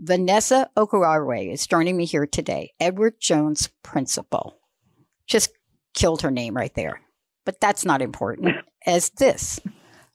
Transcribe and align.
Vanessa 0.00 0.70
Okararwe 0.76 1.52
is 1.52 1.66
joining 1.66 1.96
me 1.96 2.04
here 2.04 2.26
today, 2.26 2.72
Edward 2.78 3.14
Jones 3.18 3.68
Principal. 3.82 4.56
Just 5.26 5.50
killed 5.92 6.22
her 6.22 6.30
name 6.30 6.56
right 6.56 6.72
there. 6.74 7.00
But 7.44 7.60
that's 7.60 7.84
not 7.84 8.00
important 8.00 8.54
as 8.86 9.10
this 9.10 9.58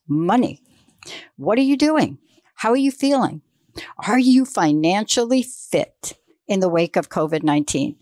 money. 0.08 0.62
What 1.36 1.58
are 1.58 1.62
you 1.62 1.76
doing? 1.76 2.16
How 2.54 2.70
are 2.70 2.76
you 2.76 2.90
feeling? 2.90 3.42
Are 4.06 4.18
you 4.18 4.46
financially 4.46 5.42
fit 5.42 6.16
in 6.48 6.60
the 6.60 6.68
wake 6.68 6.96
of 6.96 7.10
COVID 7.10 7.42
19? 7.42 7.96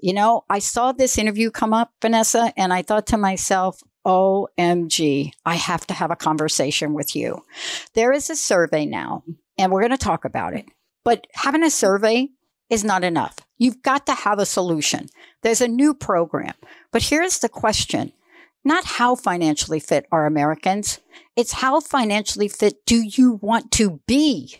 You 0.00 0.14
know, 0.14 0.44
I 0.48 0.60
saw 0.60 0.92
this 0.92 1.18
interview 1.18 1.50
come 1.50 1.74
up, 1.74 1.92
Vanessa, 2.00 2.52
and 2.56 2.72
I 2.72 2.80
thought 2.80 3.08
to 3.08 3.18
myself, 3.18 3.82
OMG, 4.06 5.32
I 5.44 5.56
have 5.56 5.86
to 5.88 5.94
have 5.94 6.10
a 6.10 6.16
conversation 6.16 6.94
with 6.94 7.14
you. 7.14 7.44
There 7.92 8.12
is 8.12 8.30
a 8.30 8.36
survey 8.36 8.86
now, 8.86 9.24
and 9.58 9.70
we're 9.70 9.80
going 9.80 9.90
to 9.90 9.98
talk 9.98 10.24
about 10.24 10.54
it. 10.54 10.64
But 11.06 11.28
having 11.34 11.62
a 11.62 11.70
survey 11.70 12.30
is 12.68 12.82
not 12.82 13.04
enough. 13.04 13.36
You've 13.58 13.80
got 13.80 14.06
to 14.06 14.12
have 14.12 14.40
a 14.40 14.44
solution. 14.44 15.06
There's 15.42 15.60
a 15.60 15.68
new 15.68 15.94
program. 15.94 16.54
But 16.90 17.04
here's 17.04 17.38
the 17.38 17.48
question 17.48 18.12
not 18.64 18.84
how 18.84 19.14
financially 19.14 19.78
fit 19.78 20.06
are 20.10 20.26
Americans, 20.26 20.98
it's 21.36 21.52
how 21.52 21.78
financially 21.78 22.48
fit 22.48 22.84
do 22.86 23.02
you 23.02 23.38
want 23.40 23.70
to 23.70 24.00
be 24.08 24.56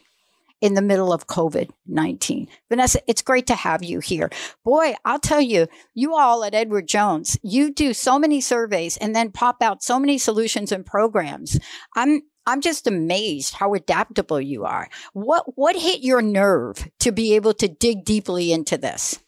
in 0.61 0.75
the 0.75 0.83
middle 0.83 1.13
of 1.13 1.27
COVID 1.27 1.71
19. 1.89 2.47
Vanessa, 2.69 3.01
it's 3.09 3.23
great 3.23 3.49
to 3.49 3.57
have 3.57 3.83
you 3.83 3.99
here. 3.99 4.31
Boy, 4.65 4.95
I'll 5.05 5.19
tell 5.19 5.41
you, 5.41 5.67
you 5.95 6.15
all 6.15 6.45
at 6.45 6.55
Edward 6.55 6.87
Jones, 6.87 7.37
you 7.43 7.75
do 7.75 7.93
so 7.93 8.21
many 8.21 8.41
surveys 8.41 8.97
and 8.99 9.17
then 9.17 9.33
pop 9.33 9.57
out 9.63 9.83
so 9.83 9.99
many 9.99 10.17
solutions 10.17 10.71
and 10.71 10.87
programs. 10.87 11.59
I'm 11.97 12.23
I'm 12.47 12.61
just 12.61 12.87
amazed 12.87 13.55
how 13.55 13.75
adaptable 13.75 14.41
you 14.41 14.65
are. 14.65 14.89
What 15.13 15.57
what 15.57 15.77
hit 15.77 16.01
your 16.01 16.23
nerve 16.23 16.89
to 17.01 17.13
be 17.13 17.35
able 17.35 17.55
to 17.55 17.69
dig 17.69 18.05
deeply 18.05 18.53
into 18.53 18.79
this? 18.79 19.19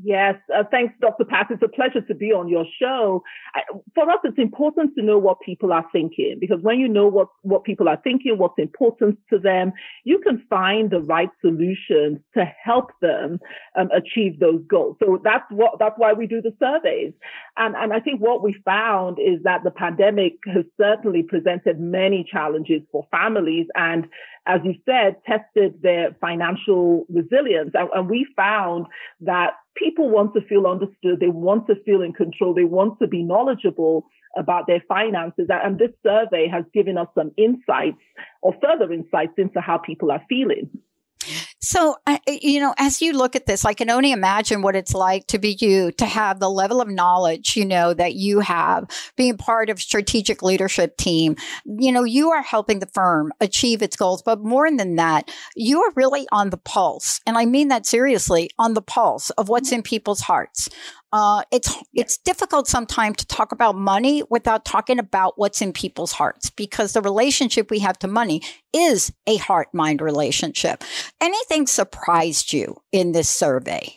Yes, 0.00 0.36
uh, 0.54 0.62
thanks, 0.70 0.94
Dr. 1.00 1.24
Pat. 1.24 1.48
It's 1.50 1.62
a 1.62 1.68
pleasure 1.68 2.00
to 2.02 2.14
be 2.14 2.26
on 2.26 2.48
your 2.48 2.64
show. 2.80 3.24
I, 3.54 3.62
for 3.94 4.08
us, 4.08 4.18
it's 4.22 4.38
important 4.38 4.94
to 4.96 5.02
know 5.02 5.18
what 5.18 5.40
people 5.40 5.72
are 5.72 5.84
thinking 5.90 6.36
because 6.40 6.58
when 6.62 6.78
you 6.78 6.88
know 6.88 7.08
what, 7.08 7.28
what 7.42 7.64
people 7.64 7.88
are 7.88 8.00
thinking, 8.04 8.38
what's 8.38 8.58
important 8.58 9.18
to 9.30 9.40
them, 9.40 9.72
you 10.04 10.20
can 10.20 10.44
find 10.48 10.90
the 10.90 11.00
right 11.00 11.30
solutions 11.40 12.18
to 12.34 12.44
help 12.62 12.92
them 13.02 13.40
um, 13.76 13.88
achieve 13.90 14.38
those 14.38 14.62
goals. 14.68 14.96
So 15.02 15.20
that's 15.24 15.44
what 15.50 15.80
that's 15.80 15.96
why 15.96 16.12
we 16.12 16.28
do 16.28 16.40
the 16.40 16.54
surveys. 16.60 17.12
And 17.56 17.74
and 17.74 17.92
I 17.92 17.98
think 17.98 18.20
what 18.20 18.42
we 18.42 18.54
found 18.64 19.18
is 19.18 19.42
that 19.42 19.64
the 19.64 19.72
pandemic 19.72 20.34
has 20.46 20.64
certainly 20.80 21.24
presented 21.24 21.80
many 21.80 22.24
challenges 22.30 22.82
for 22.92 23.04
families 23.10 23.66
and 23.74 24.06
as 24.48 24.60
you 24.64 24.74
said, 24.86 25.16
tested 25.26 25.74
their 25.82 26.16
financial 26.20 27.04
resilience. 27.10 27.72
And, 27.74 27.88
and, 27.94 28.08
we 28.08 28.26
found 28.34 28.86
that 29.20 29.50
people 29.78 30.10
want 30.10 30.34
to 30.34 30.40
feel 30.42 30.66
understood. 30.66 31.20
They 31.20 31.28
want 31.28 31.66
to 31.68 31.76
feel 31.84 32.02
in 32.02 32.12
control. 32.12 32.54
They 32.54 32.64
want 32.64 32.98
to 33.00 33.06
be 33.06 33.22
knowledgeable 33.22 34.04
about 34.36 34.66
their 34.66 34.82
finances. 34.88 35.46
And 35.50 35.78
this 35.78 35.90
survey 36.04 36.48
has 36.48 36.64
given 36.74 36.98
us 36.98 37.08
some 37.14 37.32
insights 37.36 37.98
or 38.42 38.54
further 38.62 38.92
insights 38.92 39.34
into 39.38 39.60
how 39.60 39.78
people 39.78 40.10
are 40.10 40.22
feeling. 40.28 40.68
So, 41.60 41.96
uh, 42.06 42.18
you 42.28 42.60
know, 42.60 42.72
as 42.78 43.02
you 43.02 43.12
look 43.12 43.34
at 43.34 43.46
this, 43.46 43.64
I 43.64 43.74
can 43.74 43.90
only 43.90 44.12
imagine 44.12 44.62
what 44.62 44.76
it's 44.76 44.94
like 44.94 45.26
to 45.26 45.38
be 45.38 45.56
you, 45.60 45.90
to 45.92 46.06
have 46.06 46.38
the 46.38 46.50
level 46.50 46.80
of 46.80 46.88
knowledge, 46.88 47.56
you 47.56 47.64
know, 47.64 47.92
that 47.94 48.14
you 48.14 48.40
have, 48.40 48.86
being 49.16 49.36
part 49.36 49.68
of 49.68 49.80
strategic 49.80 50.42
leadership 50.42 50.96
team. 50.96 51.34
You 51.66 51.90
know, 51.90 52.04
you 52.04 52.30
are 52.30 52.42
helping 52.42 52.78
the 52.78 52.86
firm 52.86 53.32
achieve 53.40 53.82
its 53.82 53.96
goals, 53.96 54.22
but 54.22 54.40
more 54.40 54.70
than 54.70 54.96
that, 54.96 55.30
you 55.56 55.82
are 55.82 55.92
really 55.96 56.28
on 56.30 56.50
the 56.50 56.58
pulse. 56.58 57.20
And 57.26 57.36
I 57.36 57.44
mean 57.44 57.68
that 57.68 57.86
seriously, 57.86 58.50
on 58.58 58.74
the 58.74 58.82
pulse 58.82 59.30
of 59.30 59.48
what's 59.48 59.72
in 59.72 59.82
people's 59.82 60.20
hearts. 60.20 60.68
Uh, 61.12 61.42
it's 61.50 61.74
it's 61.94 62.18
difficult 62.18 62.66
sometimes 62.66 63.16
to 63.16 63.26
talk 63.26 63.50
about 63.52 63.74
money 63.74 64.22
without 64.28 64.64
talking 64.66 64.98
about 64.98 65.38
what's 65.38 65.62
in 65.62 65.72
people's 65.72 66.12
hearts 66.12 66.50
because 66.50 66.92
the 66.92 67.00
relationship 67.00 67.70
we 67.70 67.78
have 67.78 67.98
to 67.98 68.06
money 68.06 68.42
is 68.74 69.12
a 69.26 69.36
heart 69.36 69.68
mind 69.72 70.02
relationship. 70.02 70.84
Anything 71.20 71.66
surprised 71.66 72.52
you 72.52 72.76
in 72.92 73.12
this 73.12 73.30
survey? 73.30 73.96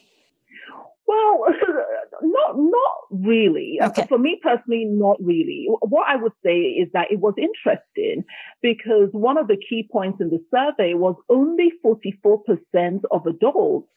Well, 1.06 1.48
not 2.22 2.58
not 2.58 2.94
really. 3.10 3.80
Uh, 3.82 3.90
okay. 3.90 4.06
For 4.08 4.18
me 4.18 4.40
personally, 4.42 4.86
not 4.86 5.18
really. 5.22 5.68
What 5.82 6.08
I 6.08 6.16
would 6.16 6.34
say 6.46 6.60
is 6.60 6.88
that 6.94 7.12
it 7.12 7.20
was 7.20 7.34
interesting 7.38 8.24
because 8.62 9.10
one 9.12 9.38
of 9.38 9.48
the 9.48 9.58
key 9.58 9.86
points 9.92 10.22
in 10.22 10.30
the 10.30 10.42
survey 10.50 10.94
was 10.94 11.16
only 11.30 11.74
44% 11.84 13.02
of 13.12 13.26
adults 13.26 13.90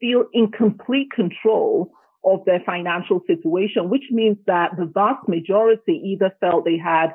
feel 0.00 0.26
in 0.34 0.50
complete 0.52 1.10
control 1.10 1.92
of 2.24 2.44
their 2.44 2.60
financial 2.66 3.20
situation, 3.26 3.88
which 3.88 4.04
means 4.10 4.36
that 4.46 4.70
the 4.76 4.86
vast 4.86 5.28
majority 5.28 6.00
either 6.04 6.34
felt 6.40 6.64
they 6.64 6.78
had 6.78 7.14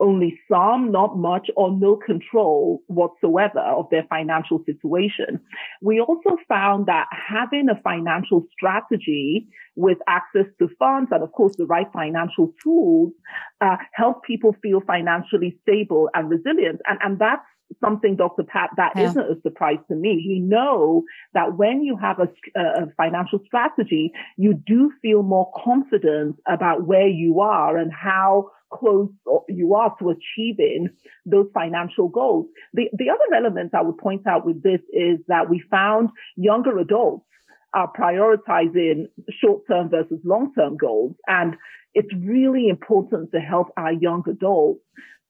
only 0.00 0.40
some, 0.50 0.90
not 0.90 1.18
much, 1.18 1.50
or 1.56 1.70
no 1.70 1.94
control 1.94 2.82
whatsoever 2.86 3.60
of 3.60 3.86
their 3.90 4.04
financial 4.08 4.62
situation. 4.64 5.38
We 5.82 6.00
also 6.00 6.38
found 6.48 6.86
that 6.86 7.06
having 7.12 7.68
a 7.68 7.80
financial 7.82 8.46
strategy 8.50 9.46
with 9.76 9.98
access 10.08 10.46
to 10.58 10.68
funds 10.78 11.10
and, 11.12 11.22
of 11.22 11.32
course, 11.32 11.54
the 11.56 11.66
right 11.66 11.86
financial 11.92 12.54
tools 12.62 13.12
uh, 13.60 13.76
help 13.92 14.24
people 14.24 14.56
feel 14.62 14.80
financially 14.80 15.58
stable 15.62 16.08
and 16.14 16.30
resilient. 16.30 16.80
And, 16.86 16.98
and 17.02 17.18
that's 17.18 17.44
something, 17.82 18.16
Dr. 18.16 18.42
Pat, 18.42 18.70
that 18.76 18.92
yeah. 18.96 19.12
not 19.12 19.30
a 19.30 19.40
surprise 19.42 19.78
to 19.88 19.94
me. 19.94 20.24
We 20.26 20.40
know 20.40 21.04
that 21.34 21.56
when 21.56 21.82
you 21.82 21.96
have 21.96 22.18
a, 22.18 22.28
a, 22.58 22.86
financial 22.96 23.40
strategy, 23.46 24.12
you 24.36 24.54
do 24.54 24.92
feel 25.02 25.22
more 25.22 25.50
confident 25.64 26.36
about 26.46 26.86
where 26.86 27.08
you 27.08 27.40
are 27.40 27.76
and 27.76 27.92
how 27.92 28.50
close 28.72 29.10
you 29.48 29.74
are 29.74 29.94
to 29.98 30.10
achieving 30.10 30.88
those 31.26 31.46
financial 31.52 32.08
goals. 32.08 32.46
The, 32.72 32.88
the 32.92 33.10
other 33.10 33.34
element 33.34 33.74
I 33.74 33.82
would 33.82 33.98
point 33.98 34.26
out 34.26 34.46
with 34.46 34.62
this 34.62 34.80
is 34.92 35.18
that 35.28 35.50
we 35.50 35.62
found 35.70 36.10
younger 36.36 36.78
adults 36.78 37.26
are 37.74 37.90
prioritizing 37.92 39.06
short-term 39.40 39.90
versus 39.90 40.18
long-term 40.24 40.76
goals. 40.76 41.14
And 41.26 41.56
it's 41.94 42.12
really 42.14 42.68
important 42.68 43.32
to 43.32 43.40
help 43.40 43.68
our 43.76 43.92
young 43.92 44.24
adults 44.28 44.80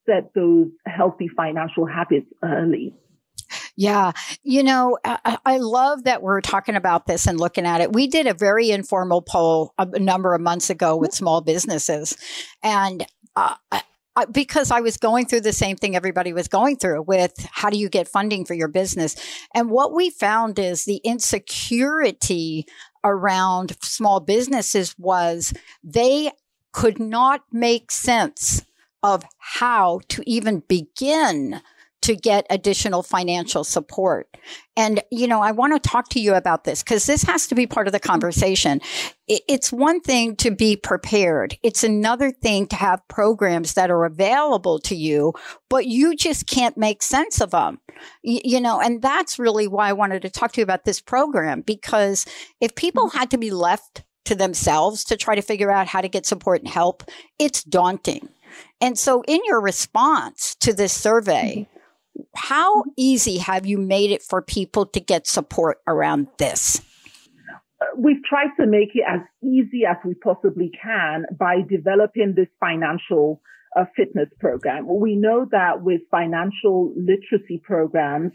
set 0.06 0.32
those 0.34 0.68
healthy 0.86 1.28
financial 1.28 1.86
habits 1.86 2.26
early. 2.42 2.94
Yeah. 3.76 4.12
You 4.42 4.62
know, 4.62 4.98
I, 5.04 5.38
I, 5.44 5.58
love 5.58 6.04
that 6.04 6.22
we're 6.22 6.40
talking 6.40 6.76
about 6.76 7.06
this 7.06 7.26
and 7.26 7.40
looking 7.40 7.66
at 7.66 7.80
it. 7.80 7.92
We 7.92 8.06
did 8.06 8.26
a 8.26 8.34
very 8.34 8.70
informal 8.70 9.22
poll 9.22 9.74
a 9.78 9.98
number 9.98 10.34
of 10.34 10.40
months 10.40 10.70
ago 10.70 10.96
with 10.96 11.12
small 11.12 11.40
businesses. 11.40 12.16
And 12.62 13.06
uh, 13.34 13.54
I, 13.72 14.24
because 14.26 14.70
I 14.70 14.80
was 14.80 14.96
going 14.96 15.26
through 15.26 15.42
the 15.42 15.52
same 15.52 15.76
thing 15.76 15.96
everybody 15.96 16.32
was 16.32 16.48
going 16.48 16.76
through 16.76 17.02
with 17.02 17.32
how 17.52 17.70
do 17.70 17.78
you 17.78 17.88
get 17.88 18.08
funding 18.08 18.44
for 18.44 18.54
your 18.54 18.68
business. 18.68 19.16
And 19.54 19.70
what 19.70 19.94
we 19.94 20.10
found 20.10 20.58
is 20.58 20.84
the 20.84 21.00
insecurity 21.04 22.66
around 23.04 23.76
small 23.82 24.20
businesses 24.20 24.94
was 24.98 25.54
they 25.82 26.32
could 26.72 27.00
not 27.00 27.42
make 27.50 27.90
sense 27.90 28.64
of 29.02 29.24
how 29.38 30.00
to 30.08 30.22
even 30.26 30.62
begin 30.68 31.60
to 32.02 32.16
get 32.16 32.46
additional 32.48 33.02
financial 33.02 33.62
support. 33.62 34.28
And, 34.76 35.02
you 35.10 35.26
know, 35.26 35.42
I 35.42 35.52
want 35.52 35.74
to 35.74 35.88
talk 35.88 36.08
to 36.10 36.20
you 36.20 36.34
about 36.34 36.64
this 36.64 36.82
because 36.82 37.04
this 37.04 37.22
has 37.24 37.46
to 37.48 37.54
be 37.54 37.66
part 37.66 37.86
of 37.86 37.92
the 37.92 38.00
conversation. 38.00 38.80
It's 39.28 39.70
one 39.70 40.00
thing 40.00 40.34
to 40.36 40.50
be 40.50 40.76
prepared. 40.76 41.58
It's 41.62 41.84
another 41.84 42.30
thing 42.30 42.66
to 42.68 42.76
have 42.76 43.06
programs 43.08 43.74
that 43.74 43.90
are 43.90 44.06
available 44.06 44.78
to 44.80 44.96
you, 44.96 45.34
but 45.68 45.86
you 45.86 46.16
just 46.16 46.46
can't 46.46 46.76
make 46.78 47.02
sense 47.02 47.40
of 47.40 47.50
them. 47.50 47.80
You 48.22 48.60
know, 48.60 48.80
and 48.80 49.02
that's 49.02 49.38
really 49.38 49.68
why 49.68 49.90
I 49.90 49.92
wanted 49.92 50.22
to 50.22 50.30
talk 50.30 50.52
to 50.52 50.60
you 50.60 50.64
about 50.64 50.84
this 50.84 51.00
program 51.00 51.60
because 51.60 52.24
if 52.60 52.74
people 52.74 53.08
mm-hmm. 53.08 53.18
had 53.18 53.30
to 53.32 53.38
be 53.38 53.50
left 53.50 54.04
to 54.24 54.34
themselves 54.34 55.04
to 55.04 55.16
try 55.16 55.34
to 55.34 55.42
figure 55.42 55.70
out 55.70 55.86
how 55.86 56.00
to 56.00 56.08
get 56.08 56.24
support 56.24 56.60
and 56.60 56.68
help, 56.68 57.04
it's 57.38 57.62
daunting. 57.62 58.28
And 58.80 58.98
so, 58.98 59.22
in 59.26 59.40
your 59.46 59.60
response 59.60 60.54
to 60.56 60.72
this 60.72 60.92
survey, 60.92 61.68
mm-hmm. 62.16 62.22
how 62.36 62.84
easy 62.96 63.38
have 63.38 63.66
you 63.66 63.78
made 63.78 64.10
it 64.10 64.22
for 64.22 64.42
people 64.42 64.86
to 64.86 65.00
get 65.00 65.26
support 65.26 65.78
around 65.86 66.28
this? 66.38 66.80
Uh, 67.80 67.86
we've 67.96 68.22
tried 68.24 68.50
to 68.58 68.66
make 68.66 68.90
it 68.94 69.04
as 69.08 69.20
easy 69.42 69.84
as 69.88 69.96
we 70.04 70.14
possibly 70.14 70.70
can 70.82 71.24
by 71.38 71.62
developing 71.68 72.34
this 72.36 72.48
financial 72.58 73.40
uh, 73.76 73.84
fitness 73.96 74.28
program. 74.38 74.86
We 74.88 75.16
know 75.16 75.46
that 75.50 75.82
with 75.82 76.00
financial 76.10 76.92
literacy 76.96 77.60
programs, 77.62 78.32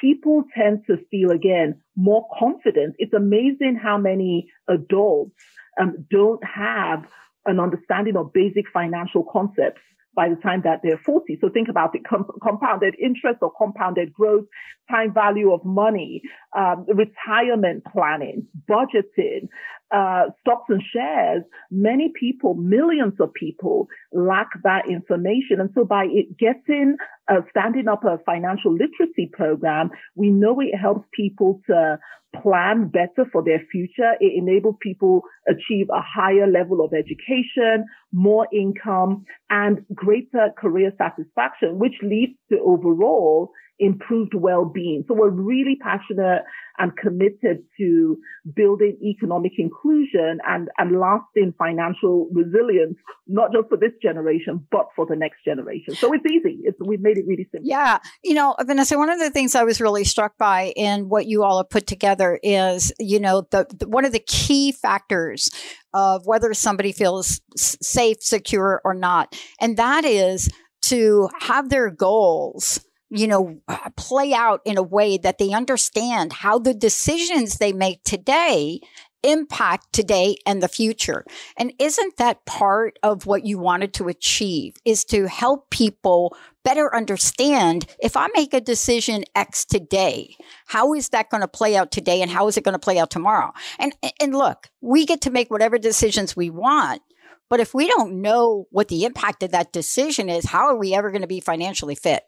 people 0.00 0.44
tend 0.56 0.84
to 0.86 0.96
feel 1.10 1.30
again 1.30 1.80
more 1.96 2.26
confident. 2.38 2.94
It's 2.98 3.12
amazing 3.12 3.80
how 3.82 3.98
many 3.98 4.50
adults 4.68 5.32
um, 5.80 6.06
don't 6.10 6.42
have 6.44 7.04
an 7.48 7.58
understanding 7.58 8.16
of 8.16 8.32
basic 8.32 8.66
financial 8.72 9.24
concepts 9.24 9.80
by 10.14 10.28
the 10.28 10.36
time 10.36 10.62
that 10.64 10.80
they're 10.82 10.98
40. 10.98 11.38
So 11.40 11.48
think 11.48 11.68
about 11.68 11.92
the 11.92 12.00
com- 12.00 12.26
compounded 12.42 12.96
interest 13.00 13.38
or 13.40 13.52
compounded 13.56 14.12
growth, 14.12 14.46
time 14.90 15.14
value 15.14 15.52
of 15.52 15.64
money, 15.64 16.22
um, 16.56 16.86
retirement 16.88 17.84
planning, 17.92 18.46
budgeting, 18.68 19.48
uh, 19.94 20.24
stocks 20.40 20.66
and 20.68 20.82
shares. 20.92 21.42
Many 21.70 22.12
people, 22.18 22.54
millions 22.54 23.14
of 23.20 23.32
people 23.32 23.88
lack 24.12 24.48
that 24.64 24.88
information. 24.88 25.60
And 25.60 25.70
so 25.74 25.84
by 25.84 26.06
it 26.10 26.36
getting, 26.38 26.96
uh, 27.28 27.40
standing 27.50 27.88
up 27.88 28.04
a 28.04 28.18
financial 28.24 28.72
literacy 28.72 29.30
program, 29.32 29.90
we 30.14 30.30
know 30.30 30.60
it 30.60 30.76
helps 30.76 31.06
people 31.14 31.60
to 31.66 31.98
plan 32.42 32.88
better 32.88 33.28
for 33.32 33.42
their 33.42 33.62
future. 33.70 34.12
It 34.20 34.32
enables 34.36 34.76
people 34.80 35.22
achieve 35.48 35.88
a 35.90 36.02
higher 36.02 36.46
level 36.46 36.84
of 36.84 36.92
education, 36.92 37.86
more 38.12 38.46
income, 38.52 39.24
and 39.50 39.84
greater 39.94 40.50
career 40.58 40.92
satisfaction, 40.98 41.78
which 41.78 41.94
leads 42.02 42.34
to 42.50 42.58
overall 42.60 43.50
improved 43.78 44.34
well-being. 44.34 45.04
So 45.06 45.14
we're 45.14 45.30
really 45.30 45.76
passionate 45.80 46.42
and 46.78 46.96
committed 46.96 47.64
to 47.76 48.16
building 48.54 48.96
economic 49.02 49.52
inclusion 49.58 50.38
and, 50.46 50.68
and 50.78 50.98
lasting 50.98 51.54
financial 51.58 52.28
resilience, 52.32 52.96
not 53.26 53.52
just 53.52 53.68
for 53.68 53.76
this 53.76 53.92
generation, 54.00 54.64
but 54.70 54.86
for 54.94 55.04
the 55.06 55.16
next 55.16 55.44
generation. 55.44 55.94
So 55.96 56.12
it's 56.12 56.24
easy. 56.26 56.60
It's, 56.62 56.78
we've 56.84 57.00
made 57.00 57.18
it 57.18 57.24
really 57.26 57.48
simple. 57.50 57.68
Yeah. 57.68 57.98
You 58.22 58.34
know, 58.34 58.54
Vanessa, 58.64 58.96
one 58.96 59.10
of 59.10 59.18
the 59.18 59.30
things 59.30 59.54
I 59.54 59.64
was 59.64 59.80
really 59.80 60.04
struck 60.04 60.38
by 60.38 60.72
in 60.76 61.08
what 61.08 61.26
you 61.26 61.42
all 61.42 61.58
have 61.58 61.70
put 61.70 61.86
together 61.86 62.38
is, 62.42 62.92
you 63.00 63.18
know, 63.18 63.46
the, 63.50 63.66
the 63.76 63.88
one 63.88 64.04
of 64.04 64.12
the 64.12 64.20
key 64.20 64.70
factors 64.70 65.50
of 65.94 66.26
whether 66.26 66.54
somebody 66.54 66.92
feels 66.92 67.40
safe, 67.56 68.18
secure 68.20 68.80
or 68.84 68.94
not. 68.94 69.36
And 69.60 69.76
that 69.76 70.04
is 70.04 70.48
to 70.82 71.28
have 71.40 71.70
their 71.70 71.90
goals 71.90 72.84
you 73.10 73.26
know, 73.26 73.60
uh, 73.68 73.90
play 73.96 74.32
out 74.32 74.60
in 74.64 74.76
a 74.76 74.82
way 74.82 75.16
that 75.18 75.38
they 75.38 75.52
understand 75.52 76.32
how 76.32 76.58
the 76.58 76.74
decisions 76.74 77.56
they 77.56 77.72
make 77.72 78.02
today 78.04 78.80
impact 79.22 79.92
today 79.92 80.36
and 80.46 80.62
the 80.62 80.68
future. 80.68 81.24
And 81.56 81.72
isn't 81.78 82.16
that 82.18 82.44
part 82.46 82.98
of 83.02 83.26
what 83.26 83.44
you 83.44 83.58
wanted 83.58 83.92
to 83.94 84.08
achieve 84.08 84.76
is 84.84 85.04
to 85.06 85.26
help 85.26 85.70
people 85.70 86.36
better 86.64 86.94
understand 86.94 87.86
if 87.98 88.16
I 88.16 88.28
make 88.34 88.54
a 88.54 88.60
decision 88.60 89.24
X 89.34 89.64
today, 89.64 90.36
how 90.66 90.94
is 90.94 91.08
that 91.08 91.30
going 91.30 91.40
to 91.40 91.48
play 91.48 91.76
out 91.76 91.90
today 91.90 92.22
and 92.22 92.30
how 92.30 92.46
is 92.46 92.56
it 92.56 92.64
going 92.64 92.74
to 92.74 92.78
play 92.78 92.98
out 92.98 93.10
tomorrow? 93.10 93.52
And 93.78 93.94
and 94.20 94.34
look, 94.34 94.68
we 94.80 95.06
get 95.06 95.22
to 95.22 95.30
make 95.30 95.50
whatever 95.50 95.78
decisions 95.78 96.36
we 96.36 96.50
want, 96.50 97.02
but 97.48 97.60
if 97.60 97.74
we 97.74 97.88
don't 97.88 98.20
know 98.20 98.66
what 98.70 98.88
the 98.88 99.04
impact 99.04 99.42
of 99.42 99.50
that 99.50 99.72
decision 99.72 100.28
is, 100.28 100.46
how 100.46 100.66
are 100.68 100.76
we 100.76 100.94
ever 100.94 101.10
going 101.10 101.22
to 101.22 101.28
be 101.28 101.40
financially 101.40 101.94
fit? 101.94 102.22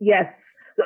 Yes. 0.00 0.32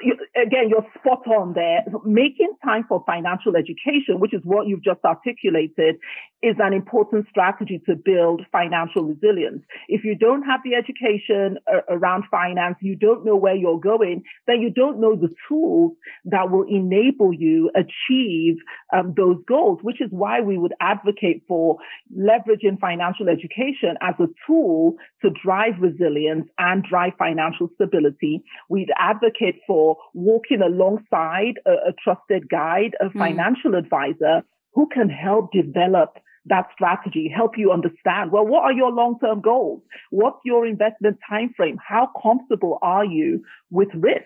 You, 0.01 0.17
again, 0.41 0.71
you're 0.71 0.87
spot 0.99 1.27
on 1.27 1.53
there. 1.53 1.85
Making 2.05 2.55
time 2.65 2.85
for 2.89 3.05
financial 3.07 3.57
education, 3.57 4.21
which 4.21 4.33
is 4.33 4.41
what 4.45 4.67
you've 4.67 4.83
just 4.83 5.05
articulated, 5.05 5.97
is 6.43 6.57
an 6.59 6.73
important 6.73 7.27
strategy 7.29 7.81
to 7.87 7.95
build 7.95 8.43
financial 8.51 9.05
resilience. 9.05 9.63
If 9.89 10.03
you 10.03 10.17
don't 10.17 10.43
have 10.43 10.61
the 10.65 10.75
education 10.75 11.59
uh, 11.73 11.81
around 11.89 12.25
finance, 12.31 12.77
you 12.81 12.97
don't 12.97 13.25
know 13.25 13.37
where 13.37 13.55
you're 13.55 13.79
going, 13.79 14.23
then 14.47 14.61
you 14.61 14.71
don't 14.71 14.99
know 14.99 15.15
the 15.15 15.29
tools 15.49 15.93
that 16.25 16.51
will 16.51 16.65
enable 16.69 17.33
you 17.33 17.71
achieve 17.77 18.57
um, 18.93 19.15
those 19.17 19.37
goals, 19.47 19.79
which 19.83 20.01
is 20.01 20.09
why 20.11 20.41
we 20.41 20.57
would 20.59 20.75
advocate 20.81 21.43
for 21.47 21.77
leveraging 22.17 22.81
financial 22.81 23.29
education 23.29 23.97
as 24.01 24.15
a 24.19 24.27
tool 24.47 24.95
to 25.21 25.31
drive 25.45 25.75
resilience 25.81 26.49
and 26.59 26.83
drive 26.83 27.13
financial 27.19 27.69
stability. 27.75 28.43
We'd 28.69 28.91
advocate 28.99 29.61
for 29.67 29.82
walking 30.15 30.63
alongside 30.63 31.55
a, 31.67 31.91
a 31.91 31.93
trusted 32.03 32.49
guide, 32.49 32.95
a 33.01 33.09
hmm. 33.09 33.19
financial 33.19 33.73
mm. 33.73 33.79
advisor 33.79 34.43
who 34.75 34.89
can 34.95 35.09
help 35.09 35.53
develop 35.53 36.19
that 36.47 36.67
strategy, 36.75 37.33
help 37.35 37.53
you 37.57 37.71
understand, 37.71 38.33
well, 38.33 38.45
what 38.45 38.65
are 38.65 38.73
your 38.73 38.91
long-term 38.91 39.41
goals? 39.41 39.81
What's 40.11 40.41
your 40.45 40.67
investment 40.67 41.19
time 41.29 41.53
frame? 41.57 41.79
How 41.87 42.11
comfortable 42.21 42.79
are 42.83 43.05
you 43.05 43.45
with 43.71 43.89
risk 43.95 44.25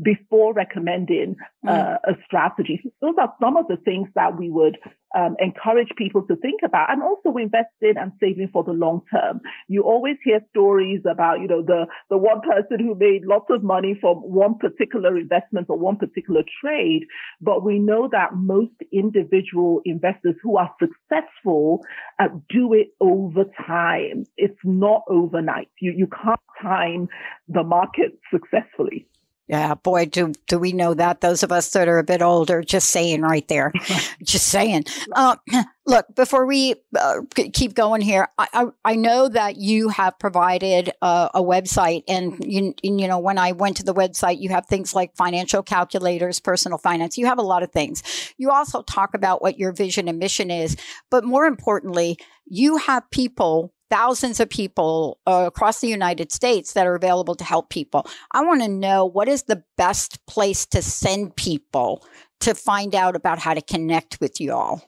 before 0.00 0.52
recommending 0.54 1.36
uh, 1.66 1.72
mm. 1.72 1.98
a 2.06 2.12
strategy? 2.24 2.82
Those 3.00 3.14
are 3.20 3.32
some 3.40 3.56
of 3.56 3.66
the 3.68 3.78
things 3.78 4.08
that 4.14 4.38
we 4.38 4.48
would 4.48 4.78
um, 5.14 5.36
encourage 5.38 5.88
people 5.96 6.22
to 6.22 6.36
think 6.36 6.60
about 6.64 6.90
and 6.90 7.02
also 7.02 7.36
invest 7.36 7.68
in 7.80 7.96
and 7.96 8.12
saving 8.20 8.48
for 8.52 8.64
the 8.64 8.72
long 8.72 9.02
term. 9.12 9.40
You 9.68 9.82
always 9.82 10.16
hear 10.24 10.40
stories 10.50 11.00
about, 11.10 11.40
you 11.40 11.48
know, 11.48 11.62
the, 11.62 11.86
the 12.10 12.16
one 12.16 12.40
person 12.40 12.78
who 12.80 12.94
made 12.94 13.24
lots 13.24 13.46
of 13.50 13.62
money 13.62 13.96
from 14.00 14.18
one 14.18 14.56
particular 14.58 15.16
investment 15.16 15.68
or 15.68 15.78
one 15.78 15.96
particular 15.96 16.42
trade. 16.60 17.06
But 17.40 17.64
we 17.64 17.78
know 17.78 18.08
that 18.12 18.34
most 18.34 18.74
individual 18.92 19.80
investors 19.84 20.34
who 20.42 20.56
are 20.56 20.74
successful 20.80 21.84
uh, 22.18 22.28
do 22.48 22.72
it 22.72 22.88
over 23.00 23.44
time. 23.66 24.24
It's 24.36 24.58
not 24.64 25.02
overnight. 25.08 25.68
You, 25.80 25.92
you 25.96 26.08
can't 26.08 26.40
time 26.60 27.08
the 27.48 27.62
market 27.62 28.18
successfully. 28.32 29.06
Yeah, 29.48 29.74
boy, 29.76 30.06
do 30.06 30.32
do 30.48 30.58
we 30.58 30.72
know 30.72 30.92
that? 30.94 31.20
Those 31.20 31.44
of 31.44 31.52
us 31.52 31.70
that 31.70 31.86
are 31.86 31.98
a 31.98 32.04
bit 32.04 32.20
older, 32.20 32.62
just 32.62 32.88
saying 32.88 33.22
right 33.22 33.46
there, 33.46 33.72
just 34.22 34.48
saying. 34.48 34.86
Uh, 35.12 35.36
look, 35.86 36.12
before 36.16 36.46
we 36.46 36.74
uh, 36.98 37.20
keep 37.52 37.74
going 37.74 38.00
here, 38.00 38.26
I, 38.38 38.48
I, 38.52 38.66
I 38.84 38.96
know 38.96 39.28
that 39.28 39.56
you 39.56 39.88
have 39.90 40.18
provided 40.18 40.90
uh, 41.00 41.28
a 41.32 41.40
website, 41.40 42.02
and 42.08 42.44
you 42.44 42.74
you 42.82 43.06
know 43.06 43.20
when 43.20 43.38
I 43.38 43.52
went 43.52 43.76
to 43.76 43.84
the 43.84 43.94
website, 43.94 44.40
you 44.40 44.48
have 44.50 44.66
things 44.66 44.96
like 44.96 45.14
financial 45.14 45.62
calculators, 45.62 46.40
personal 46.40 46.78
finance. 46.78 47.16
You 47.16 47.26
have 47.26 47.38
a 47.38 47.42
lot 47.42 47.62
of 47.62 47.70
things. 47.70 48.02
You 48.38 48.50
also 48.50 48.82
talk 48.82 49.14
about 49.14 49.42
what 49.42 49.60
your 49.60 49.72
vision 49.72 50.08
and 50.08 50.18
mission 50.18 50.50
is, 50.50 50.76
but 51.08 51.22
more 51.22 51.46
importantly, 51.46 52.18
you 52.46 52.78
have 52.78 53.08
people 53.12 53.72
thousands 53.90 54.40
of 54.40 54.48
people 54.48 55.18
uh, 55.26 55.44
across 55.46 55.80
the 55.80 55.88
United 55.88 56.32
States 56.32 56.72
that 56.72 56.86
are 56.86 56.94
available 56.94 57.34
to 57.36 57.44
help 57.44 57.70
people. 57.70 58.06
I 58.32 58.44
want 58.44 58.62
to 58.62 58.68
know 58.68 59.04
what 59.04 59.28
is 59.28 59.44
the 59.44 59.62
best 59.76 60.24
place 60.26 60.66
to 60.66 60.82
send 60.82 61.36
people 61.36 62.04
to 62.40 62.54
find 62.54 62.94
out 62.94 63.16
about 63.16 63.38
how 63.38 63.54
to 63.54 63.62
connect 63.62 64.20
with 64.20 64.40
you 64.40 64.52
all. 64.52 64.82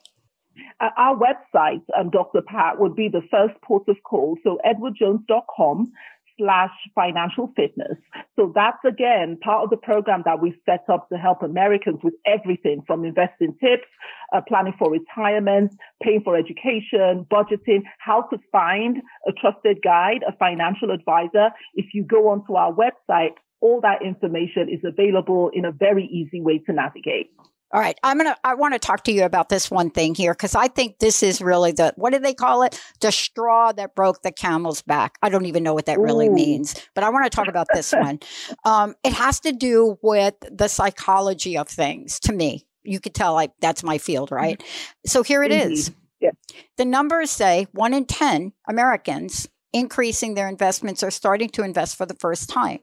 Uh, 0.81 0.90
our 0.97 1.17
website, 1.17 1.83
um, 1.99 2.11
Dr. 2.11 2.43
Pat, 2.43 2.78
would 2.78 2.95
be 2.95 3.09
the 3.09 3.23
first 3.31 3.55
port 3.62 3.88
of 3.88 3.97
call. 4.05 4.37
So 4.45 4.59
edwardjones.com 4.67 5.93
slash 6.38 6.71
financial 6.95 7.52
fitness. 7.57 7.99
So 8.37 8.52
that's 8.54 8.78
again 8.87 9.38
part 9.42 9.64
of 9.64 9.71
the 9.71 9.76
program 9.76 10.23
that 10.25 10.40
we 10.40 10.54
set 10.64 10.85
up 10.88 11.09
to 11.11 11.18
help 11.18 11.42
Americans 11.42 12.00
with 12.02 12.14
everything 12.26 12.83
from 12.87 13.04
investing 13.04 13.57
tips, 13.61 13.88
uh, 14.33 14.40
planning 14.47 14.75
for 14.78 14.90
retirement, 14.90 15.73
paying 16.02 16.23
for 16.23 16.37
education, 16.37 17.26
budgeting, 17.30 17.83
how 17.99 18.23
to 18.23 18.38
find 18.52 18.99
a 19.26 19.33
trusted 19.33 19.78
guide, 19.83 20.23
a 20.26 20.33
financial 20.37 20.90
advisor. 20.90 21.50
If 21.75 21.87
you 21.92 22.04
go 22.04 22.28
onto 22.28 22.54
our 22.54 22.73
website, 22.73 23.35
all 23.61 23.80
that 23.80 24.02
information 24.02 24.68
is 24.68 24.80
available 24.85 25.50
in 25.52 25.64
a 25.64 25.73
very 25.73 26.04
easy 26.07 26.40
way 26.40 26.59
to 26.59 26.73
navigate. 26.73 27.30
All 27.71 27.81
right, 27.81 27.99
I'm 28.03 28.17
gonna. 28.17 28.35
I 28.45 28.55
want 28.55 28.73
to 28.73 28.79
talk 28.79 29.05
to 29.05 29.13
you 29.13 29.25
about 29.25 29.51
this 29.51 29.71
one 29.71 29.91
thing 29.91 30.15
here 30.15 30.33
because 30.33 30.55
I 30.55 30.69
think 30.69 31.01
this 31.01 31.23
is 31.23 31.43
really 31.43 31.73
the 31.73 31.93
what 31.97 32.15
do 32.15 32.19
they 32.19 32.33
call 32.33 32.63
it? 32.63 32.81
The 33.01 33.13
straw 33.13 33.73
that 33.73 33.95
broke 33.95 34.23
the 34.23 34.33
camel's 34.33 34.81
back. 34.81 35.19
I 35.23 35.29
don't 35.29 35.45
even 35.45 35.65
know 35.65 35.75
what 35.75 35.85
that 35.85 35.99
Ooh. 35.99 36.03
really 36.03 36.31
means, 36.31 36.75
but 36.95 37.05
I 37.05 37.11
want 37.11 37.31
to 37.31 37.31
talk 37.31 37.47
about 37.47 37.67
this 37.75 37.93
one. 37.93 38.21
Um, 38.65 38.95
it 39.05 39.13
has 39.13 39.41
to 39.41 39.53
do 39.53 39.99
with 40.03 40.35
the 40.51 40.69
psychology 40.69 41.59
of 41.59 41.69
things. 41.69 42.19
To 42.21 42.33
me, 42.33 42.67
you 42.85 43.01
could 43.01 43.15
tell 43.15 43.35
like 43.35 43.53
that's 43.61 43.83
my 43.83 43.99
field, 43.99 44.33
right? 44.33 44.59
Mm-hmm. 44.59 45.09
So 45.09 45.23
here 45.23 45.43
it 45.43 45.53
mm-hmm. 45.53 45.73
is. 45.73 45.91
Yeah. 46.21 46.31
The 46.79 46.87
numbers 46.87 47.31
say 47.31 47.67
one 47.73 47.93
in 47.93 48.07
ten 48.07 48.53
Americans 48.67 49.47
increasing 49.75 50.35
their 50.35 50.49
investments 50.49 51.03
or 51.03 51.11
starting 51.11 51.51
to 51.51 51.65
invest 51.65 51.97
for 51.97 52.07
the 52.07 52.17
first 52.17 52.49
time. 52.49 52.79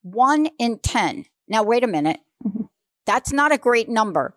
One 0.00 0.48
in 0.58 0.78
ten. 0.78 1.26
Now 1.46 1.62
wait 1.62 1.84
a 1.84 1.86
minute 1.88 2.20
that's 3.06 3.32
not 3.32 3.52
a 3.52 3.58
great 3.58 3.88
number. 3.88 4.34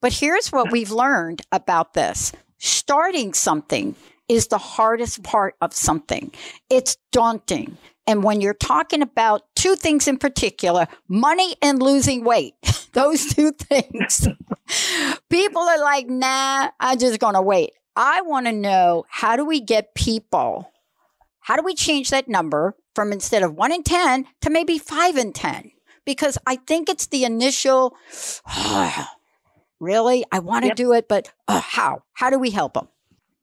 But 0.00 0.12
here's 0.12 0.52
what 0.52 0.70
we've 0.70 0.90
learned 0.90 1.42
about 1.52 1.94
this 1.94 2.32
starting 2.58 3.34
something 3.34 3.94
is 4.28 4.48
the 4.48 4.58
hardest 4.58 5.22
part 5.22 5.54
of 5.60 5.72
something, 5.72 6.32
it's 6.70 6.96
daunting. 7.12 7.76
And 8.08 8.22
when 8.22 8.40
you're 8.40 8.54
talking 8.54 9.02
about 9.02 9.42
two 9.56 9.74
things 9.74 10.06
in 10.06 10.16
particular, 10.16 10.86
money 11.08 11.56
and 11.60 11.82
losing 11.82 12.24
weight, 12.24 12.54
those 12.92 13.34
two 13.34 13.50
things, 13.52 14.28
people 15.30 15.62
are 15.62 15.80
like, 15.80 16.08
nah, 16.08 16.70
I'm 16.78 16.98
just 16.98 17.18
going 17.18 17.34
to 17.34 17.42
wait. 17.42 17.72
I 17.96 18.22
want 18.22 18.46
to 18.46 18.52
know 18.52 19.04
how 19.08 19.36
do 19.36 19.44
we 19.44 19.60
get 19.60 19.94
people, 19.94 20.70
how 21.40 21.56
do 21.56 21.62
we 21.62 21.74
change 21.74 22.10
that 22.10 22.28
number 22.28 22.76
from 22.94 23.12
instead 23.12 23.42
of 23.42 23.54
one 23.54 23.72
in 23.72 23.82
10 23.82 24.26
to 24.42 24.50
maybe 24.50 24.78
five 24.78 25.16
in 25.16 25.32
10? 25.32 25.72
Because 26.06 26.38
I 26.46 26.56
think 26.56 26.88
it's 26.88 27.08
the 27.08 27.24
initial, 27.24 27.94
oh, 28.48 29.06
really, 29.80 30.24
I 30.32 30.38
want 30.38 30.62
to 30.62 30.68
yep. 30.68 30.76
do 30.76 30.92
it, 30.94 31.08
but 31.08 31.30
uh, 31.48 31.60
how? 31.60 32.04
How 32.14 32.30
do 32.30 32.38
we 32.38 32.50
help 32.50 32.74
them? 32.74 32.88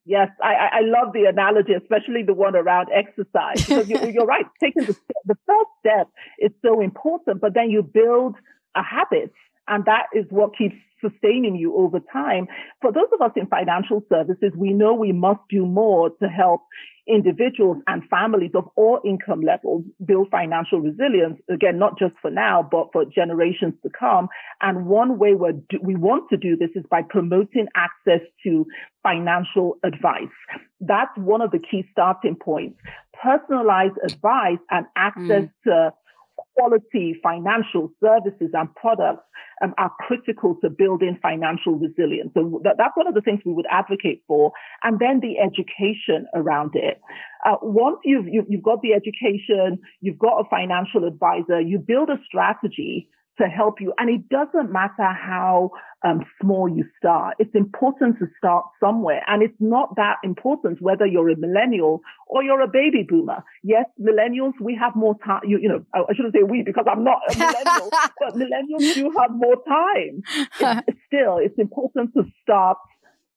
Yes, 0.05 0.29
I, 0.41 0.53
I 0.53 0.79
love 0.81 1.13
the 1.13 1.25
analogy, 1.25 1.73
especially 1.73 2.23
the 2.23 2.33
one 2.33 2.55
around 2.57 2.89
exercise. 2.93 3.65
Because 3.65 3.89
you, 3.89 3.97
you're 4.11 4.25
right, 4.25 4.45
taking 4.59 4.83
the, 4.83 4.95
the 5.25 5.37
first 5.45 5.69
step 5.79 6.09
is 6.39 6.51
so 6.61 6.81
important, 6.81 7.39
but 7.39 7.53
then 7.53 7.69
you 7.69 7.83
build 7.83 8.35
a 8.75 8.83
habit, 8.83 9.31
and 9.67 9.85
that 9.85 10.07
is 10.13 10.25
what 10.29 10.57
keeps 10.57 10.75
sustaining 11.03 11.55
you 11.55 11.75
over 11.75 11.99
time. 12.11 12.47
For 12.81 12.91
those 12.91 13.07
of 13.13 13.21
us 13.21 13.31
in 13.35 13.47
financial 13.47 14.03
services, 14.09 14.51
we 14.57 14.73
know 14.73 14.93
we 14.93 15.11
must 15.11 15.41
do 15.49 15.65
more 15.65 16.09
to 16.21 16.27
help 16.27 16.61
individuals 17.05 17.77
and 17.87 18.01
families 18.09 18.51
of 18.55 18.65
all 18.77 18.99
income 19.03 19.41
levels 19.41 19.83
build 20.05 20.29
financial 20.31 20.79
resilience. 20.79 21.37
Again, 21.49 21.77
not 21.77 21.99
just 21.99 22.13
for 22.21 22.31
now, 22.31 22.67
but 22.69 22.87
for 22.93 23.03
generations 23.03 23.73
to 23.83 23.89
come. 23.89 24.29
And 24.61 24.85
one 24.85 25.19
way 25.19 25.33
we 25.33 25.51
we 25.81 25.95
want 25.95 26.29
to 26.29 26.37
do 26.37 26.55
this 26.55 26.69
is 26.75 26.85
by 26.89 27.01
promoting 27.01 27.67
access 27.75 28.21
to 28.43 28.65
financial 29.03 29.77
advice. 29.83 30.33
That's 30.79 31.15
one 31.17 31.41
of 31.41 31.51
the 31.51 31.59
key 31.59 31.85
starting 31.91 32.35
points. 32.35 32.79
Personalized 33.21 33.97
advice 34.03 34.59
and 34.71 34.85
access 34.95 35.43
mm. 35.43 35.51
to 35.65 35.93
quality 36.55 37.15
financial 37.21 37.91
services 38.03 38.49
and 38.53 38.73
products 38.75 39.23
um, 39.63 39.73
are 39.77 39.91
critical 39.99 40.55
to 40.61 40.69
building 40.69 41.17
financial 41.21 41.73
resilience. 41.73 42.31
So 42.33 42.61
that, 42.63 42.75
that's 42.77 42.95
one 42.95 43.07
of 43.07 43.13
the 43.13 43.21
things 43.21 43.39
we 43.45 43.53
would 43.53 43.65
advocate 43.69 44.23
for. 44.27 44.51
And 44.83 44.99
then 44.99 45.19
the 45.21 45.39
education 45.39 46.27
around 46.33 46.71
it. 46.75 46.99
Uh, 47.45 47.55
once 47.61 47.97
you've, 48.03 48.27
you've, 48.27 48.45
you've 48.49 48.63
got 48.63 48.81
the 48.81 48.93
education, 48.93 49.79
you've 50.01 50.19
got 50.19 50.39
a 50.39 50.49
financial 50.49 51.05
advisor, 51.05 51.59
you 51.61 51.79
build 51.79 52.09
a 52.09 52.17
strategy 52.25 53.09
to 53.39 53.47
help 53.47 53.81
you. 53.81 53.93
And 53.97 54.09
it 54.09 54.29
doesn't 54.29 54.71
matter 54.71 55.11
how 55.11 55.71
um, 56.05 56.21
small 56.41 56.67
you 56.67 56.85
start. 56.97 57.35
It's 57.39 57.53
important 57.55 58.19
to 58.19 58.27
start 58.37 58.65
somewhere. 58.79 59.21
And 59.27 59.41
it's 59.41 59.55
not 59.59 59.95
that 59.95 60.17
important 60.23 60.81
whether 60.81 61.05
you're 61.05 61.29
a 61.29 61.37
millennial 61.37 62.01
or 62.27 62.43
you're 62.43 62.61
a 62.61 62.67
baby 62.67 63.05
boomer. 63.07 63.43
Yes, 63.63 63.85
millennials, 63.99 64.53
we 64.61 64.77
have 64.79 64.95
more 64.95 65.15
time. 65.25 65.41
You, 65.45 65.59
you 65.59 65.69
know, 65.69 65.85
I 65.93 66.13
shouldn't 66.13 66.33
say 66.33 66.43
we 66.43 66.63
because 66.63 66.85
I'm 66.89 67.03
not 67.03 67.19
a 67.29 67.37
millennial, 67.37 67.89
but 68.19 68.35
millennials 68.35 68.93
do 68.93 69.11
have 69.17 69.31
more 69.31 69.57
time. 69.67 70.23
It's, 70.87 70.99
still, 71.07 71.37
it's 71.37 71.57
important 71.57 72.13
to 72.15 72.23
start 72.41 72.77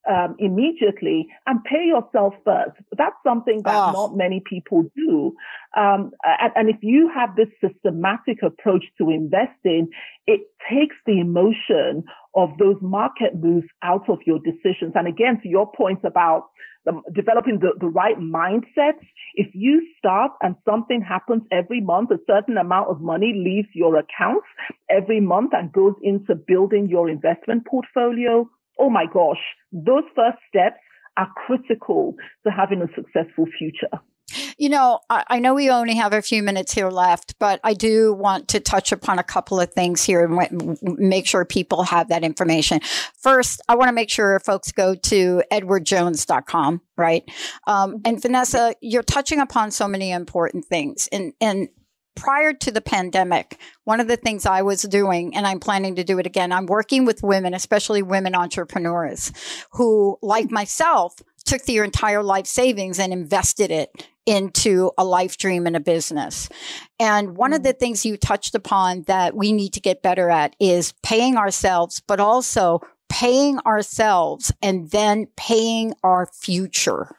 um, 0.09 0.37
immediately 0.39 1.29
and 1.47 1.63
pay 1.65 1.87
yourself 1.87 2.35
first. 2.45 2.77
That's 2.97 3.17
something 3.25 3.63
that 3.65 3.75
oh. 3.75 3.93
not 3.93 4.17
many 4.17 4.43
people 4.45 4.85
do. 4.97 5.35
Um, 5.77 6.13
and, 6.25 6.53
and, 6.55 6.69
if 6.69 6.77
you 6.83 7.11
have 7.15 7.37
this 7.37 7.49
systematic 7.61 8.43
approach 8.43 8.85
to 8.99 9.11
investing, 9.11 9.89
it 10.27 10.41
takes 10.71 10.97
the 11.07 11.21
emotion 11.21 12.05
of 12.35 12.51
those 12.59 12.77
market 12.81 13.35
moves 13.35 13.67
out 13.83 14.09
of 14.09 14.19
your 14.27 14.39
decisions. 14.39 14.93
And 14.95 15.07
again, 15.09 15.41
to 15.43 15.49
your 15.49 15.71
point 15.73 16.01
about 16.05 16.45
um, 16.89 17.03
developing 17.13 17.59
the, 17.59 17.73
the 17.81 17.89
right 17.89 18.19
mindset, 18.19 18.95
if 19.35 19.49
you 19.55 19.87
start 19.99 20.33
and 20.41 20.55
something 20.65 21.01
happens 21.03 21.43
every 21.51 21.81
month, 21.81 22.11
a 22.11 22.19
certain 22.27 22.57
amount 22.57 22.89
of 22.89 23.01
money 23.01 23.35
leaves 23.35 23.69
your 23.75 23.97
accounts 23.97 24.47
every 24.89 25.21
month 25.21 25.53
and 25.53 25.73
goes 25.73 25.95
into 26.03 26.35
building 26.35 26.89
your 26.89 27.09
investment 27.11 27.67
portfolio 27.67 28.49
oh 28.79 28.91
my 28.91 29.07
gosh, 29.13 29.41
those 29.73 30.05
first 30.15 30.39
steps 30.49 30.81
are 31.17 31.29
critical 31.47 32.15
to 32.45 32.51
having 32.51 32.83
a 32.83 32.89
successful 32.95 33.47
future. 33.59 34.01
You 34.59 34.71
know, 34.71 35.01
I, 35.09 35.39
know 35.39 35.55
we 35.55 35.71
only 35.71 35.95
have 35.95 36.13
a 36.13 36.21
few 36.21 36.43
minutes 36.43 36.73
here 36.73 36.89
left, 36.89 37.39
but 37.39 37.61
I 37.63 37.75
do 37.75 38.13
want 38.13 38.49
to 38.49 38.61
touch 38.61 38.91
upon 38.91 39.21
a 39.21 39.23
couple 39.23 39.61
of 39.61 39.73
things 39.73 40.03
here 40.03 40.25
and 40.25 40.79
make 40.83 41.27
sure 41.27 41.45
people 41.45 41.85
have 41.85 42.09
that 42.09 42.25
information. 42.25 42.81
First, 43.21 43.61
I 43.69 43.77
want 43.77 43.89
to 43.89 43.93
make 43.93 44.11
sure 44.11 44.41
folks 44.41 44.73
go 44.73 44.95
to 44.95 45.43
edwardjones.com, 45.53 46.81
right? 46.97 47.23
Um, 47.69 48.01
and 48.05 48.21
Vanessa, 48.21 48.75
you're 48.81 49.05
touching 49.05 49.41
upon 49.41 49.71
so 49.71 49.87
many 49.87 50.11
important 50.11 50.65
things. 50.65 51.09
And, 51.13 51.33
and 51.41 51.69
prior 52.17 52.53
to 52.53 52.73
the 52.73 52.81
pandemic, 52.81 53.61
one 53.85 54.01
of 54.01 54.09
the 54.09 54.17
things 54.17 54.47
I 54.47 54.63
was 54.63 54.83
doing, 54.83 55.37
and 55.37 55.47
I'm 55.47 55.61
planning 55.61 55.95
to 55.97 56.05
do 56.05 56.19
it 56.19 56.27
again, 56.27 56.51
I'm 56.51 56.67
working 56.67 57.05
with 57.05 57.23
women, 57.23 57.55
especially 57.55 58.03
women 58.03 58.35
entrepreneurs 58.35 59.33
who, 59.73 60.19
like 60.23 60.51
myself, 60.51 61.15
took 61.45 61.63
their 61.63 61.85
entire 61.85 62.23
life 62.23 62.47
savings 62.47 62.99
and 62.99 63.13
invested 63.13 63.71
it 63.71 64.09
into 64.27 64.91
a 64.99 65.05
life 65.05 65.39
dream 65.39 65.67
and 65.67 65.77
a 65.77 65.81
business. 65.81 66.49
And 66.99 67.37
one 67.37 67.53
of 67.53 67.63
the 67.63 67.73
mm. 67.73 67.79
things 67.79 68.05
you 68.05 68.17
touched 68.17 68.57
upon 68.57 69.03
that 69.03 69.37
we 69.37 69.53
need 69.53 69.73
to 69.75 69.81
get 69.81 70.03
better 70.03 70.29
at 70.29 70.57
is 70.59 70.93
paying 71.03 71.37
ourselves, 71.37 72.03
but 72.05 72.19
also 72.19 72.81
paying 73.09 73.61
ourselves 73.61 74.53
and 74.61 74.91
then 74.91 75.29
paying 75.37 75.95
our 76.03 76.27
future. 76.27 77.17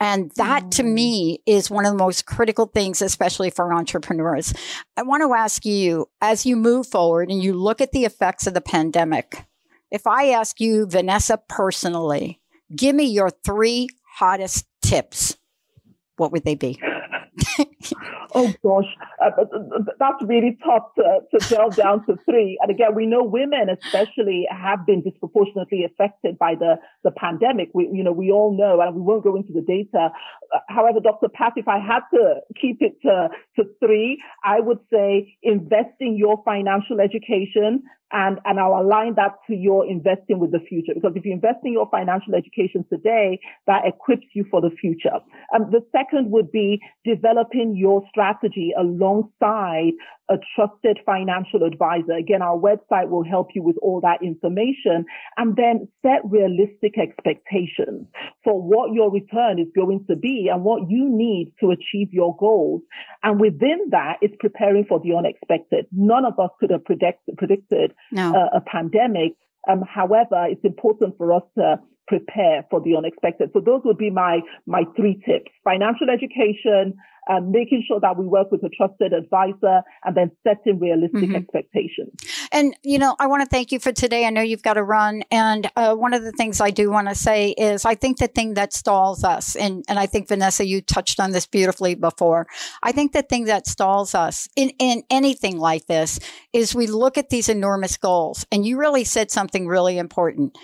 And 0.00 0.30
that 0.36 0.70
to 0.72 0.82
mm. 0.82 0.92
me 0.92 1.42
is 1.46 1.70
one 1.70 1.86
of 1.86 1.92
the 1.92 1.98
most 1.98 2.26
critical 2.26 2.66
things, 2.66 3.02
especially 3.02 3.50
for 3.50 3.72
entrepreneurs. 3.72 4.52
I 4.96 5.02
want 5.02 5.22
to 5.22 5.34
ask 5.34 5.64
you, 5.64 6.08
as 6.20 6.46
you 6.46 6.56
move 6.56 6.86
forward 6.86 7.30
and 7.30 7.42
you 7.42 7.52
look 7.54 7.80
at 7.80 7.92
the 7.92 8.04
effects 8.04 8.46
of 8.46 8.54
the 8.54 8.60
pandemic, 8.60 9.44
if 9.90 10.06
I 10.06 10.30
ask 10.30 10.60
you, 10.60 10.86
Vanessa, 10.86 11.40
personally, 11.48 12.40
give 12.74 12.94
me 12.94 13.04
your 13.04 13.30
three 13.30 13.88
hottest 14.16 14.66
tips, 14.82 15.36
what 16.16 16.32
would 16.32 16.44
they 16.44 16.54
be? 16.54 16.80
oh 18.34 18.52
gosh, 18.62 18.86
uh, 19.24 19.30
that's 19.98 20.22
really 20.22 20.56
tough 20.64 20.94
to, 20.96 21.20
to 21.38 21.48
delve 21.48 21.76
down 21.76 22.04
to 22.06 22.16
three. 22.24 22.58
And 22.60 22.70
again, 22.70 22.94
we 22.94 23.06
know 23.06 23.22
women 23.22 23.68
especially 23.68 24.46
have 24.50 24.86
been 24.86 25.02
disproportionately 25.02 25.84
affected 25.84 26.38
by 26.38 26.54
the, 26.54 26.76
the 27.04 27.10
pandemic. 27.10 27.70
We, 27.74 27.88
you 27.92 28.02
know, 28.02 28.12
we 28.12 28.30
all 28.30 28.56
know, 28.56 28.80
and 28.80 28.94
we 28.94 29.02
won't 29.02 29.24
go 29.24 29.36
into 29.36 29.52
the 29.52 29.62
data. 29.62 30.10
Uh, 30.54 30.58
however, 30.68 31.00
Dr. 31.00 31.28
Pat, 31.28 31.54
if 31.56 31.68
I 31.68 31.78
had 31.78 32.00
to 32.14 32.40
keep 32.60 32.78
it 32.80 33.00
to, 33.02 33.28
to 33.56 33.64
three, 33.80 34.22
I 34.44 34.60
would 34.60 34.80
say 34.92 35.36
investing 35.42 36.16
your 36.16 36.42
financial 36.44 37.00
education 37.00 37.82
and, 38.10 38.38
and 38.44 38.58
I'll 38.58 38.80
align 38.80 39.14
that 39.16 39.36
to 39.48 39.54
your 39.54 39.86
investing 39.86 40.38
with 40.38 40.52
the 40.52 40.60
future. 40.60 40.92
Because 40.94 41.12
if 41.14 41.24
you 41.24 41.32
invest 41.32 41.58
in 41.64 41.72
your 41.72 41.88
financial 41.90 42.34
education 42.34 42.84
today, 42.90 43.38
that 43.66 43.82
equips 43.84 44.26
you 44.32 44.46
for 44.50 44.60
the 44.60 44.70
future. 44.80 45.20
Um, 45.54 45.70
the 45.70 45.84
second 45.92 46.30
would 46.30 46.50
be 46.50 46.80
developing 47.04 47.76
your 47.78 48.02
strategy 48.10 48.72
alongside 48.78 49.92
a 50.30 50.34
trusted 50.54 50.98
financial 51.06 51.62
advisor. 51.62 52.12
Again, 52.12 52.42
our 52.42 52.58
website 52.58 53.08
will 53.08 53.24
help 53.24 53.48
you 53.54 53.62
with 53.62 53.76
all 53.80 54.00
that 54.02 54.22
information 54.22 55.06
and 55.36 55.56
then 55.56 55.88
set 56.02 56.20
realistic 56.24 56.98
expectations 56.98 58.06
for 58.44 58.60
what 58.60 58.92
your 58.92 59.10
return 59.10 59.58
is 59.58 59.68
going 59.74 60.04
to 60.08 60.16
be 60.16 60.48
and 60.52 60.64
what 60.64 60.90
you 60.90 61.08
need 61.08 61.52
to 61.60 61.70
achieve 61.70 62.08
your 62.12 62.36
goals. 62.36 62.82
And 63.22 63.40
within 63.40 63.78
that, 63.90 64.18
it's 64.20 64.36
preparing 64.38 64.84
for 64.84 65.00
the 65.00 65.14
unexpected. 65.16 65.86
None 65.92 66.24
of 66.24 66.38
us 66.38 66.50
could 66.60 66.70
have 66.70 66.84
predict, 66.84 67.20
predicted 67.36 67.94
no. 68.12 68.34
a, 68.34 68.58
a 68.58 68.60
pandemic. 68.60 69.32
Um, 69.68 69.82
however, 69.88 70.46
it's 70.48 70.64
important 70.64 71.16
for 71.16 71.32
us 71.32 71.42
to 71.56 71.80
prepare 72.08 72.66
for 72.70 72.80
the 72.80 72.96
unexpected. 72.96 73.50
So 73.52 73.60
those 73.60 73.82
would 73.84 73.98
be 73.98 74.10
my 74.10 74.40
my 74.66 74.84
three 74.96 75.22
tips: 75.26 75.50
financial 75.62 76.08
education, 76.10 76.94
um, 77.28 77.50
making 77.50 77.84
sure 77.86 78.00
that 78.00 78.16
we 78.16 78.26
work 78.26 78.50
with 78.50 78.62
a 78.64 78.70
trusted 78.70 79.12
advisor, 79.12 79.82
and 80.04 80.16
then 80.16 80.30
setting 80.46 80.78
realistic 80.80 81.20
mm-hmm. 81.20 81.34
expectations. 81.36 82.12
And, 82.50 82.74
you 82.82 82.98
know, 82.98 83.14
I 83.18 83.26
want 83.26 83.42
to 83.42 83.48
thank 83.48 83.70
you 83.70 83.78
for 83.78 83.92
today. 83.92 84.24
I 84.24 84.30
know 84.30 84.40
you've 84.40 84.62
got 84.62 84.74
to 84.74 84.82
run. 84.82 85.22
And 85.30 85.70
uh, 85.76 85.94
one 85.94 86.14
of 86.14 86.22
the 86.22 86.32
things 86.32 86.60
I 86.60 86.70
do 86.70 86.90
want 86.90 87.08
to 87.08 87.14
say 87.14 87.50
is 87.50 87.84
I 87.84 87.94
think 87.94 88.18
the 88.18 88.28
thing 88.28 88.54
that 88.54 88.72
stalls 88.72 89.24
us, 89.24 89.54
and, 89.56 89.84
and 89.88 89.98
I 89.98 90.06
think, 90.06 90.28
Vanessa, 90.28 90.66
you 90.66 90.80
touched 90.80 91.20
on 91.20 91.32
this 91.32 91.46
beautifully 91.46 91.94
before. 91.94 92.46
I 92.82 92.92
think 92.92 93.12
the 93.12 93.22
thing 93.22 93.44
that 93.44 93.66
stalls 93.66 94.14
us 94.14 94.48
in, 94.56 94.70
in 94.78 95.02
anything 95.10 95.58
like 95.58 95.86
this 95.86 96.18
is 96.54 96.74
we 96.74 96.86
look 96.86 97.18
at 97.18 97.28
these 97.28 97.50
enormous 97.50 97.98
goals. 97.98 98.46
And 98.50 98.64
you 98.64 98.78
really 98.78 99.04
said 99.04 99.30
something 99.30 99.66
really 99.66 99.98
important. 99.98 100.56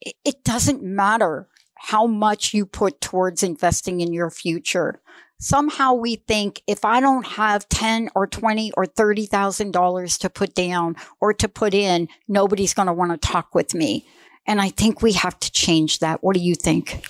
It, 0.00 0.44
doesn't 0.44 0.82
matter 0.82 1.48
how 1.76 2.06
much 2.06 2.54
you 2.54 2.66
put 2.66 3.00
towards 3.00 3.42
investing 3.42 4.00
in 4.00 4.12
your 4.12 4.30
future 4.30 5.00
somehow 5.40 5.94
we 5.94 6.16
think 6.16 6.62
if 6.66 6.84
I 6.84 7.00
don't 7.00 7.26
have 7.26 7.68
10 7.68 8.10
or 8.14 8.26
20 8.26 8.72
or 8.76 8.84
$30,000 8.84 10.18
to 10.18 10.30
put 10.30 10.54
down 10.54 10.96
or 11.20 11.34
to 11.34 11.48
put 11.48 11.74
in, 11.74 12.08
nobody's 12.28 12.74
going 12.74 12.86
to 12.86 12.92
want 12.92 13.10
to 13.10 13.16
talk 13.16 13.54
with 13.54 13.74
me. 13.74 14.06
And 14.46 14.60
I 14.60 14.68
think 14.68 15.02
we 15.02 15.12
have 15.14 15.38
to 15.40 15.50
change 15.50 15.98
that. 15.98 16.22
What 16.22 16.34
do 16.34 16.40
you 16.40 16.54
think? 16.54 17.06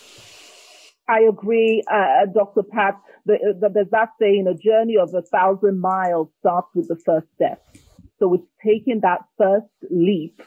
I 1.08 1.20
agree, 1.20 1.82
uh, 1.90 2.26
Dr. 2.32 2.62
Pat. 2.62 2.94
The, 3.26 3.56
the, 3.60 3.68
there's 3.68 3.90
that 3.90 4.10
saying, 4.20 4.46
a 4.46 4.54
journey 4.54 4.96
of 4.96 5.12
a 5.12 5.22
thousand 5.22 5.80
miles 5.80 6.28
starts 6.38 6.68
with 6.74 6.88
the 6.88 6.96
first 6.96 7.26
step. 7.34 7.66
So 8.18 8.34
it's 8.34 8.44
taking 8.64 9.00
that 9.00 9.20
first 9.36 9.66
leap 9.90 10.40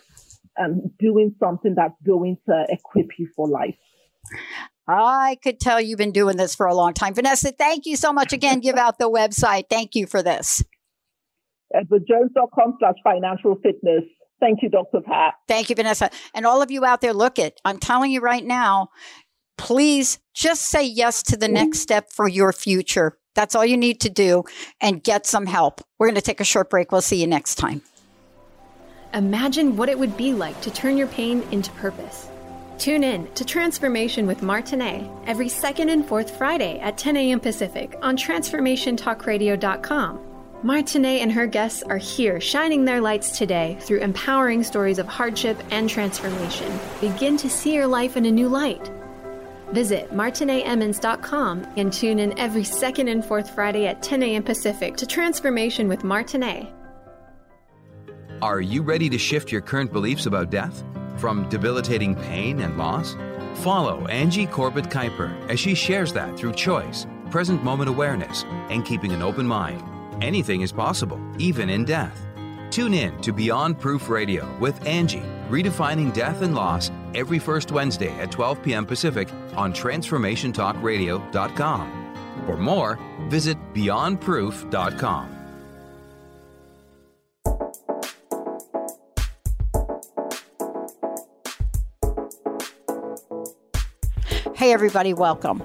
and 0.57 0.91
doing 0.99 1.35
something 1.39 1.73
that's 1.75 1.95
going 2.05 2.37
to 2.47 2.65
equip 2.69 3.07
you 3.17 3.27
for 3.35 3.47
life. 3.47 3.75
I 4.87 5.37
could 5.41 5.59
tell 5.59 5.79
you've 5.79 5.97
been 5.97 6.11
doing 6.11 6.37
this 6.37 6.55
for 6.55 6.65
a 6.65 6.75
long 6.75 6.93
time. 6.93 7.13
Vanessa, 7.13 7.51
thank 7.51 7.85
you 7.85 7.95
so 7.95 8.11
much 8.11 8.33
again. 8.33 8.59
Give 8.59 8.75
out 8.75 8.99
the 8.99 9.09
website. 9.09 9.65
Thank 9.69 9.95
you 9.95 10.07
for 10.07 10.21
this. 10.21 10.63
EdwardJones.com 11.73 12.77
slash 12.79 12.95
financial 13.03 13.55
fitness. 13.63 14.03
Thank 14.39 14.59
you, 14.61 14.69
Dr. 14.69 14.99
Pat. 15.01 15.35
Thank 15.47 15.69
you, 15.69 15.75
Vanessa. 15.75 16.09
And 16.33 16.45
all 16.45 16.61
of 16.61 16.69
you 16.69 16.83
out 16.83 17.01
there, 17.01 17.13
look 17.13 17.39
it. 17.39 17.61
I'm 17.63 17.79
telling 17.79 18.11
you 18.11 18.19
right 18.19 18.43
now, 18.43 18.89
please 19.57 20.19
just 20.33 20.63
say 20.63 20.85
yes 20.85 21.23
to 21.23 21.37
the 21.37 21.47
next 21.47 21.79
step 21.79 22.11
for 22.11 22.27
your 22.27 22.51
future. 22.51 23.17
That's 23.35 23.55
all 23.55 23.65
you 23.65 23.77
need 23.77 24.01
to 24.01 24.09
do 24.09 24.43
and 24.81 25.01
get 25.01 25.25
some 25.25 25.45
help. 25.45 25.81
We're 25.97 26.07
going 26.07 26.15
to 26.15 26.21
take 26.21 26.41
a 26.41 26.45
short 26.45 26.69
break. 26.69 26.91
We'll 26.91 27.01
see 27.01 27.19
you 27.21 27.27
next 27.27 27.55
time. 27.55 27.81
Imagine 29.13 29.77
what 29.77 29.89
it 29.89 29.99
would 29.99 30.17
be 30.17 30.33
like 30.33 30.59
to 30.61 30.71
turn 30.71 30.97
your 30.97 31.05
pain 31.07 31.43
into 31.51 31.69
purpose. 31.73 32.27
Tune 32.79 33.03
in 33.03 33.31
to 33.33 33.45
Transformation 33.45 34.25
with 34.25 34.41
Martinet 34.41 35.07
every 35.27 35.49
second 35.49 35.89
and 35.89 36.03
fourth 36.03 36.35
Friday 36.35 36.79
at 36.79 36.97
10 36.97 37.15
a.m. 37.17 37.39
Pacific 37.39 37.95
on 38.01 38.17
TransformationTalkRadio.com. 38.17 40.19
Martinet 40.63 41.21
and 41.21 41.31
her 41.31 41.45
guests 41.45 41.83
are 41.83 41.97
here 41.97 42.41
shining 42.41 42.85
their 42.85 43.01
lights 43.01 43.37
today 43.37 43.77
through 43.81 43.99
empowering 43.99 44.63
stories 44.63 44.97
of 44.97 45.05
hardship 45.07 45.61
and 45.69 45.87
transformation. 45.89 46.79
Begin 46.99 47.37
to 47.37 47.47
see 47.49 47.75
your 47.75 47.85
life 47.85 48.17
in 48.17 48.25
a 48.25 48.31
new 48.31 48.49
light. 48.49 48.89
Visit 49.73 50.11
martinetemmons.com 50.11 51.67
and 51.77 51.93
tune 51.93 52.17
in 52.19 52.39
every 52.39 52.63
second 52.63 53.09
and 53.09 53.23
fourth 53.23 53.53
Friday 53.53 53.85
at 53.85 54.01
10 54.01 54.23
a.m. 54.23 54.41
Pacific 54.41 54.97
to 54.97 55.05
Transformation 55.05 55.87
with 55.87 56.03
Martinet. 56.03 56.65
Are 58.43 58.59
you 58.59 58.81
ready 58.81 59.07
to 59.07 59.17
shift 59.17 59.53
your 59.53 59.61
current 59.61 59.93
beliefs 59.93 60.25
about 60.25 60.49
death? 60.49 60.83
From 61.15 61.47
debilitating 61.47 62.13
pain 62.13 62.59
and 62.59 62.77
loss? 62.77 63.15
Follow 63.61 64.05
Angie 64.07 64.47
Corbett 64.47 64.89
Kuiper 64.89 65.49
as 65.49 65.61
she 65.61 65.73
shares 65.73 66.11
that 66.11 66.37
through 66.37 66.51
choice, 66.51 67.07
present 67.31 67.63
moment 67.63 67.87
awareness, 67.87 68.43
and 68.69 68.83
keeping 68.83 69.13
an 69.13 69.21
open 69.21 69.47
mind. 69.47 69.81
Anything 70.21 70.59
is 70.59 70.73
possible, 70.73 71.21
even 71.37 71.69
in 71.69 71.85
death. 71.85 72.21
Tune 72.69 72.93
in 72.93 73.17
to 73.21 73.31
Beyond 73.31 73.79
Proof 73.79 74.09
Radio 74.09 74.53
with 74.59 74.85
Angie, 74.85 75.23
redefining 75.49 76.13
death 76.13 76.41
and 76.41 76.53
loss 76.53 76.91
every 77.15 77.39
first 77.39 77.71
Wednesday 77.71 78.11
at 78.19 78.29
12 78.29 78.61
p.m. 78.61 78.85
Pacific 78.85 79.29
on 79.55 79.71
TransformationTalkRadio.com. 79.71 82.43
For 82.45 82.57
more, 82.57 82.99
visit 83.29 83.57
BeyondProof.com. 83.73 85.32
Hey, 94.63 94.71
everybody, 94.71 95.13
welcome. 95.13 95.61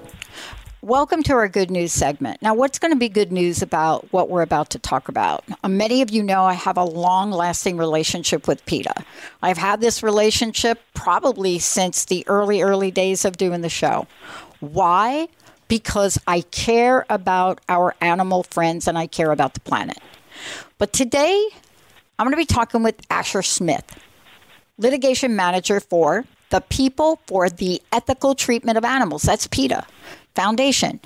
Welcome 0.82 1.22
to 1.22 1.34
our 1.34 1.46
good 1.46 1.70
news 1.70 1.92
segment. 1.92 2.42
Now, 2.42 2.54
what's 2.54 2.80
going 2.80 2.90
to 2.90 2.98
be 2.98 3.08
good 3.08 3.30
news 3.30 3.62
about 3.62 4.12
what 4.12 4.28
we're 4.28 4.42
about 4.42 4.70
to 4.70 4.80
talk 4.80 5.08
about? 5.08 5.44
Uh, 5.62 5.68
many 5.68 6.02
of 6.02 6.10
you 6.10 6.20
know 6.20 6.42
I 6.42 6.54
have 6.54 6.76
a 6.76 6.82
long 6.82 7.30
lasting 7.30 7.76
relationship 7.76 8.48
with 8.48 8.66
PETA. 8.66 9.04
I've 9.40 9.56
had 9.56 9.80
this 9.80 10.02
relationship 10.02 10.80
probably 10.94 11.60
since 11.60 12.06
the 12.06 12.24
early, 12.26 12.60
early 12.60 12.90
days 12.90 13.24
of 13.24 13.36
doing 13.36 13.60
the 13.60 13.68
show. 13.68 14.08
Why? 14.58 15.28
Because 15.68 16.18
I 16.26 16.40
care 16.40 17.06
about 17.08 17.60
our 17.68 17.94
animal 18.00 18.42
friends 18.42 18.88
and 18.88 18.98
I 18.98 19.06
care 19.06 19.30
about 19.30 19.54
the 19.54 19.60
planet. 19.60 19.98
But 20.76 20.92
today, 20.92 21.48
I'm 22.18 22.26
going 22.26 22.32
to 22.32 22.36
be 22.36 22.52
talking 22.52 22.82
with 22.82 23.00
Asher 23.10 23.42
Smith, 23.42 23.96
litigation 24.76 25.36
manager 25.36 25.78
for 25.78 26.24
the 26.50 26.60
People 26.60 27.20
for 27.26 27.48
the 27.48 27.82
Ethical 27.92 28.34
Treatment 28.34 28.78
of 28.78 28.84
Animals. 28.84 29.22
That's 29.22 29.46
PETA 29.46 29.84
Foundation. 30.34 31.00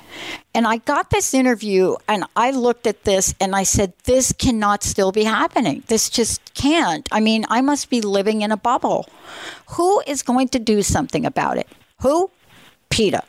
And 0.55 0.67
I 0.67 0.79
got 0.79 1.11
this 1.11 1.35
interview 1.35 1.97
and 2.09 2.25
I 2.37 2.51
looked 2.51 2.87
at 2.87 3.05
this 3.05 3.35
and 3.41 3.55
I 3.57 3.63
said, 3.63 3.93
this 4.05 4.33
cannot 4.33 4.83
still 4.83 5.13
be 5.13 5.25
happening. 5.25 5.83
This 5.87 6.11
just 6.11 6.55
can't. 6.55 7.09
I 7.11 7.21
mean, 7.21 7.45
I 7.49 7.61
must 7.61 7.91
be 7.91 8.01
living 8.01 8.43
in 8.43 8.53
a 8.53 8.57
bubble. 8.57 9.09
Who 9.71 10.03
is 10.07 10.23
going 10.23 10.49
to 10.49 10.59
do 10.59 10.83
something 10.83 11.25
about 11.25 11.59
it? 11.59 11.69
Who? 12.03 12.31
PETA. 12.91 13.23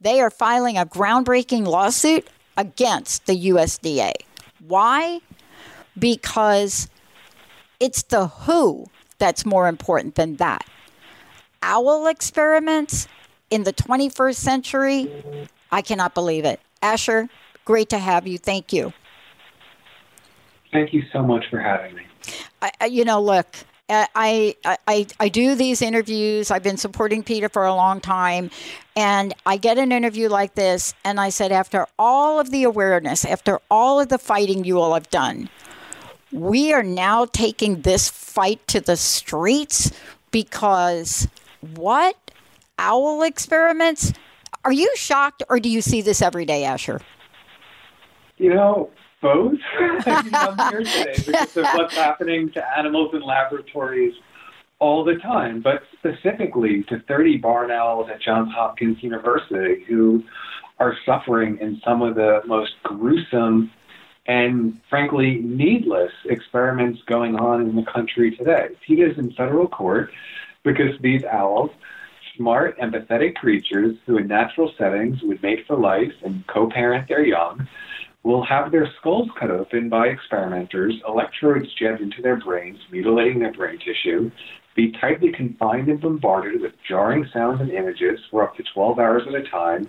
They 0.00 0.20
are 0.20 0.30
filing 0.30 0.76
a 0.76 0.84
groundbreaking 0.84 1.66
lawsuit 1.66 2.28
against 2.56 3.26
the 3.26 3.48
USDA. 3.48 4.12
Why? 4.66 5.20
Because 5.98 6.88
it's 7.80 8.02
the 8.02 8.26
who 8.26 8.86
that's 9.18 9.46
more 9.46 9.68
important 9.68 10.16
than 10.16 10.36
that 10.36 10.66
owl 11.64 12.06
experiments 12.06 13.08
in 13.50 13.64
the 13.64 13.72
21st 13.72 14.36
century. 14.36 15.24
I 15.72 15.82
cannot 15.82 16.14
believe 16.14 16.44
it. 16.44 16.60
Asher, 16.82 17.28
great 17.64 17.88
to 17.90 17.98
have 17.98 18.26
you. 18.26 18.38
Thank 18.38 18.72
you. 18.72 18.92
Thank 20.72 20.92
you 20.92 21.02
so 21.12 21.22
much 21.22 21.44
for 21.50 21.60
having 21.60 21.94
me. 21.94 22.02
I, 22.60 22.86
you 22.86 23.04
know, 23.04 23.20
look, 23.20 23.56
I, 23.88 24.56
I, 24.64 25.06
I 25.20 25.28
do 25.28 25.54
these 25.54 25.82
interviews. 25.82 26.50
I've 26.50 26.62
been 26.62 26.76
supporting 26.76 27.22
PETA 27.22 27.50
for 27.50 27.64
a 27.64 27.74
long 27.74 28.00
time. 28.00 28.50
And 28.96 29.34
I 29.44 29.56
get 29.56 29.78
an 29.78 29.92
interview 29.92 30.28
like 30.28 30.54
this, 30.54 30.94
and 31.04 31.20
I 31.20 31.28
said, 31.28 31.52
after 31.52 31.86
all 31.98 32.40
of 32.40 32.50
the 32.50 32.62
awareness, 32.62 33.24
after 33.24 33.60
all 33.70 34.00
of 34.00 34.08
the 34.08 34.18
fighting 34.18 34.64
you 34.64 34.80
all 34.80 34.94
have 34.94 35.10
done, 35.10 35.48
we 36.32 36.72
are 36.72 36.82
now 36.82 37.26
taking 37.26 37.82
this 37.82 38.08
fight 38.08 38.66
to 38.68 38.80
the 38.80 38.96
streets 38.96 39.92
because 40.30 41.28
what? 41.76 42.16
Owl 42.78 43.22
experiments? 43.22 44.12
Are 44.64 44.72
you 44.72 44.90
shocked 44.96 45.42
or 45.48 45.60
do 45.60 45.68
you 45.68 45.80
see 45.80 46.02
this 46.02 46.22
every 46.22 46.44
day, 46.44 46.64
Asher? 46.64 47.00
You 48.38 48.54
know, 48.54 48.90
both. 49.20 49.58
I'm 49.78 50.58
here 50.70 50.82
today 50.82 51.14
because 51.26 51.56
of 51.56 51.64
what's 51.74 51.94
happening 51.94 52.50
to 52.52 52.78
animals 52.78 53.14
in 53.14 53.22
laboratories 53.22 54.14
all 54.80 55.04
the 55.04 55.16
time, 55.16 55.62
but 55.62 55.82
specifically 55.96 56.82
to 56.84 57.00
30 57.06 57.38
barn 57.38 57.70
owls 57.70 58.10
at 58.10 58.20
Johns 58.20 58.52
Hopkins 58.52 59.02
University 59.02 59.84
who 59.84 60.24
are 60.78 60.96
suffering 61.06 61.58
in 61.60 61.80
some 61.84 62.02
of 62.02 62.16
the 62.16 62.40
most 62.46 62.72
gruesome 62.82 63.70
and 64.26 64.80
frankly 64.90 65.36
needless 65.36 66.12
experiments 66.24 67.00
going 67.06 67.36
on 67.36 67.60
in 67.60 67.76
the 67.76 67.84
country 67.84 68.34
today. 68.36 68.68
PETA 68.86 69.12
is 69.12 69.18
in 69.18 69.32
federal 69.32 69.68
court 69.68 70.10
because 70.64 70.98
these 71.00 71.22
owls, 71.24 71.70
smart, 72.36 72.78
empathetic 72.78 73.36
creatures 73.36 73.96
who 74.06 74.18
in 74.18 74.26
natural 74.26 74.72
settings 74.76 75.22
would 75.22 75.42
mate 75.42 75.64
for 75.66 75.76
life 75.76 76.12
and 76.24 76.46
co 76.48 76.68
parent 76.68 77.08
their 77.08 77.24
young, 77.24 77.68
will 78.24 78.42
have 78.44 78.72
their 78.72 78.90
skulls 78.98 79.28
cut 79.38 79.50
open 79.50 79.88
by 79.88 80.06
experimenters, 80.06 80.94
electrodes 81.06 81.72
jammed 81.78 82.00
into 82.00 82.22
their 82.22 82.36
brains, 82.36 82.78
mutilating 82.90 83.38
their 83.38 83.52
brain 83.52 83.78
tissue, 83.78 84.30
be 84.74 84.90
tightly 84.92 85.30
confined 85.30 85.88
and 85.88 86.00
bombarded 86.00 86.60
with 86.60 86.72
jarring 86.88 87.28
sounds 87.32 87.60
and 87.60 87.70
images 87.70 88.18
for 88.30 88.42
up 88.42 88.56
to 88.56 88.64
12 88.74 88.98
hours 88.98 89.22
at 89.28 89.34
a 89.34 89.42
time, 89.48 89.86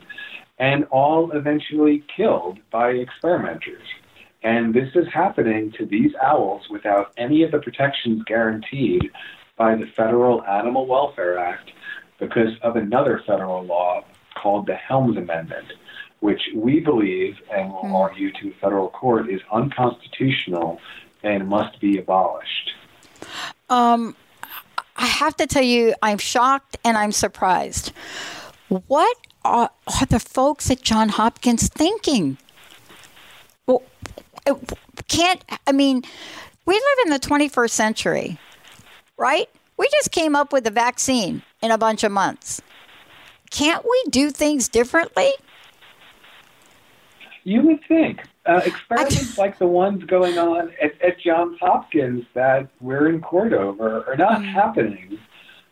and 0.60 0.84
all 0.86 1.32
eventually 1.32 2.04
killed 2.16 2.60
by 2.72 2.90
experimenters. 2.90 3.88
And 4.44 4.74
this 4.74 4.90
is 4.94 5.08
happening 5.12 5.74
to 5.78 5.86
these 5.86 6.12
owls 6.22 6.64
without 6.70 7.14
any 7.18 7.42
of 7.42 7.52
the 7.52 7.60
protections 7.60 8.22
guaranteed 8.28 9.10
by 9.58 9.76
the 9.76 9.88
Federal 9.88 10.44
Animal 10.44 10.86
Welfare 10.86 11.38
Act 11.38 11.72
because 12.20 12.52
of 12.62 12.76
another 12.76 13.22
federal 13.26 13.64
law 13.64 14.04
called 14.36 14.68
the 14.68 14.76
Helms 14.76 15.18
Amendment, 15.18 15.68
which 16.20 16.42
we 16.54 16.80
believe 16.80 17.38
and 17.52 17.72
will 17.72 17.84
mm. 17.84 17.96
argue 17.96 18.32
to 18.34 18.54
federal 18.62 18.90
court 18.90 19.30
is 19.30 19.42
unconstitutional 19.52 20.80
and 21.24 21.48
must 21.48 21.80
be 21.80 21.98
abolished. 21.98 22.72
Um, 23.70 24.16
I 24.98 25.08
have 25.08 25.36
to 25.38 25.48
tell 25.48 25.64
you, 25.64 25.94
I'm 26.02 26.18
shocked 26.18 26.78
and 26.84 26.98
I'm 26.98 27.12
surprised. 27.12 27.92
What 28.68 29.18
are, 29.44 29.70
are 29.88 30.06
the 30.06 30.20
folks 30.20 30.70
at 30.72 30.82
John 30.82 31.10
Hopkins 31.10 31.68
thinking? 31.70 32.38
Well, 33.68 33.84
can't, 35.08 35.44
I 35.68 35.72
mean, 35.72 36.04
we 36.66 36.74
live 36.76 37.06
in 37.06 37.12
the 37.12 37.20
21st 37.20 37.70
century, 37.70 38.40
right? 39.18 39.50
We 39.78 39.88
just 39.92 40.12
came 40.12 40.36
up 40.36 40.54
with 40.54 40.66
a 40.68 40.72
vaccine 40.72 41.42
in 41.62 41.72
a 41.72 41.78
bunch 41.78 42.04
of 42.04 42.12
months. 42.12 42.62
Can't 43.52 43.84
we 43.84 44.04
do 44.10 44.32
things 44.32 44.70
differently? 44.70 45.32
You 47.44 47.62
would 47.64 47.80
think. 47.88 48.22
Uh, 48.46 48.62
experiments 48.64 49.38
like 49.40 49.58
the 49.58 49.68
ones 49.68 50.04
going 50.04 50.38
on 50.38 50.72
at, 50.82 51.02
at 51.02 51.20
Johns 51.20 51.58
Hopkins 51.60 52.26
that 52.34 52.68
we're 52.80 53.10
in 53.10 53.22
court 53.22 53.54
over 53.54 54.04
are 54.08 54.16
not 54.16 54.42
mm. 54.42 54.52
happening 54.52 55.18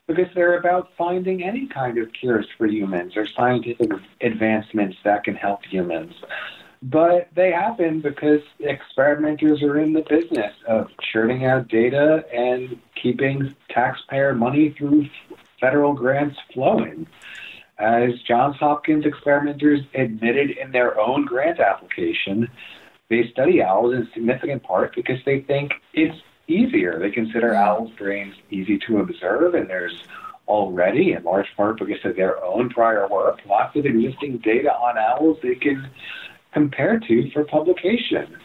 because 0.07 0.27
they're 0.35 0.57
about 0.57 0.89
finding 0.97 1.43
any 1.43 1.67
kind 1.67 1.97
of 1.97 2.11
cures 2.13 2.47
for 2.57 2.67
humans 2.67 3.15
or 3.15 3.27
scientific 3.27 3.91
advancements 4.21 4.97
that 5.03 5.23
can 5.23 5.35
help 5.35 5.63
humans. 5.65 6.13
But 6.83 7.29
they 7.33 7.51
happen 7.51 8.01
because 8.01 8.41
experimenters 8.59 9.63
are 9.63 9.79
in 9.79 9.93
the 9.93 10.01
business 10.01 10.53
of 10.67 10.89
churning 11.13 11.45
out 11.45 11.69
data 11.69 12.25
and 12.33 12.77
keeping 13.01 13.55
taxpayer 13.69 14.35
money 14.35 14.75
through 14.77 15.07
federal 15.61 15.93
grants 15.93 16.37
flowing. 16.53 17.07
As 17.79 18.21
Johns 18.27 18.57
Hopkins 18.57 19.05
experimenters 19.05 19.79
admitted 19.95 20.57
in 20.57 20.73
their 20.73 20.99
own 20.99 21.23
grant 21.23 21.61
application, 21.61 22.49
they 23.09 23.29
study 23.31 23.63
owls 23.63 23.93
in 23.93 24.09
significant 24.13 24.63
part 24.63 24.93
because 24.93 25.19
they 25.25 25.39
think 25.39 25.71
it's 25.93 26.19
easier. 26.49 26.99
They 26.99 27.11
consider 27.11 27.55
owls' 27.55 27.91
brains 27.97 28.35
easy 28.51 28.77
to 28.87 28.99
observe, 28.99 29.55
and 29.55 29.69
there's 29.69 30.03
already, 30.49 31.13
in 31.13 31.23
large 31.23 31.47
part 31.55 31.79
because 31.79 32.03
of 32.03 32.17
their 32.17 32.43
own 32.43 32.69
prior 32.69 33.07
work, 33.07 33.39
lots 33.47 33.77
of 33.77 33.85
existing 33.85 34.39
data 34.39 34.73
on 34.73 34.97
owls 34.97 35.37
they 35.41 35.55
can 35.55 35.89
compare 36.53 36.99
to 36.99 37.31
for 37.31 37.43
publication. 37.43 38.37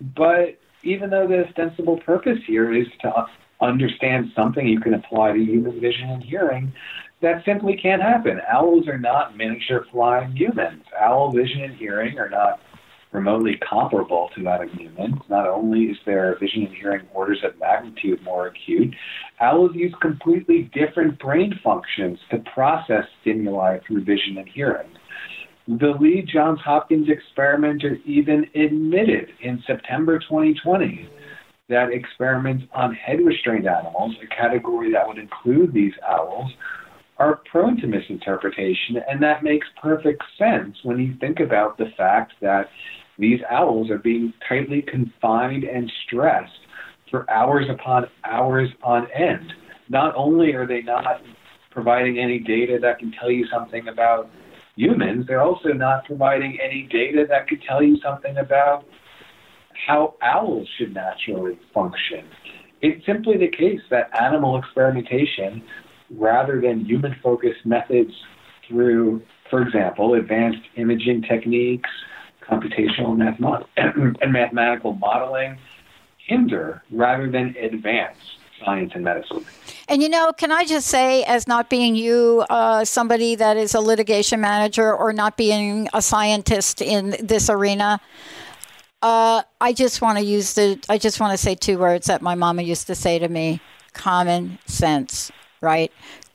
But 0.00 0.58
even 0.82 1.10
though 1.10 1.26
the 1.26 1.46
ostensible 1.46 1.98
purpose 1.98 2.38
here 2.46 2.72
is 2.72 2.86
to 3.02 3.26
understand 3.60 4.32
something 4.34 4.66
you 4.66 4.80
can 4.80 4.94
apply 4.94 5.32
to 5.32 5.38
human 5.38 5.80
vision 5.80 6.08
and 6.08 6.22
hearing, 6.22 6.72
that 7.20 7.44
simply 7.44 7.76
can't 7.76 8.00
happen. 8.00 8.40
Owls 8.48 8.88
are 8.88 8.98
not 8.98 9.36
miniature 9.36 9.86
flying 9.92 10.34
humans. 10.34 10.84
Owl 10.98 11.32
vision 11.32 11.62
and 11.62 11.76
hearing 11.76 12.18
are 12.18 12.30
not 12.30 12.60
remotely 13.12 13.56
comparable 13.56 14.30
to 14.34 14.42
that 14.44 14.62
of 14.62 14.70
humans. 14.70 15.20
Not 15.28 15.46
only 15.46 15.84
is 15.86 15.98
their 16.06 16.38
vision 16.38 16.66
and 16.66 16.74
hearing 16.74 17.06
orders 17.12 17.42
of 17.42 17.58
magnitude 17.58 18.22
more 18.22 18.46
acute, 18.46 18.94
owls 19.40 19.74
use 19.74 19.94
completely 20.00 20.70
different 20.72 21.18
brain 21.18 21.58
functions 21.62 22.20
to 22.30 22.38
process 22.38 23.04
stimuli 23.20 23.80
through 23.80 24.04
vision 24.04 24.38
and 24.38 24.48
hearing. 24.48 24.88
The 25.68 25.94
lead 26.00 26.28
Johns 26.32 26.60
Hopkins 26.60 27.08
experimenter 27.08 27.98
even 28.04 28.46
admitted 28.54 29.28
in 29.40 29.62
September 29.66 30.18
2020 30.18 31.08
that 31.68 31.92
experiments 31.92 32.64
on 32.74 32.94
head 32.94 33.20
restrained 33.24 33.68
animals, 33.68 34.14
a 34.22 34.26
category 34.34 34.92
that 34.92 35.06
would 35.06 35.18
include 35.18 35.72
these 35.72 35.92
owls, 36.08 36.50
are 37.18 37.40
prone 37.50 37.76
to 37.80 37.86
misinterpretation, 37.86 38.96
and 39.08 39.22
that 39.22 39.44
makes 39.44 39.66
perfect 39.80 40.22
sense 40.38 40.76
when 40.82 40.98
you 40.98 41.14
think 41.20 41.38
about 41.38 41.76
the 41.76 41.92
fact 41.96 42.32
that 42.40 42.68
these 43.18 43.40
owls 43.50 43.90
are 43.90 43.98
being 43.98 44.32
tightly 44.48 44.82
confined 44.82 45.64
and 45.64 45.92
stressed 46.06 46.50
for 47.10 47.30
hours 47.30 47.66
upon 47.68 48.06
hours 48.24 48.70
on 48.82 49.06
end. 49.12 49.52
Not 49.90 50.14
only 50.16 50.54
are 50.54 50.66
they 50.66 50.80
not 50.80 51.20
providing 51.70 52.18
any 52.18 52.38
data 52.38 52.78
that 52.80 52.98
can 52.98 53.12
tell 53.12 53.30
you 53.30 53.46
something 53.52 53.88
about 53.88 54.30
humans, 54.80 55.26
they're 55.26 55.42
also 55.42 55.70
not 55.70 56.04
providing 56.06 56.58
any 56.62 56.88
data 56.90 57.26
that 57.28 57.48
could 57.48 57.62
tell 57.62 57.82
you 57.82 57.98
something 58.02 58.36
about 58.38 58.84
how 59.86 60.14
owls 60.22 60.66
should 60.78 60.94
naturally 60.94 61.58
function. 61.74 62.24
It's 62.80 63.04
simply 63.04 63.36
the 63.36 63.48
case 63.48 63.80
that 63.90 64.10
animal 64.18 64.58
experimentation 64.58 65.62
rather 66.10 66.60
than 66.60 66.84
human 66.86 67.14
focused 67.22 67.64
methods 67.64 68.12
through, 68.66 69.22
for 69.50 69.62
example, 69.62 70.14
advanced 70.14 70.62
imaging 70.76 71.22
techniques, 71.22 71.90
computational 72.42 73.16
math 73.16 73.66
and 73.76 74.32
mathematical 74.32 74.94
modeling, 74.94 75.58
hinder 76.26 76.82
rather 76.90 77.30
than 77.30 77.54
advance 77.60 78.16
science 78.64 78.92
and 78.94 79.04
medicine. 79.04 79.44
And 79.88 80.02
you 80.02 80.08
know, 80.08 80.32
can 80.32 80.52
I 80.52 80.64
just 80.64 80.86
say, 80.86 81.24
as 81.24 81.46
not 81.46 81.68
being 81.68 81.96
you, 81.96 82.44
uh, 82.50 82.84
somebody 82.84 83.34
that 83.34 83.56
is 83.56 83.74
a 83.74 83.80
litigation 83.80 84.40
manager 84.40 84.94
or 84.94 85.12
not 85.12 85.36
being 85.36 85.88
a 85.92 86.02
scientist 86.02 86.80
in 86.80 87.16
this 87.20 87.50
arena, 87.50 88.00
uh, 89.02 89.42
I 89.60 89.72
just 89.72 90.02
want 90.02 90.18
to 90.18 90.24
use 90.24 90.54
the, 90.54 90.78
I 90.88 90.98
just 90.98 91.20
want 91.20 91.32
to 91.32 91.38
say 91.38 91.54
two 91.54 91.78
words 91.78 92.06
that 92.06 92.22
my 92.22 92.34
mama 92.34 92.62
used 92.62 92.86
to 92.88 92.94
say 92.94 93.18
to 93.18 93.28
me 93.28 93.60
common 93.92 94.58
sense 94.66 95.32
right? 95.60 95.92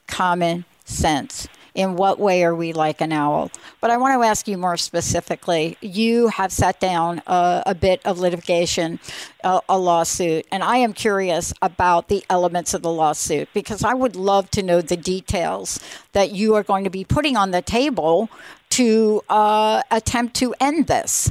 Common 0.08 0.66
sense. 0.86 1.48
In 1.76 1.98
what 1.98 2.20
way 2.20 2.44
are 2.46 2.56
we 2.56 2.72
like 2.72 3.02
an 3.02 3.12
owl? 3.12 3.52
But 3.82 3.92
I 3.92 3.98
want 3.98 4.20
to 4.20 4.26
ask 4.26 4.48
you 4.48 4.58
more 4.58 4.78
specifically. 4.78 5.78
You 5.82 6.30
have 6.30 6.52
sat 6.54 6.80
down 6.80 7.22
a, 7.28 7.64
a 7.66 7.76
bit 7.76 8.02
of 8.06 8.18
litigation, 8.18 8.98
a, 9.44 9.60
a 9.68 9.78
lawsuit, 9.78 10.48
and 10.54 10.64
I 10.64 10.78
am 10.78 10.94
curious 10.94 11.54
about 11.62 12.08
the 12.08 12.24
elements 12.30 12.74
of 12.74 12.82
the 12.82 12.92
lawsuit 12.92 13.50
because 13.54 13.84
I 13.84 13.94
would 13.94 14.16
love 14.16 14.50
to 14.52 14.64
know 14.64 14.80
the 14.80 14.96
details 14.96 15.82
that 16.14 16.32
you 16.32 16.56
are 16.56 16.64
going 16.64 16.86
to 16.86 16.90
be 16.90 17.04
putting 17.04 17.36
on 17.36 17.52
the 17.52 17.62
table 17.62 18.30
to 18.70 19.22
uh, 19.28 19.84
attempt 19.92 20.36
to 20.38 20.56
end 20.62 20.88
this. 20.88 21.30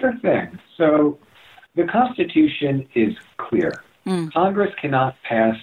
Sure 0.00 0.16
thing. 0.22 0.58
So 0.78 1.18
the 1.76 1.84
Constitution 1.84 2.88
is 2.94 3.14
clear. 3.36 3.84
Mm. 4.06 4.32
Congress 4.32 4.72
cannot 4.80 5.16
pass 5.28 5.56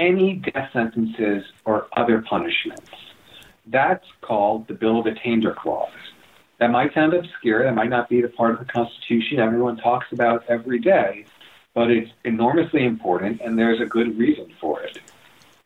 any 0.00 0.32
death 0.32 0.70
sentences 0.72 1.44
or 1.66 1.86
other 1.96 2.22
punishments. 2.22 2.90
That's 3.66 4.06
called 4.22 4.66
the 4.66 4.74
Bill 4.74 4.98
of 4.98 5.06
Attainder 5.06 5.54
Clause. 5.54 5.92
That 6.58 6.70
might 6.70 6.94
sound 6.94 7.12
obscure, 7.12 7.64
that 7.64 7.74
might 7.74 7.90
not 7.90 8.08
be 8.08 8.22
the 8.22 8.28
part 8.28 8.52
of 8.52 8.58
the 8.58 8.72
Constitution 8.72 9.38
everyone 9.38 9.76
talks 9.76 10.06
about 10.10 10.44
every 10.48 10.78
day, 10.78 11.26
but 11.74 11.90
it's 11.90 12.10
enormously 12.24 12.84
important 12.84 13.42
and 13.42 13.58
there's 13.58 13.80
a 13.80 13.86
good 13.86 14.18
reason 14.18 14.50
for 14.58 14.82
it. 14.82 14.98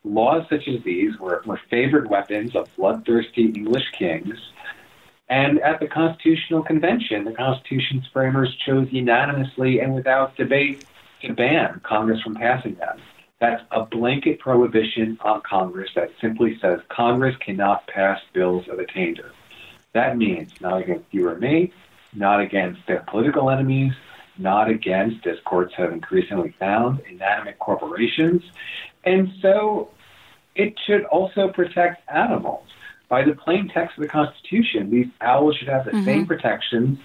Laws 0.02 0.44
such 0.50 0.68
as 0.68 0.82
these 0.82 1.18
were, 1.18 1.42
were 1.46 1.60
favored 1.70 2.10
weapons 2.10 2.54
of 2.56 2.68
bloodthirsty 2.76 3.46
English 3.46 3.90
kings, 3.96 4.36
and 5.28 5.60
at 5.60 5.80
the 5.80 5.86
Constitutional 5.86 6.62
Convention, 6.62 7.24
the 7.24 7.32
Constitution's 7.32 8.04
framers 8.12 8.54
chose 8.66 8.88
unanimously 8.90 9.80
and 9.80 9.94
without 9.94 10.36
debate 10.36 10.84
to 11.22 11.32
ban 11.32 11.80
Congress 11.82 12.20
from 12.20 12.34
passing 12.34 12.74
them. 12.74 13.00
That's 13.44 13.62
a 13.72 13.84
blanket 13.84 14.38
prohibition 14.38 15.18
on 15.20 15.42
Congress 15.42 15.90
that 15.96 16.08
simply 16.18 16.58
says 16.62 16.80
Congress 16.88 17.36
cannot 17.44 17.86
pass 17.86 18.18
bills 18.32 18.66
of 18.70 18.78
attainder. 18.78 19.32
That 19.92 20.16
means 20.16 20.52
not 20.62 20.80
against 20.80 21.04
you 21.10 21.28
or 21.28 21.34
me, 21.34 21.70
not 22.14 22.40
against 22.40 22.80
their 22.86 23.04
political 23.06 23.50
enemies, 23.50 23.92
not 24.38 24.70
against, 24.70 25.26
as 25.26 25.36
courts 25.44 25.74
have 25.76 25.92
increasingly 25.92 26.54
found, 26.58 27.00
inanimate 27.00 27.58
corporations. 27.58 28.42
And 29.04 29.30
so 29.42 29.90
it 30.54 30.72
should 30.86 31.04
also 31.04 31.48
protect 31.48 32.08
animals. 32.08 32.66
By 33.10 33.24
the 33.24 33.34
plain 33.34 33.68
text 33.68 33.98
of 33.98 34.04
the 34.04 34.08
Constitution, 34.08 34.90
these 34.90 35.08
owls 35.20 35.56
should 35.56 35.68
have 35.68 35.84
the 35.84 35.90
mm-hmm. 35.90 36.04
same 36.06 36.26
protections 36.26 36.98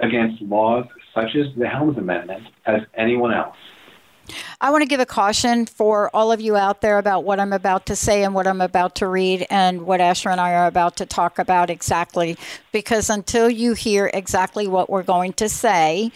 against 0.00 0.42
laws 0.42 0.86
such 1.14 1.36
as 1.36 1.54
the 1.56 1.68
Helms 1.68 1.98
Amendment 1.98 2.48
as 2.66 2.80
anyone 2.94 3.32
else. 3.32 3.56
I 4.64 4.70
want 4.70 4.80
to 4.80 4.88
give 4.88 4.98
a 4.98 5.04
caution 5.04 5.66
for 5.66 6.08
all 6.16 6.32
of 6.32 6.40
you 6.40 6.56
out 6.56 6.80
there 6.80 6.96
about 6.96 7.22
what 7.22 7.38
I'm 7.38 7.52
about 7.52 7.84
to 7.84 7.94
say 7.94 8.24
and 8.24 8.32
what 8.32 8.46
I'm 8.46 8.62
about 8.62 8.94
to 8.94 9.06
read 9.06 9.46
and 9.50 9.82
what 9.82 10.00
Asher 10.00 10.30
and 10.30 10.40
I 10.40 10.54
are 10.54 10.66
about 10.66 10.96
to 10.96 11.04
talk 11.04 11.38
about 11.38 11.68
exactly. 11.68 12.38
Because 12.72 13.10
until 13.10 13.50
you 13.50 13.74
hear 13.74 14.10
exactly 14.14 14.66
what 14.66 14.88
we're 14.88 15.02
going 15.02 15.34
to 15.34 15.50
say, 15.50 16.12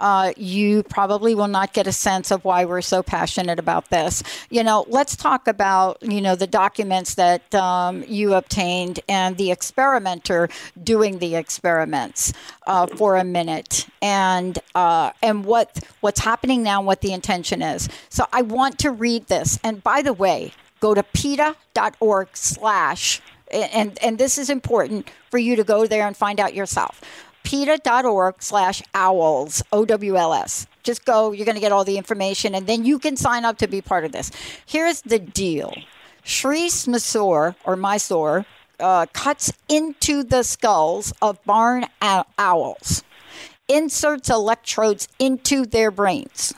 uh, 0.00 0.32
you 0.36 0.82
probably 0.82 1.32
will 1.32 1.46
not 1.46 1.72
get 1.72 1.86
a 1.86 1.92
sense 1.92 2.32
of 2.32 2.44
why 2.44 2.64
we're 2.64 2.82
so 2.82 3.04
passionate 3.04 3.60
about 3.60 3.88
this. 3.90 4.24
You 4.50 4.64
know, 4.64 4.84
let's 4.88 5.14
talk 5.14 5.46
about, 5.46 5.98
you 6.02 6.20
know, 6.20 6.34
the 6.34 6.48
documents 6.48 7.14
that 7.14 7.54
um, 7.54 8.02
you 8.08 8.34
obtained 8.34 8.98
and 9.08 9.36
the 9.36 9.52
experimenter 9.52 10.48
doing 10.82 11.18
the 11.18 11.36
experiments 11.36 12.32
uh, 12.66 12.88
for 12.88 13.16
a 13.16 13.22
minute 13.22 13.86
and, 14.02 14.58
uh, 14.74 15.12
and 15.22 15.44
what, 15.44 15.78
what's 16.00 16.18
happening 16.18 16.64
now, 16.64 16.80
and 16.80 16.86
what 16.86 17.00
the 17.00 17.12
intention 17.12 17.62
is. 17.62 17.88
So 18.08 18.26
I 18.32 18.42
want 18.42 18.78
to 18.80 18.90
read 18.90 19.26
this. 19.28 19.58
And 19.64 19.82
by 19.82 20.02
the 20.02 20.12
way, 20.12 20.52
go 20.80 20.94
to 20.94 21.02
peta.org 21.02 22.28
slash 22.34 23.20
and 23.50 24.02
and 24.02 24.16
this 24.16 24.38
is 24.38 24.48
important 24.48 25.10
for 25.30 25.36
you 25.36 25.56
to 25.56 25.64
go 25.64 25.86
there 25.86 26.06
and 26.06 26.16
find 26.16 26.40
out 26.40 26.54
yourself 26.54 27.02
PETA.org 27.44 28.36
slash 28.42 28.82
owls, 28.94 29.62
O 29.72 29.84
W 29.84 30.16
L 30.16 30.32
S. 30.32 30.66
Just 30.82 31.04
go, 31.04 31.32
you're 31.32 31.44
going 31.44 31.56
to 31.56 31.60
get 31.60 31.72
all 31.72 31.84
the 31.84 31.98
information, 31.98 32.54
and 32.54 32.66
then 32.66 32.84
you 32.84 32.98
can 32.98 33.16
sign 33.16 33.44
up 33.44 33.58
to 33.58 33.68
be 33.68 33.80
part 33.80 34.04
of 34.04 34.12
this. 34.12 34.30
Here's 34.66 35.02
the 35.02 35.18
deal 35.18 35.74
Sri 36.24 36.70
Mysore, 36.86 37.56
or 37.64 37.76
Mysore, 37.76 38.46
uh, 38.80 39.06
cuts 39.12 39.52
into 39.68 40.22
the 40.22 40.42
skulls 40.42 41.12
of 41.20 41.42
barn 41.44 41.86
owls, 42.38 43.02
inserts 43.68 44.30
electrodes 44.30 45.08
into 45.18 45.66
their 45.66 45.90
brains, 45.90 46.54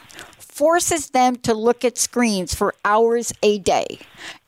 forces 0.54 1.10
them 1.10 1.34
to 1.34 1.52
look 1.52 1.84
at 1.84 1.98
screens 1.98 2.54
for 2.54 2.74
hours 2.84 3.32
a 3.42 3.58
day, 3.58 3.98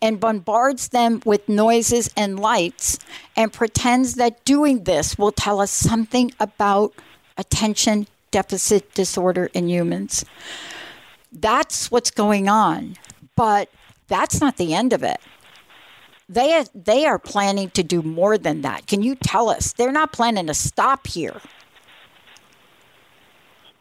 and 0.00 0.20
bombards 0.20 0.88
them 0.88 1.20
with 1.24 1.48
noises 1.48 2.08
and 2.16 2.38
lights, 2.38 2.98
and 3.36 3.52
pretends 3.52 4.14
that 4.14 4.44
doing 4.44 4.84
this 4.84 5.18
will 5.18 5.32
tell 5.32 5.60
us 5.60 5.72
something 5.72 6.30
about 6.38 6.94
attention 7.36 8.06
deficit 8.30 8.94
disorder 8.94 9.50
in 9.52 9.68
humans. 9.68 10.24
That's 11.32 11.90
what's 11.90 12.12
going 12.12 12.48
on. 12.48 12.96
But 13.34 13.68
that's 14.08 14.40
not 14.40 14.56
the 14.56 14.74
end 14.74 14.92
of 14.92 15.02
it. 15.02 15.18
They 16.28 16.64
they 16.74 17.04
are 17.04 17.18
planning 17.18 17.70
to 17.70 17.82
do 17.82 18.02
more 18.02 18.38
than 18.38 18.62
that. 18.62 18.86
Can 18.86 19.02
you 19.02 19.14
tell 19.14 19.48
us? 19.48 19.72
They're 19.72 19.92
not 19.92 20.12
planning 20.12 20.46
to 20.46 20.54
stop 20.54 21.06
here. 21.06 21.40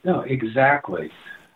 No, 0.03 0.21
exactly. 0.21 1.11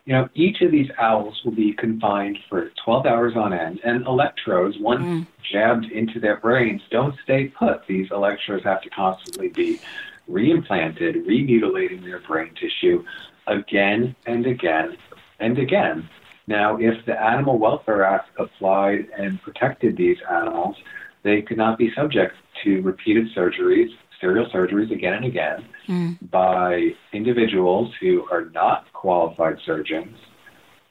You 0.10 0.16
know, 0.16 0.30
each 0.34 0.62
of 0.62 0.72
these 0.72 0.90
owls 0.98 1.40
will 1.46 1.52
be 1.52 1.72
confined 1.72 2.40
for 2.50 2.72
12 2.84 3.06
hours 3.06 3.36
on 3.36 3.54
end, 3.54 3.80
and 3.84 4.08
electrodes, 4.08 4.76
once 4.80 5.04
mm. 5.04 5.28
jabbed 5.52 5.86
into 5.86 6.20
their 6.20 6.38
brains, 6.38 6.82
don't 6.90 7.14
stay 7.24 7.50
put. 7.50 7.86
These 7.86 8.10
electrodes 8.10 8.64
have 8.64 8.82
to 8.82 8.90
constantly 8.90 9.50
be 9.50 9.80
reimplanted, 10.28 11.28
remutilating 11.28 12.02
their 12.02 12.22
brain 12.22 12.56
tissue 12.60 13.06
again 13.46 14.16
and 14.26 14.48
again 14.48 14.98
and 15.40 15.60
again. 15.60 16.10
Now, 16.48 16.78
if 16.78 17.06
the 17.06 17.14
Animal 17.22 17.60
Welfare 17.60 18.04
Act 18.04 18.32
applied 18.40 19.10
and 19.16 19.40
protected 19.44 19.96
these 19.96 20.18
animals, 20.28 20.76
they 21.22 21.44
could 21.44 21.58
not 21.58 21.78
be 21.78 21.94
subject 21.94 22.34
to 22.64 22.82
repeated 22.82 23.28
surgeries, 23.36 23.92
serial 24.20 24.46
surgeries 24.50 24.92
again 24.92 25.14
and 25.14 25.26
again 25.26 25.66
mm. 25.88 26.32
by 26.32 26.90
individuals 27.14 27.94
who 28.00 28.26
are 28.32 28.46
not 28.46 28.92
qualified 28.94 29.58
surgeons. 29.66 30.18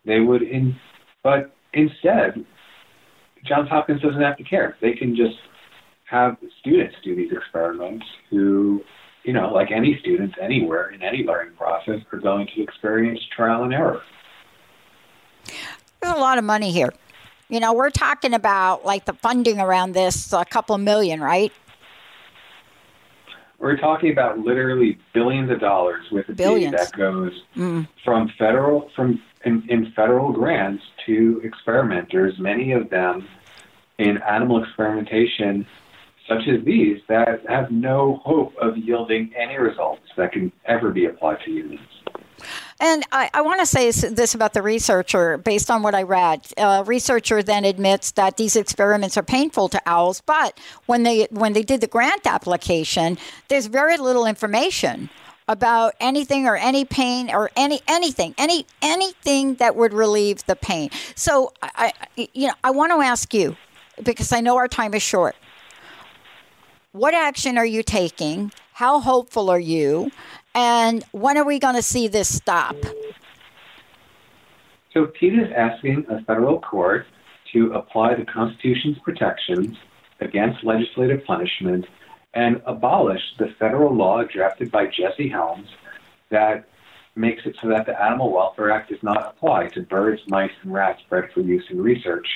They 0.04 0.20
would, 0.20 0.42
in, 0.42 0.76
but 1.22 1.54
instead, 1.72 2.44
Johns 3.44 3.68
Hopkins 3.68 4.00
doesn't 4.02 4.20
have 4.20 4.36
to 4.38 4.44
care. 4.44 4.76
They 4.80 4.92
can 4.92 5.14
just 5.14 5.36
have 6.04 6.36
students 6.60 6.96
do 7.04 7.14
these 7.14 7.32
experiments 7.32 8.06
who, 8.30 8.82
you 9.24 9.32
know, 9.32 9.52
like 9.52 9.70
any 9.70 9.98
students 10.00 10.34
anywhere 10.40 10.90
in 10.90 11.02
any 11.02 11.18
learning 11.18 11.54
process, 11.54 12.00
are 12.12 12.18
going 12.18 12.48
to 12.56 12.62
experience 12.62 13.20
trial 13.36 13.64
and 13.64 13.74
error. 13.74 14.00
There's 16.00 16.14
a 16.14 16.20
lot 16.20 16.38
of 16.38 16.44
money 16.44 16.72
here. 16.72 16.92
You 17.48 17.60
know, 17.60 17.72
we're 17.72 17.90
talking 17.90 18.34
about 18.34 18.84
like 18.84 19.04
the 19.04 19.14
funding 19.14 19.60
around 19.60 19.92
this 19.92 20.32
a 20.32 20.44
couple 20.44 20.76
million, 20.78 21.20
right? 21.20 21.52
We're 23.58 23.76
talking 23.76 24.12
about 24.12 24.38
literally 24.38 24.98
billions 25.12 25.50
of 25.50 25.58
dollars 25.60 26.04
with 26.12 26.28
a 26.28 26.32
billions. 26.32 26.76
that 26.76 26.92
goes 26.92 27.32
mm. 27.56 27.88
from 28.04 28.32
federal 28.38 28.90
from 28.94 29.20
in, 29.44 29.64
in 29.68 29.92
federal 29.92 30.32
grants 30.32 30.84
to 31.06 31.40
experimenters, 31.44 32.38
many 32.38 32.72
of 32.72 32.90
them 32.90 33.26
in 33.98 34.18
animal 34.18 34.62
experimentation 34.62 35.66
such 36.28 36.46
as 36.46 36.62
these 36.64 37.00
that 37.08 37.44
have 37.48 37.70
no 37.70 38.20
hope 38.24 38.54
of 38.58 38.76
yielding 38.76 39.32
any 39.34 39.56
results 39.56 40.02
that 40.16 40.32
can 40.32 40.52
ever 40.66 40.90
be 40.90 41.06
applied 41.06 41.38
to 41.44 41.50
humans. 41.50 41.80
And 42.80 43.02
I, 43.10 43.28
I 43.34 43.40
want 43.42 43.60
to 43.60 43.66
say 43.66 43.90
this 43.90 44.34
about 44.34 44.52
the 44.52 44.62
researcher, 44.62 45.36
based 45.36 45.68
on 45.68 45.82
what 45.82 45.94
I 45.96 46.04
read. 46.04 46.46
Researcher 46.86 47.42
then 47.42 47.64
admits 47.64 48.12
that 48.12 48.36
these 48.36 48.54
experiments 48.54 49.16
are 49.16 49.22
painful 49.22 49.68
to 49.70 49.82
owls, 49.84 50.20
but 50.20 50.58
when 50.86 51.02
they 51.02 51.26
when 51.30 51.54
they 51.54 51.62
did 51.62 51.80
the 51.80 51.88
grant 51.88 52.26
application, 52.26 53.18
there's 53.48 53.66
very 53.66 53.96
little 53.96 54.26
information 54.26 55.10
about 55.48 55.94
anything 55.98 56.46
or 56.46 56.56
any 56.56 56.84
pain 56.84 57.30
or 57.30 57.50
any 57.56 57.80
anything 57.88 58.34
any 58.36 58.66
anything 58.82 59.54
that 59.54 59.74
would 59.74 59.92
relieve 59.92 60.44
the 60.46 60.54
pain. 60.54 60.90
So 61.16 61.52
I, 61.62 61.92
you 62.16 62.48
know 62.48 62.54
I 62.62 62.70
want 62.70 62.92
to 62.92 62.98
ask 62.98 63.32
you 63.34 63.56
because 64.02 64.30
I 64.30 64.40
know 64.40 64.56
our 64.56 64.68
time 64.68 64.94
is 64.94 65.02
short. 65.02 65.34
What 66.92 67.14
action 67.14 67.58
are 67.58 67.66
you 67.66 67.82
taking? 67.82 68.52
How 68.74 69.00
hopeful 69.00 69.50
are 69.50 69.58
you? 69.58 70.12
And 70.54 71.04
when 71.12 71.36
are 71.36 71.44
we 71.44 71.58
going 71.58 71.74
to 71.74 71.82
see 71.82 72.08
this 72.08 72.34
stop? 72.34 72.76
So 74.92 75.06
PETA 75.06 75.46
is 75.46 75.52
asking 75.56 76.06
a 76.08 76.22
federal 76.22 76.60
court 76.60 77.06
to 77.52 77.72
apply 77.72 78.14
the 78.14 78.24
Constitution's 78.24 78.98
protections 78.98 79.76
against 80.20 80.64
legislative 80.64 81.24
punishment 81.24 81.86
and 82.34 82.60
abolish 82.66 83.22
the 83.38 83.48
federal 83.58 83.94
law 83.94 84.22
drafted 84.24 84.70
by 84.70 84.86
Jesse 84.86 85.28
Helms 85.28 85.68
that 86.30 86.68
makes 87.14 87.42
it 87.46 87.56
so 87.60 87.68
that 87.68 87.86
the 87.86 88.00
Animal 88.00 88.32
Welfare 88.32 88.70
Act 88.70 88.90
does 88.90 89.02
not 89.02 89.34
apply 89.34 89.68
to 89.68 89.82
birds, 89.82 90.22
mice, 90.28 90.50
and 90.62 90.72
rats 90.72 91.02
bred 91.08 91.30
for 91.32 91.40
use 91.40 91.64
in 91.70 91.80
research, 91.80 92.26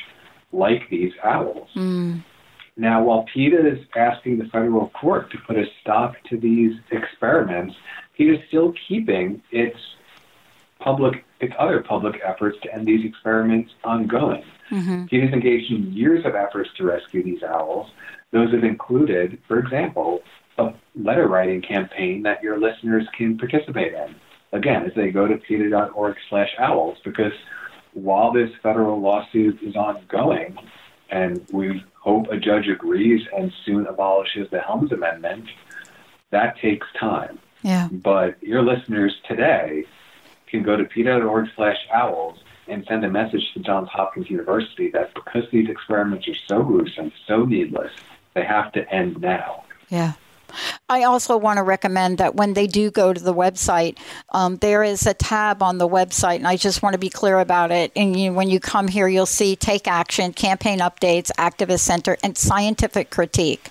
like 0.53 0.89
these 0.91 1.13
owls. 1.23 1.69
Mm. 1.77 2.25
Now, 2.77 3.03
while 3.05 3.27
PETA 3.33 3.67
is 3.67 3.87
asking 3.95 4.39
the 4.39 4.47
federal 4.47 4.89
court 4.91 5.31
to 5.33 5.39
put 5.47 5.57
a 5.57 5.65
stop 5.81 6.15
to 6.31 6.39
these 6.39 6.75
experiments, 6.91 7.75
PETA 8.17 8.41
is 8.41 8.49
still 8.49 8.75
keeping 8.89 9.43
its 9.51 9.79
public, 10.79 11.25
its 11.41 11.55
other 11.59 11.81
public 11.81 12.21
efforts 12.25 12.59
to 12.63 12.75
end 12.75 12.87
these 12.87 13.05
experiments 13.05 13.73
ongoing. 13.85 14.45
Mm-hmm. 14.71 15.07
PETA 15.07 15.27
is 15.27 15.33
engaged 15.33 15.73
in 15.73 15.93
years 15.93 16.25
of 16.25 16.35
efforts 16.35 16.71
to 16.77 16.85
rescue 16.85 17.23
these 17.23 17.43
owls. 17.43 17.91
Those 18.33 18.53
have 18.53 18.65
included, 18.65 19.39
for 19.47 19.59
example, 19.59 20.23
a 20.59 20.73
letter 20.95 21.29
writing 21.29 21.63
campaign 21.63 22.23
that 22.23 22.43
your 22.43 22.59
listeners 22.59 23.07
can 23.17 23.39
participate 23.39 23.95
in. 23.95 24.15
Again, 24.53 24.85
as 24.85 24.93
they 24.95 25.11
go 25.11 25.27
to 25.27 25.37
PETA.org 25.37 26.17
slash 26.29 26.51
owls, 26.59 26.99
because 27.05 27.33
while 27.95 28.33
this 28.33 28.51
federal 28.63 29.01
lawsuit 29.01 29.63
is 29.63 29.77
ongoing, 29.77 30.59
and 31.11 31.47
we 31.53 31.85
hope 32.01 32.29
a 32.31 32.39
judge 32.39 32.69
agrees 32.69 33.27
and 33.37 33.53
soon 33.65 33.87
abolishes 33.87 34.49
the 34.51 34.61
Helms 34.61 34.93
Amendment, 34.93 35.47
that 36.31 36.59
takes 36.59 36.87
time. 36.99 37.39
Yeah. 37.63 37.89
But 37.91 38.43
your 38.43 38.63
listeners 38.63 39.15
today 39.27 39.85
can 40.47 40.63
go 40.63 40.77
to 40.77 40.85
PETA.org 40.85 41.49
slash 41.57 41.79
owls 41.93 42.39
and 42.69 42.85
send 42.87 43.05
a 43.05 43.11
message 43.11 43.53
to 43.55 43.61
Johns 43.61 43.89
Hopkins 43.89 44.31
University 44.31 44.91
that 44.91 45.15
because 45.15 45.45
these 45.51 45.69
experiments 45.69 46.29
are 46.29 46.35
so 46.47 46.63
gruesome, 46.63 47.13
so 47.27 47.45
needless, 47.45 47.93
they 48.35 48.45
have 48.45 48.73
to 48.73 48.89
end 48.93 49.21
now. 49.21 49.65
Yeah. 49.89 50.13
I 50.89 51.05
also 51.05 51.37
want 51.37 51.59
to 51.59 51.63
recommend 51.63 52.19
that 52.19 52.35
when 52.35 52.55
they 52.55 52.67
do 52.67 52.91
go 52.91 53.13
to 53.13 53.21
the 53.21 53.35
website, 53.35 53.99
um, 54.31 54.57
there 54.57 54.83
is 54.83 55.07
a 55.07 55.15
tab 55.15 55.63
on 55.63 55.79
the 55.79 55.89
website, 55.89 56.37
and 56.37 56.47
I 56.47 56.57
just 56.57 56.83
want 56.83 56.95
to 56.95 56.99
be 56.99 57.09
clear 57.09 57.39
about 57.39 57.71
it. 57.71 57.93
And 57.97 58.19
you, 58.19 58.33
when 58.33 58.51
you 58.51 58.61
come 58.61 58.89
here, 58.89 59.09
you'll 59.09 59.27
see 59.27 59.57
Take 59.57 59.87
Action, 59.87 60.33
Campaign 60.33 60.81
Updates, 60.81 61.31
Activist 61.39 61.81
Center, 61.81 62.17
and 62.23 62.37
Scientific 62.37 63.11
Critique. 63.11 63.71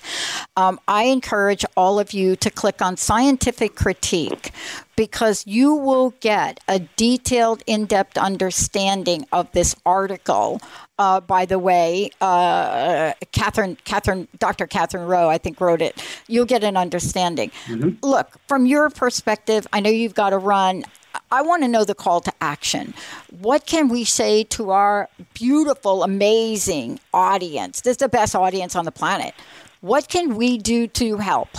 Um, 0.58 0.80
I 0.88 1.04
encourage 1.04 1.66
all 1.76 2.00
of 2.00 2.14
you 2.14 2.36
to 2.38 2.50
click 2.50 2.82
on 2.82 2.98
Scientific 2.98 3.76
Critique 3.76 4.52
because 4.96 5.48
you 5.48 5.74
will 5.74 6.12
get 6.20 6.60
a 6.68 6.80
detailed, 6.80 7.64
in 7.66 7.86
depth 7.86 8.18
understanding 8.18 9.26
of 9.32 9.52
this 9.52 9.76
article. 9.86 10.62
Uh, 11.02 11.20
by 11.20 11.46
the 11.46 11.58
way, 11.58 12.12
uh, 12.22 13.14
Catherine, 13.32 13.76
Catherine, 13.86 14.28
Dr. 14.38 14.68
Catherine 14.68 15.08
Rowe, 15.08 15.30
I 15.30 15.40
think, 15.40 15.60
wrote 15.60 15.82
it. 15.82 16.00
You'll 16.28 16.46
get 16.46 16.64
an 16.64 16.78
understanding. 16.78 17.50
Mm-hmm. 17.66 18.06
Look, 18.06 18.38
from 18.48 18.68
your 18.68 18.88
perspective, 18.92 19.66
I 19.74 19.80
know 19.80 19.90
you've 19.90 20.14
got 20.14 20.30
to 20.30 20.38
run. 20.38 20.84
I 21.32 21.42
want 21.42 21.64
to 21.64 21.68
know 21.68 21.86
the 21.86 21.96
call 21.96 22.22
to 22.22 22.32
action. 22.40 22.94
What 23.40 23.66
can 23.66 23.90
we 23.90 24.04
say 24.04 24.44
to 24.44 24.70
our 24.70 25.10
beautiful, 25.34 26.04
amazing 26.04 27.00
audience? 27.16 27.82
This 27.82 27.94
is 27.94 27.98
the 27.98 28.08
best 28.08 28.36
audience 28.36 28.76
on 28.76 28.86
the 28.86 28.92
planet. 28.92 29.34
What 29.80 30.08
can 30.08 30.36
we 30.36 30.60
do 30.60 30.86
to 30.86 31.18
help? 31.18 31.50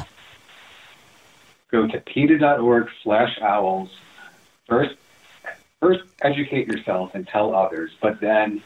go 1.72 1.88
to 1.88 2.00
PETA.org 2.00 2.87
slash 3.02 3.38
owls. 3.40 3.88
First, 4.68 4.94
first 5.81 6.05
educate 6.20 6.68
yourself 6.68 7.11
and 7.14 7.26
tell 7.26 7.57
others, 7.57 7.90
but 8.00 8.20
then 8.20 8.62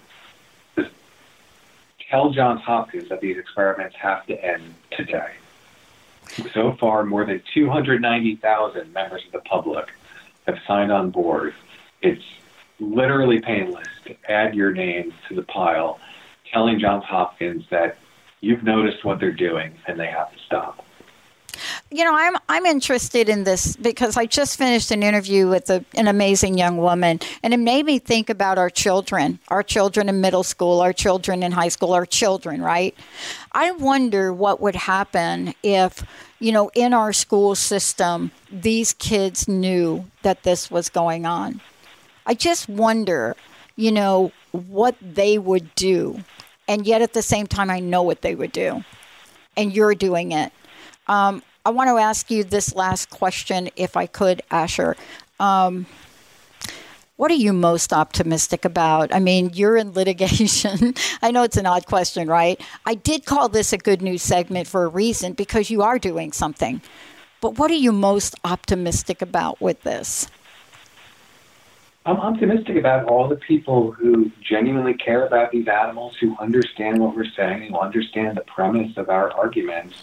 tell 2.17 2.31
Johns 2.31 2.63
Hopkins 2.63 3.11
that 3.11 3.21
these 3.21 3.37
experiments 3.37 3.95
have 3.97 4.25
to 4.27 4.43
end 4.43 4.75
today. 4.91 5.33
So 6.55 6.73
far, 6.81 7.05
more 7.05 7.27
than 7.27 7.43
290,000 7.53 8.93
members 8.93 9.23
of 9.27 9.33
the 9.33 9.41
public 9.41 9.91
have 10.47 10.59
signed 10.67 10.91
on 10.91 11.11
board. 11.11 11.55
It's 12.01 12.23
literally 12.81 13.41
painless 13.41 13.89
to 14.07 14.17
add 14.31 14.55
your 14.55 14.73
name 14.73 15.13
to 15.29 15.35
the 15.35 15.43
pile, 15.43 16.01
telling 16.51 16.79
Johns 16.79 17.05
Hopkins 17.05 17.65
that 17.71 17.99
you've 18.41 18.63
noticed 18.63 19.05
what 19.05 19.21
they're 19.21 19.31
doing 19.31 19.75
and 19.87 20.01
they 20.01 20.07
have 20.07 20.33
to 20.33 20.39
stop. 20.47 20.86
You 21.91 22.03
know, 22.05 22.15
I'm 22.15 22.37
I'm 22.49 22.67
interested 22.67 23.29
in 23.29 23.45
this 23.45 23.77
because 23.77 24.17
I 24.17 24.27
just 24.27 24.59
finished 24.59 24.91
an 24.91 25.05
interview 25.05 25.49
with 25.49 25.71
a, 25.71 25.85
an 25.95 26.09
amazing 26.09 26.59
young 26.59 26.79
woman, 26.79 27.21
and 27.45 27.55
it 27.55 27.59
made 27.59 27.87
me 27.87 28.01
think 28.01 28.29
about 28.29 28.59
our 28.59 28.71
children, 28.71 29.39
our 29.49 29.63
children 29.63 30.09
in 30.09 30.21
middle 30.21 30.43
school, 30.43 30.81
our 30.81 30.93
children 30.93 31.45
in 31.45 31.53
high 31.53 31.69
school, 31.69 31.93
our 31.93 32.05
children. 32.05 32.61
Right? 32.61 32.95
I 33.53 33.71
wonder 33.71 34.33
what 34.33 34.61
would 34.61 34.75
happen 34.75 35.55
if, 35.63 36.05
you 36.41 36.51
know, 36.51 36.71
in 36.75 36.93
our 36.93 37.13
school 37.13 37.55
system, 37.55 38.33
these 38.51 38.93
kids 38.93 39.47
knew 39.47 40.07
that 40.23 40.43
this 40.43 40.71
was 40.71 40.89
going 40.89 41.25
on. 41.25 41.61
I 42.27 42.35
just 42.35 42.69
wonder, 42.69 43.37
you 43.77 43.93
know, 43.93 44.33
what 44.51 44.97
they 45.01 45.39
would 45.39 45.73
do, 45.77 46.25
and 46.67 46.85
yet 46.85 47.01
at 47.01 47.13
the 47.13 47.23
same 47.23 47.47
time, 47.47 47.71
I 47.71 47.79
know 47.79 48.03
what 48.03 48.23
they 48.23 48.35
would 48.35 48.51
do, 48.51 48.83
and 49.57 49.73
you're 49.73 49.95
doing 49.95 50.33
it. 50.33 50.53
Um, 51.07 51.45
I 51.67 51.71
want 51.71 51.89
to 51.89 51.99
ask 51.99 52.31
you 52.31 52.45
this 52.45 52.77
last 52.77 53.11
question, 53.11 53.71
if 53.75 53.97
I 53.97 54.07
could, 54.07 54.41
Asher. 54.53 54.95
Um, 55.41 55.87
what 57.17 57.29
are 57.33 57.35
you 57.35 57.53
most 57.53 57.93
optimistic 57.93 58.65
about? 58.65 59.13
I 59.13 59.19
mean, 59.19 59.51
you're 59.53 59.77
in 59.77 59.93
litigation. 59.93 60.95
I 61.23 61.33
know 61.33 61.43
it's 61.43 61.57
an 61.57 61.67
odd 61.67 61.87
question, 61.87 62.29
right? 62.29 62.61
I 62.85 62.95
did 62.95 63.25
call 63.25 63.49
this 63.49 63.73
a 63.73 63.79
good 63.79 64.01
news 64.01 64.23
segment 64.23 64.69
for 64.69 64.85
a 64.85 64.89
reason 64.89 65.33
because 65.33 65.69
you 65.69 65.83
are 65.83 65.99
doing 65.99 66.31
something. 66.31 66.83
But 67.41 67.59
what 67.59 67.73
are 67.73 67.75
you 67.75 67.91
most 67.91 68.37
optimistic 68.45 69.21
about 69.21 69.61
with 69.61 69.83
this? 69.83 70.29
I'm 72.05 72.19
optimistic 72.19 72.77
about 72.77 73.07
all 73.07 73.27
the 73.27 73.35
people 73.35 73.91
who 73.91 74.31
genuinely 74.41 74.95
care 74.95 75.27
about 75.27 75.51
these 75.51 75.67
animals, 75.67 76.15
who 76.21 76.37
understand 76.39 77.01
what 77.01 77.17
we're 77.17 77.25
saying, 77.37 77.71
who 77.71 77.79
understand 77.81 78.37
the 78.37 78.43
premise 78.43 78.97
of 78.97 79.09
our 79.09 79.33
arguments, 79.33 79.97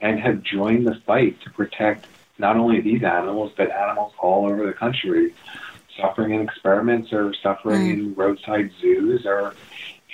and 0.00 0.18
have 0.18 0.42
joined 0.42 0.86
the 0.86 0.94
fight 1.06 1.40
to 1.42 1.50
protect 1.50 2.06
not 2.38 2.56
only 2.56 2.80
these 2.80 3.02
animals, 3.02 3.52
but 3.56 3.70
animals 3.70 4.12
all 4.18 4.46
over 4.46 4.66
the 4.66 4.72
country 4.72 5.34
suffering 6.00 6.32
in 6.32 6.40
experiments 6.40 7.12
or 7.12 7.34
suffering 7.34 7.82
mm. 7.82 7.92
in 7.92 8.14
roadside 8.14 8.70
zoos 8.80 9.26
or 9.26 9.54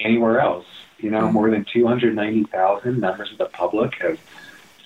anywhere 0.00 0.40
else. 0.40 0.66
You 0.98 1.10
know, 1.10 1.28
mm. 1.28 1.32
more 1.32 1.50
than 1.50 1.64
290,000 1.64 2.98
members 2.98 3.30
of 3.30 3.38
the 3.38 3.46
public 3.46 3.94
have 4.02 4.18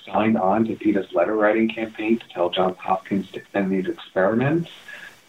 signed 0.04 0.36
on 0.36 0.64
to 0.66 0.74
PETA's 0.74 1.12
letter 1.12 1.36
writing 1.36 1.68
campaign 1.68 2.18
to 2.18 2.28
tell 2.28 2.50
Johns 2.50 2.76
Hopkins 2.78 3.30
to 3.32 3.42
end 3.54 3.70
these 3.70 3.86
experiments. 3.86 4.70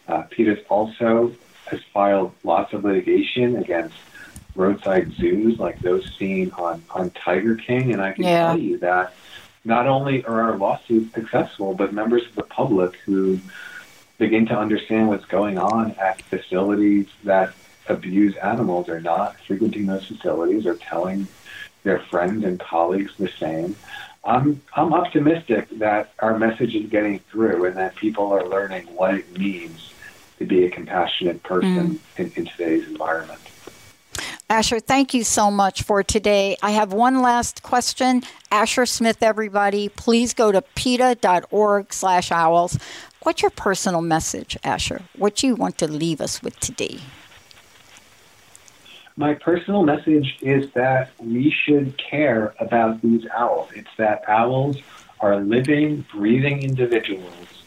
Uh, 0.07 0.23
PETA's 0.23 0.59
also 0.69 1.33
has 1.67 1.79
filed 1.93 2.33
lots 2.43 2.73
of 2.73 2.83
litigation 2.83 3.57
against 3.57 3.95
roadside 4.55 5.13
zoos 5.13 5.59
like 5.59 5.79
those 5.79 6.11
seen 6.17 6.51
on, 6.51 6.83
on 6.89 7.09
Tiger 7.11 7.55
King. 7.55 7.93
And 7.93 8.01
I 8.01 8.11
can 8.11 8.23
yeah. 8.25 8.47
tell 8.47 8.59
you 8.59 8.77
that 8.79 9.13
not 9.63 9.87
only 9.87 10.23
are 10.25 10.41
our 10.41 10.57
lawsuits 10.57 11.13
successful, 11.13 11.73
but 11.73 11.93
members 11.93 12.25
of 12.25 12.35
the 12.35 12.43
public 12.43 12.95
who 13.05 13.39
begin 14.17 14.45
to 14.47 14.57
understand 14.57 15.07
what's 15.07 15.25
going 15.25 15.57
on 15.57 15.91
at 15.93 16.21
facilities 16.23 17.07
that 17.23 17.53
abuse 17.87 18.35
animals 18.37 18.89
are 18.89 19.01
not 19.01 19.39
frequenting 19.41 19.85
those 19.85 20.05
facilities 20.05 20.65
or 20.65 20.75
telling 20.75 21.27
their 21.83 21.99
friends 21.99 22.43
and 22.43 22.59
colleagues 22.59 23.11
the 23.17 23.29
same. 23.39 23.75
I'm, 24.23 24.61
I'm 24.75 24.93
optimistic 24.93 25.67
that 25.79 26.13
our 26.19 26.37
message 26.37 26.75
is 26.75 26.89
getting 26.89 27.19
through 27.19 27.65
and 27.65 27.77
that 27.77 27.95
people 27.95 28.31
are 28.31 28.47
learning 28.47 28.85
what 28.95 29.15
it 29.15 29.37
means 29.37 29.91
to 30.37 30.45
be 30.45 30.65
a 30.65 30.69
compassionate 30.69 31.41
person 31.41 31.89
mm. 31.89 31.99
in, 32.17 32.31
in 32.35 32.45
today's 32.45 32.87
environment. 32.87 33.41
Asher, 34.51 34.81
thank 34.81 35.13
you 35.13 35.23
so 35.23 35.49
much 35.49 35.83
for 35.83 36.03
today. 36.03 36.57
I 36.61 36.71
have 36.71 36.91
one 36.91 37.21
last 37.21 37.63
question. 37.63 38.21
Asher 38.51 38.85
Smith, 38.85 39.23
everybody, 39.23 39.87
please 39.87 40.33
go 40.33 40.51
to 40.51 40.61
peta.org 40.61 41.93
slash 41.93 42.33
owls. 42.33 42.77
What's 43.23 43.41
your 43.41 43.51
personal 43.51 44.01
message, 44.01 44.57
Asher? 44.61 45.03
What 45.15 45.37
do 45.37 45.47
you 45.47 45.55
want 45.55 45.77
to 45.77 45.87
leave 45.87 46.19
us 46.19 46.43
with 46.43 46.59
today? 46.59 46.99
My 49.15 49.35
personal 49.35 49.83
message 49.83 50.37
is 50.41 50.69
that 50.71 51.11
we 51.17 51.49
should 51.49 51.97
care 51.97 52.53
about 52.59 53.01
these 53.01 53.25
owls. 53.33 53.69
It's 53.73 53.95
that 53.95 54.25
owls 54.27 54.75
are 55.21 55.39
living, 55.39 56.03
breathing 56.11 56.61
individuals 56.61 57.63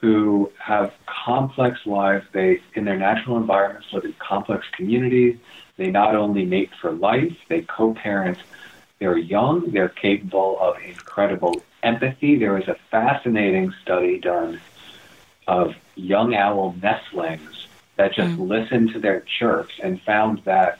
who 0.00 0.50
have 0.58 0.94
complex 1.04 1.84
lives. 1.84 2.24
They, 2.32 2.62
in 2.72 2.86
their 2.86 2.96
natural 2.96 3.36
environments, 3.36 3.88
live 3.92 4.06
in 4.06 4.14
complex 4.14 4.66
communities. 4.74 5.36
They 5.76 5.90
not 5.90 6.14
only 6.14 6.44
mate 6.44 6.70
for 6.80 6.92
life, 6.92 7.36
they 7.48 7.62
co 7.62 7.94
parent 7.94 8.38
They're 8.98 9.18
young, 9.18 9.70
they're 9.72 9.88
capable 9.88 10.58
of 10.60 10.76
incredible 10.82 11.62
empathy. 11.82 12.36
There 12.36 12.54
was 12.54 12.68
a 12.68 12.76
fascinating 12.90 13.72
study 13.82 14.18
done 14.18 14.60
of 15.46 15.74
young 15.94 16.34
owl 16.34 16.74
nestlings 16.80 17.66
that 17.96 18.14
just 18.14 18.36
mm. 18.36 18.48
listened 18.48 18.92
to 18.92 18.98
their 18.98 19.20
chirps 19.20 19.74
and 19.82 20.00
found 20.02 20.42
that 20.44 20.78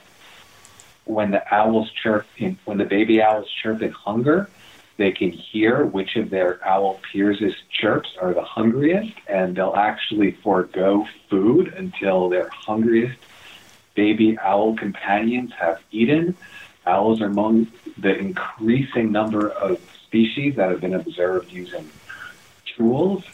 when 1.05 1.31
the 1.33 1.55
owls 1.55 1.91
chirp 1.91 2.27
in, 2.39 2.59
when 2.65 2.79
the 2.79 2.85
baby 2.85 3.23
owls 3.23 3.49
chirp 3.63 3.83
in 3.83 3.93
hunger, 3.93 4.49
they 4.97 5.13
can 5.13 5.31
hear 5.31 5.85
which 5.85 6.17
of 6.17 6.31
their 6.31 6.67
owl 6.67 7.01
peers' 7.13 7.55
chirps 7.69 8.11
are 8.21 8.33
the 8.33 8.45
hungriest, 8.45 9.13
and 9.27 9.57
they'll 9.57 9.75
actually 9.75 10.33
forego 10.43 11.07
food 11.29 11.75
until 11.75 12.29
their 12.29 12.49
hungriest 12.49 13.19
baby 13.95 14.39
owl 14.39 14.77
companions 14.77 15.53
have 15.53 15.81
eaten. 15.91 16.37
Owls 16.87 17.21
are 17.21 17.27
among 17.27 17.69
the 17.97 18.17
increasing 18.17 19.13
number 19.13 19.49
of 19.49 19.81
species 20.05 20.57
that 20.57 20.71
have 20.71 20.81
been 20.81 20.95
observed 20.95 21.51
using 21.53 21.91
tools. 22.77 23.25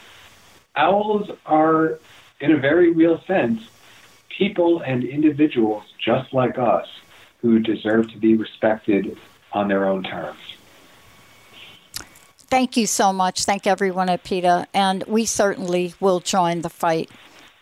Owls 0.76 1.30
are, 1.46 1.98
in 2.40 2.52
a 2.52 2.58
very 2.58 2.90
real 2.92 3.20
sense, 3.26 3.62
people 4.28 4.80
and 4.80 5.04
individuals 5.04 5.84
just 5.98 6.32
like 6.32 6.58
us 6.58 6.88
who 7.38 7.58
deserve 7.58 8.10
to 8.12 8.18
be 8.18 8.34
respected 8.34 9.16
on 9.52 9.68
their 9.68 9.86
own 9.86 10.02
terms. 10.02 10.38
Thank 12.50 12.76
you 12.76 12.86
so 12.86 13.12
much. 13.12 13.44
Thank 13.44 13.66
everyone 13.66 14.08
at 14.08 14.24
PETA, 14.24 14.66
and 14.74 15.04
we 15.06 15.24
certainly 15.24 15.94
will 16.00 16.20
join 16.20 16.62
the 16.62 16.68
fight. 16.68 17.08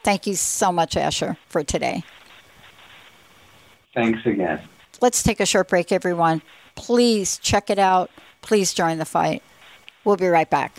Thank 0.03 0.27
you 0.27 0.35
so 0.35 0.73
much, 0.73 0.97
Asher, 0.97 1.37
for 1.49 1.63
today. 1.63 2.05
Thanks 3.99 4.25
again. 4.27 4.61
Let's 5.01 5.25
take 5.25 5.41
a 5.41 5.47
short 5.47 5.67
break, 5.67 5.91
everyone. 5.91 6.41
Please 6.77 7.37
check 7.39 7.69
it 7.69 7.81
out. 7.81 8.13
Please 8.43 8.73
join 8.73 8.99
the 8.99 9.05
fight. 9.05 9.43
We'll 10.05 10.15
be 10.15 10.29
right 10.29 10.49
back. 10.49 10.79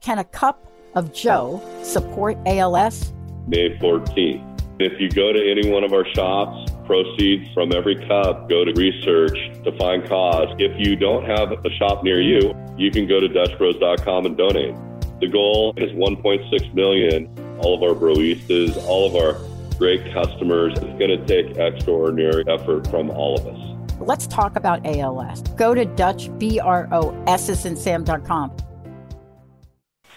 Can 0.00 0.18
a 0.18 0.24
cup 0.24 0.66
of 0.96 1.14
Joe 1.14 1.62
support 1.84 2.36
ALS? 2.46 3.12
May 3.46 3.78
14th. 3.78 4.44
If 4.80 5.00
you 5.00 5.08
go 5.10 5.32
to 5.32 5.50
any 5.50 5.70
one 5.70 5.84
of 5.84 5.92
our 5.92 6.04
shops, 6.12 6.72
proceeds 6.86 7.54
from 7.54 7.72
every 7.72 7.94
cup 8.08 8.48
go 8.48 8.64
to 8.64 8.72
research 8.72 9.38
to 9.62 9.70
find 9.78 10.04
cause. 10.08 10.48
If 10.58 10.72
you 10.76 10.96
don't 10.96 11.24
have 11.26 11.52
a 11.52 11.70
shop 11.78 12.02
near 12.02 12.20
you, 12.20 12.52
you 12.76 12.90
can 12.90 13.06
go 13.06 13.20
to 13.20 13.28
DutchBros.com 13.28 14.26
and 14.26 14.36
donate. 14.36 14.74
The 15.20 15.28
goal 15.28 15.72
is 15.76 15.92
1.6 15.92 16.74
million. 16.74 17.28
All 17.60 17.76
of 17.76 17.82
our 17.84 17.94
broistas, 17.94 18.76
all 18.88 19.06
of 19.06 19.14
our 19.14 19.49
great 19.80 20.12
customers. 20.12 20.74
It's 20.74 20.98
going 20.98 21.08
to 21.08 21.26
take 21.26 21.56
extraordinary 21.56 22.44
effort 22.46 22.86
from 22.88 23.08
all 23.10 23.38
of 23.38 23.46
us. 23.46 23.58
Let's 23.98 24.26
talk 24.26 24.56
about 24.56 24.86
ALS. 24.86 25.40
Go 25.56 25.72
to 25.74 25.86
Dutch, 25.86 26.28
B 26.38 26.60
R 26.60 26.86
O 26.92 27.16
S 27.26 27.48
S 27.48 27.64
and 27.64 27.78
Sam.com. 27.78 28.52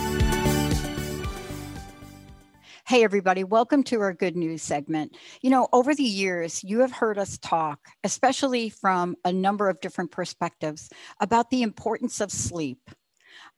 Hey, 2.87 3.03
everybody, 3.03 3.43
welcome 3.43 3.83
to 3.83 3.99
our 4.01 4.13
good 4.13 4.35
news 4.35 4.61
segment. 4.61 5.17
You 5.41 5.49
know, 5.49 5.67
over 5.71 5.95
the 5.95 6.03
years, 6.03 6.61
you 6.63 6.79
have 6.79 6.91
heard 6.91 7.17
us 7.17 7.37
talk, 7.37 7.79
especially 8.03 8.67
from 8.69 9.15
a 9.23 9.31
number 9.31 9.69
of 9.69 9.79
different 9.79 10.11
perspectives, 10.11 10.89
about 11.19 11.51
the 11.51 11.63
importance 11.63 12.19
of 12.19 12.31
sleep. 12.31 12.89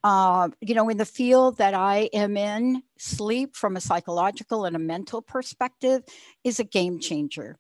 Uh, 0.03 0.49
you 0.59 0.75
know, 0.75 0.89
in 0.89 0.97
the 0.97 1.05
field 1.05 1.57
that 1.57 1.73
I 1.73 2.09
am 2.13 2.35
in, 2.35 2.83
sleep 2.97 3.55
from 3.55 3.77
a 3.77 3.81
psychological 3.81 4.65
and 4.65 4.75
a 4.75 4.79
mental 4.79 5.21
perspective 5.21 6.03
is 6.43 6.59
a 6.59 6.65
game 6.65 6.99
changer. 6.99 7.57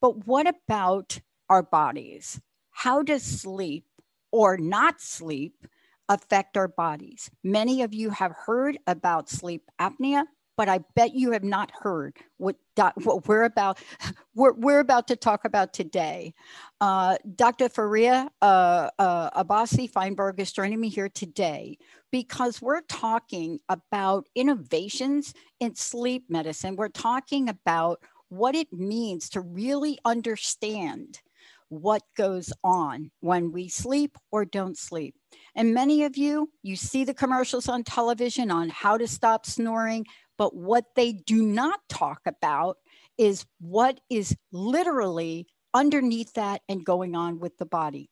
But 0.00 0.26
what 0.26 0.46
about 0.48 1.20
our 1.48 1.62
bodies? 1.62 2.40
How 2.70 3.02
does 3.02 3.22
sleep 3.22 3.86
or 4.32 4.56
not 4.58 5.00
sleep 5.00 5.66
affect 6.08 6.56
our 6.56 6.68
bodies? 6.68 7.30
Many 7.44 7.82
of 7.82 7.94
you 7.94 8.10
have 8.10 8.32
heard 8.32 8.76
about 8.88 9.30
sleep 9.30 9.70
apnea 9.80 10.24
but 10.56 10.68
I 10.68 10.80
bet 10.94 11.14
you 11.14 11.32
have 11.32 11.44
not 11.44 11.70
heard 11.72 12.16
what, 12.36 12.56
what 12.76 13.26
we're 13.26 13.44
about. 13.44 13.78
We're, 14.36 14.52
we're 14.52 14.80
about 14.80 15.06
to 15.08 15.16
talk 15.16 15.44
about 15.44 15.72
today. 15.72 16.34
Uh, 16.80 17.16
Dr. 17.36 17.68
Fariha 17.68 18.28
uh, 18.42 18.90
uh, 18.98 19.44
Abbasi 19.44 19.88
Feinberg 19.88 20.40
is 20.40 20.50
joining 20.50 20.80
me 20.80 20.88
here 20.88 21.08
today 21.08 21.78
because 22.10 22.60
we're 22.60 22.80
talking 22.82 23.60
about 23.68 24.26
innovations 24.34 25.34
in 25.60 25.76
sleep 25.76 26.24
medicine. 26.28 26.74
We're 26.74 26.88
talking 26.88 27.48
about 27.48 28.00
what 28.28 28.56
it 28.56 28.72
means 28.72 29.30
to 29.30 29.40
really 29.40 29.98
understand 30.04 31.20
what 31.68 32.02
goes 32.16 32.52
on 32.62 33.10
when 33.20 33.52
we 33.52 33.68
sleep 33.68 34.16
or 34.30 34.44
don't 34.44 34.78
sleep. 34.78 35.14
And 35.56 35.74
many 35.74 36.04
of 36.04 36.16
you, 36.16 36.50
you 36.62 36.76
see 36.76 37.04
the 37.04 37.14
commercials 37.14 37.68
on 37.68 37.84
television 37.84 38.50
on 38.50 38.68
how 38.68 38.96
to 38.98 39.06
stop 39.06 39.46
snoring, 39.46 40.06
but 40.38 40.54
what 40.54 40.84
they 40.96 41.12
do 41.12 41.42
not 41.42 41.80
talk 41.88 42.20
about 42.26 42.78
is 43.18 43.46
what 43.60 44.00
is 44.10 44.36
literally 44.52 45.46
underneath 45.72 46.32
that 46.34 46.62
and 46.68 46.84
going 46.84 47.14
on 47.14 47.38
with 47.38 47.56
the 47.58 47.66
body. 47.66 48.10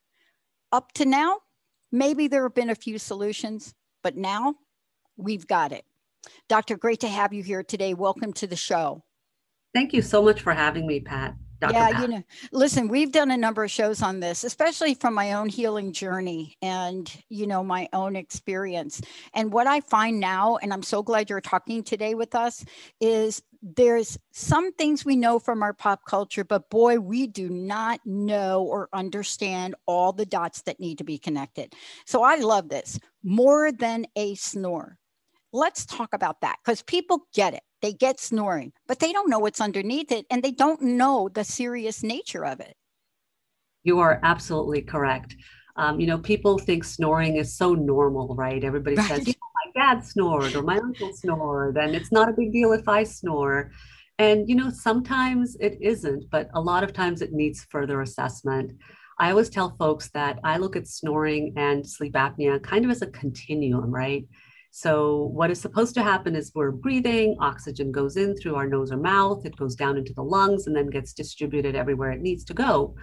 Up 0.71 0.93
to 0.93 1.05
now, 1.05 1.39
maybe 1.91 2.29
there 2.29 2.43
have 2.45 2.55
been 2.55 2.71
a 2.71 2.75
few 2.75 2.99
solutions, 2.99 3.75
but 4.03 4.17
now 4.17 4.55
we've 5.17 5.47
got 5.47 5.73
it. 5.73 5.85
Doctor, 6.49 6.77
great 6.77 7.01
to 7.01 7.09
have 7.09 7.33
you 7.33 7.43
here 7.43 7.63
today. 7.63 7.95
Welcome 7.95 8.33
to 8.35 8.47
the 8.47 8.57
show. 8.57 9.05
Thank 9.75 9.93
you 9.93 10.03
so 10.03 10.23
much 10.23 10.41
for 10.41 10.53
having 10.53 10.87
me, 10.87 11.01
Pat. 11.01 11.35
Dr. 11.63 11.75
Yeah, 11.75 12.01
you 12.01 12.09
know, 12.09 12.23
listen, 12.51 12.89
we've 12.89 13.13
done 13.13 13.31
a 13.31 13.37
number 13.37 13.63
of 13.63 13.71
shows 13.71 14.03
on 14.03 14.19
this, 14.19 14.43
especially 14.43 14.95
from 14.95 15.15
my 15.15 15.35
own 15.35 15.49
healing 15.49 15.93
journey 15.93 16.57
and, 16.61 17.11
you 17.29 17.47
know, 17.47 17.63
my 17.63 17.89
own 17.93 18.17
experience. 18.17 19.01
And 19.33 19.53
what 19.53 19.69
I 19.69 19.81
find 19.81 20.19
now, 20.19 20.57
and 20.57 20.73
I'm 20.73 20.83
so 20.83 21.05
glad 21.05 21.31
you're 21.31 21.41
talking 21.41 21.85
today 21.85 22.17
with 22.17 22.35
us, 22.35 22.65
is 23.01 23.43
there's 23.63 24.19
some 24.33 24.73
things 24.73 25.05
we 25.05 25.15
know 25.15 25.39
from 25.39 25.63
our 25.63 25.73
pop 25.73 26.05
culture, 26.05 26.43
but 26.43 26.69
boy, 26.69 26.99
we 26.99 27.29
do 27.29 27.49
not 27.49 28.01
know 28.05 28.65
or 28.65 28.89
understand 28.93 29.77
all 29.87 30.13
the 30.13 30.27
dots 30.27 30.63
that 30.63 30.81
need 30.81 30.99
to 30.99 31.05
be 31.05 31.17
connected. 31.17 31.75
So 32.07 32.25
I 32.25 32.37
love 32.37 32.71
this 32.71 32.99
more 33.23 33.71
than 33.71 34.07
a 34.17 34.35
snore. 34.35 34.99
Let's 35.53 35.87
talk 35.87 36.13
about 36.13 36.41
that 36.41 36.57
because 36.65 36.83
people 36.83 37.29
get 37.33 37.55
it 37.55 37.63
they 37.83 37.93
get 37.93 38.21
snoring, 38.21 38.73
but 38.87 39.01
they 39.01 39.13
don't 39.13 39.29
know 39.29 39.41
what's 39.41 39.61
underneath 39.61 40.11
it 40.11 40.25
and 40.31 40.43
they 40.43 40.53
don't 40.53 40.81
know 40.81 41.29
the 41.29 41.45
serious 41.45 42.03
nature 42.03 42.47
of 42.47 42.61
it. 42.61 42.77
You 43.83 43.99
are 43.99 44.21
absolutely 44.23 44.83
correct. 44.83 45.37
Um, 45.77 45.99
you 45.99 46.07
know, 46.07 46.19
people 46.19 46.59
think 46.59 46.85
snoring 46.85 47.37
is 47.37 47.57
so 47.57 47.75
normal, 47.75 48.35
right? 48.37 48.63
Everybody 48.63 48.97
right. 48.97 49.09
says, 49.09 49.27
my 49.27 49.73
dad 49.75 50.05
snored 50.05 50.55
or 50.55 50.63
my 50.63 50.77
uncle 50.77 51.13
snored, 51.13 51.77
and 51.77 51.95
it's 51.95 52.13
not 52.13 52.29
a 52.29 52.33
big 52.33 52.53
deal 52.53 52.73
if 52.73 52.89
I 52.89 53.05
snore. 53.05 53.73
And, 54.19 54.49
you 54.49 54.55
know, 54.55 54.71
sometimes 54.71 55.57
it 55.59 55.79
isn't, 55.81 56.31
but 56.31 56.49
a 56.55 56.61
lot 56.61 56.85
of 56.85 56.93
times 56.93 57.23
it 57.23 57.33
needs 57.33 57.67
further 57.71 58.03
assessment. 58.03 58.73
I 59.19 59.31
always 59.31 59.49
tell 59.49 59.77
folks 59.79 60.11
that 60.11 60.39
I 60.45 60.59
look 60.59 60.77
at 60.77 60.87
snoring 60.87 61.55
and 61.57 61.89
sleep 61.89 62.13
apnea 62.15 62.63
kind 62.63 62.85
of 62.85 62.91
as 62.91 63.03
a 63.03 63.07
continuum, 63.07 63.91
right? 63.91 64.27
So, 64.75 65.29
what 65.35 65.51
is 65.51 65.61
supposed 65.61 65.93
to 65.97 66.03
happen 66.03 66.35
is 66.35 66.51
we're 66.55 66.71
breathing, 66.71 67.37
oxygen 67.41 67.93
goes 67.93 68.17
in 68.17 68.35
through 68.35 68.55
our 68.55 68.67
nose 68.67 68.91
or 68.91 68.97
mouth, 68.97 69.45
it 69.45 69.55
goes 69.55 69.75
down 69.75 69.99
into 69.99 70.15
the 70.15 70.23
lungs, 70.23 70.67
and 70.67 70.75
then 70.75 70.87
gets 70.87 71.13
distributed 71.13 71.77
everywhere 71.77 72.11
it 72.11 72.23
needs 72.23 72.43
to 72.45 72.55
go. 72.55 72.95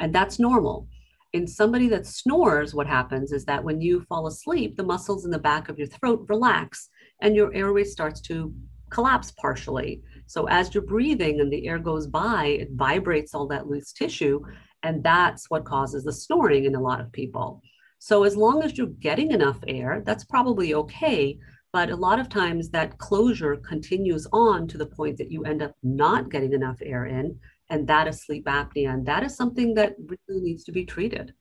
And 0.00 0.14
that's 0.14 0.38
normal. 0.38 0.88
In 1.34 1.46
somebody 1.46 1.86
that 1.88 2.06
snores, 2.06 2.74
what 2.74 2.86
happens 2.86 3.32
is 3.32 3.44
that 3.44 3.62
when 3.62 3.78
you 3.82 4.06
fall 4.08 4.26
asleep, 4.26 4.78
the 4.78 4.84
muscles 4.84 5.26
in 5.26 5.30
the 5.30 5.38
back 5.38 5.68
of 5.68 5.76
your 5.78 5.88
throat 5.88 6.24
relax 6.30 6.88
and 7.20 7.36
your 7.36 7.54
airway 7.54 7.84
starts 7.84 8.22
to 8.22 8.50
collapse 8.90 9.30
partially. 9.32 10.00
So, 10.28 10.46
as 10.46 10.72
you're 10.72 10.82
breathing 10.82 11.40
and 11.40 11.52
the 11.52 11.68
air 11.68 11.78
goes 11.78 12.06
by, 12.06 12.46
it 12.46 12.70
vibrates 12.72 13.34
all 13.34 13.46
that 13.48 13.66
loose 13.66 13.92
tissue. 13.92 14.40
And 14.82 15.04
that's 15.04 15.50
what 15.50 15.66
causes 15.66 16.04
the 16.04 16.12
snoring 16.14 16.64
in 16.64 16.74
a 16.74 16.80
lot 16.80 17.02
of 17.02 17.12
people. 17.12 17.60
So 17.98 18.24
as 18.24 18.36
long 18.36 18.62
as 18.62 18.78
you're 18.78 18.86
getting 18.86 19.32
enough 19.32 19.58
air, 19.66 20.02
that's 20.04 20.24
probably 20.24 20.74
okay. 20.74 21.38
But 21.72 21.90
a 21.90 21.96
lot 21.96 22.18
of 22.18 22.28
times 22.28 22.70
that 22.70 22.98
closure 22.98 23.56
continues 23.56 24.26
on 24.32 24.66
to 24.68 24.78
the 24.78 24.86
point 24.86 25.18
that 25.18 25.30
you 25.30 25.44
end 25.44 25.62
up 25.62 25.74
not 25.82 26.30
getting 26.30 26.52
enough 26.52 26.78
air 26.80 27.06
in, 27.06 27.38
and 27.68 27.86
that 27.88 28.08
is 28.08 28.22
sleep 28.22 28.46
apnea. 28.46 28.94
And 28.94 29.04
that 29.06 29.22
is 29.22 29.36
something 29.36 29.74
that 29.74 29.96
really 30.28 30.42
needs 30.42 30.64
to 30.64 30.72
be 30.72 30.84
treated. 30.86 31.34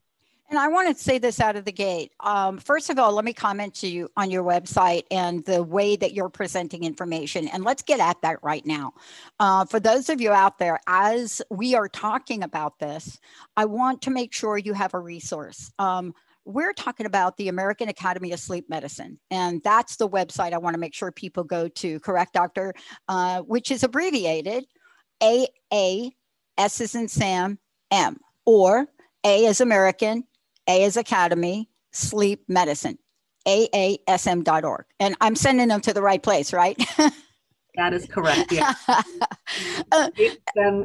And 0.49 0.57
I 0.57 0.69
want 0.69 0.95
to 0.95 1.03
say 1.03 1.17
this 1.17 1.41
out 1.41 1.57
of 1.57 1.65
the 1.65 1.73
gate. 1.73 2.13
Um, 2.21 2.57
first 2.57 2.89
of 2.89 2.97
all, 2.97 3.11
let 3.11 3.25
me 3.25 3.33
comment 3.33 3.73
to 3.75 3.87
you 3.87 4.09
on 4.15 4.31
your 4.31 4.43
website 4.43 5.03
and 5.11 5.43
the 5.43 5.61
way 5.61 5.97
that 5.97 6.13
you're 6.13 6.29
presenting 6.29 6.85
information. 6.85 7.49
And 7.49 7.65
let's 7.65 7.83
get 7.83 7.99
at 7.99 8.21
that 8.21 8.41
right 8.41 8.65
now. 8.65 8.93
Uh, 9.41 9.65
for 9.65 9.81
those 9.81 10.09
of 10.09 10.21
you 10.21 10.31
out 10.31 10.57
there, 10.57 10.79
as 10.87 11.41
we 11.49 11.75
are 11.75 11.89
talking 11.89 12.43
about 12.43 12.79
this, 12.79 13.19
I 13.57 13.65
want 13.65 14.01
to 14.03 14.09
make 14.09 14.31
sure 14.31 14.57
you 14.57 14.71
have 14.71 14.93
a 14.93 14.99
resource. 14.99 15.69
Um, 15.79 16.13
we're 16.47 16.73
talking 16.73 17.05
about 17.05 17.35
the 17.35 17.49
American 17.49 17.89
Academy 17.89 18.31
of 18.31 18.39
Sleep 18.39 18.69
Medicine. 18.69 19.19
And 19.29 19.61
that's 19.63 19.97
the 19.97 20.07
website 20.07 20.53
I 20.53 20.57
want 20.57 20.75
to 20.75 20.79
make 20.79 20.93
sure 20.93 21.11
people 21.11 21.43
go 21.43 21.67
to, 21.67 21.99
correct, 21.99 22.33
doctor? 22.33 22.73
Uh, 23.09 23.41
which 23.41 23.69
is 23.69 23.83
abbreviated 23.83 24.65
AA, 25.21 26.09
S 26.57 26.79
is 26.79 26.95
in 26.95 27.09
Sam, 27.09 27.59
M, 27.91 28.17
or 28.45 28.87
A 29.25 29.45
is 29.45 29.59
American, 29.59 30.23
A 30.67 30.83
is 30.83 30.95
Academy, 30.95 31.69
Sleep 31.91 32.43
Medicine, 32.47 32.97
aasm.org. 33.45 34.85
And 34.99 35.15
I'm 35.19 35.35
sending 35.35 35.67
them 35.67 35.81
to 35.81 35.93
the 35.93 36.01
right 36.01 36.23
place, 36.23 36.53
right? 36.53 36.81
That 37.77 37.93
is 37.93 38.05
correct. 38.07 38.51
Yeah. 38.51 38.73
uh, 39.91 40.09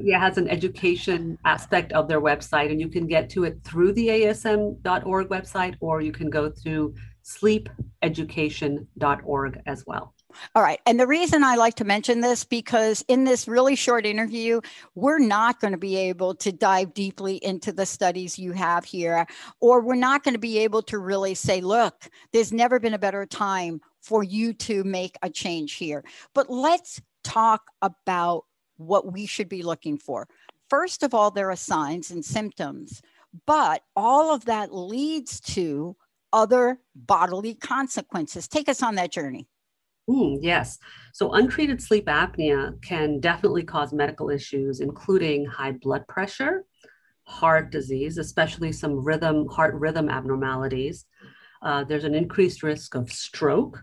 yeah, 0.03 0.21
has 0.21 0.37
an 0.37 0.47
education 0.49 1.39
aspect 1.45 1.93
of 1.93 2.07
their 2.07 2.21
website, 2.21 2.71
and 2.71 2.79
you 2.79 2.89
can 2.89 3.07
get 3.07 3.31
to 3.31 3.45
it 3.45 3.65
through 3.65 3.95
the 3.95 4.09
asm.org 4.09 5.29
website, 5.29 5.77
or 5.81 6.03
you 6.03 6.13
can 6.13 6.29
go 6.29 6.51
through 6.51 6.95
sleepeducation.org 7.25 9.63
as 9.67 9.87
well. 9.87 10.13
All 10.55 10.63
right. 10.63 10.79
And 10.87 11.01
the 11.01 11.07
reason 11.07 11.45
I 11.45 11.57
like 11.57 11.75
to 11.77 11.85
mention 11.85 12.21
this 12.21 12.45
because 12.45 13.03
in 13.09 13.25
this 13.25 13.49
really 13.49 13.77
short 13.77 14.07
interview, 14.07 14.61
we're 14.95 15.19
not 15.19 15.61
going 15.61 15.73
to 15.73 15.79
be 15.79 15.97
able 15.97 16.35
to 16.37 16.53
dive 16.53 16.95
deeply 16.95 17.37
into 17.37 17.73
the 17.73 17.87
studies 17.87 18.39
you 18.39 18.53
have 18.53 18.85
here, 18.85 19.27
or 19.61 19.81
we're 19.81 19.95
not 19.95 20.25
going 20.25 20.35
to 20.35 20.41
be 20.41 20.59
able 20.59 20.83
to 20.83 20.99
really 20.99 21.35
say, 21.35 21.61
look, 21.61 22.09
there's 22.33 22.53
never 22.53 22.81
been 22.81 22.95
a 22.95 22.99
better 22.99 23.27
time 23.27 23.81
for 24.03 24.23
you 24.23 24.53
to 24.53 24.85
make 24.85 25.17
a 25.23 25.31
change 25.31 25.75
here. 25.75 26.05
But 26.35 26.51
let's 26.51 27.01
talk 27.25 27.63
about 27.81 28.45
what 28.77 29.13
we 29.13 29.27
should 29.27 29.49
be 29.49 29.63
looking 29.63 29.97
for. 29.97 30.29
First 30.69 31.03
of 31.03 31.15
all, 31.15 31.31
there 31.31 31.51
are 31.51 31.57
signs 31.57 32.11
and 32.11 32.25
symptoms, 32.25 33.01
but 33.47 33.83
all 33.95 34.35
of 34.35 34.45
that 34.47 34.75
leads 34.75 35.41
to 35.41 35.97
other 36.33 36.79
bodily 36.95 37.55
consequences. 37.55 38.49
Take 38.49 38.69
us 38.69 38.83
on 38.83 38.95
that 38.97 39.13
journey. 39.13 39.47
Mm, 40.09 40.39
yes. 40.41 40.79
So, 41.13 41.33
untreated 41.33 41.81
sleep 41.81 42.07
apnea 42.07 42.81
can 42.83 43.21
definitely 43.21 43.63
cause 43.63 43.93
medical 43.93 44.31
issues, 44.31 44.81
including 44.81 45.45
high 45.45 45.73
blood 45.73 46.09
pressure, 46.09 46.65
heart 47.25 47.71
disease, 47.71 48.19
especially 48.19 48.73
some 48.73 49.05
rhythm, 49.05 49.47
heart 49.49 49.75
rhythm 49.75 50.09
abnormalities. 50.09 51.07
Uh, 51.63 51.85
there's 51.85 52.05
an 52.05 52.15
increased 52.15 52.63
risk 52.63 52.95
of 52.95 53.11
stroke, 53.11 53.83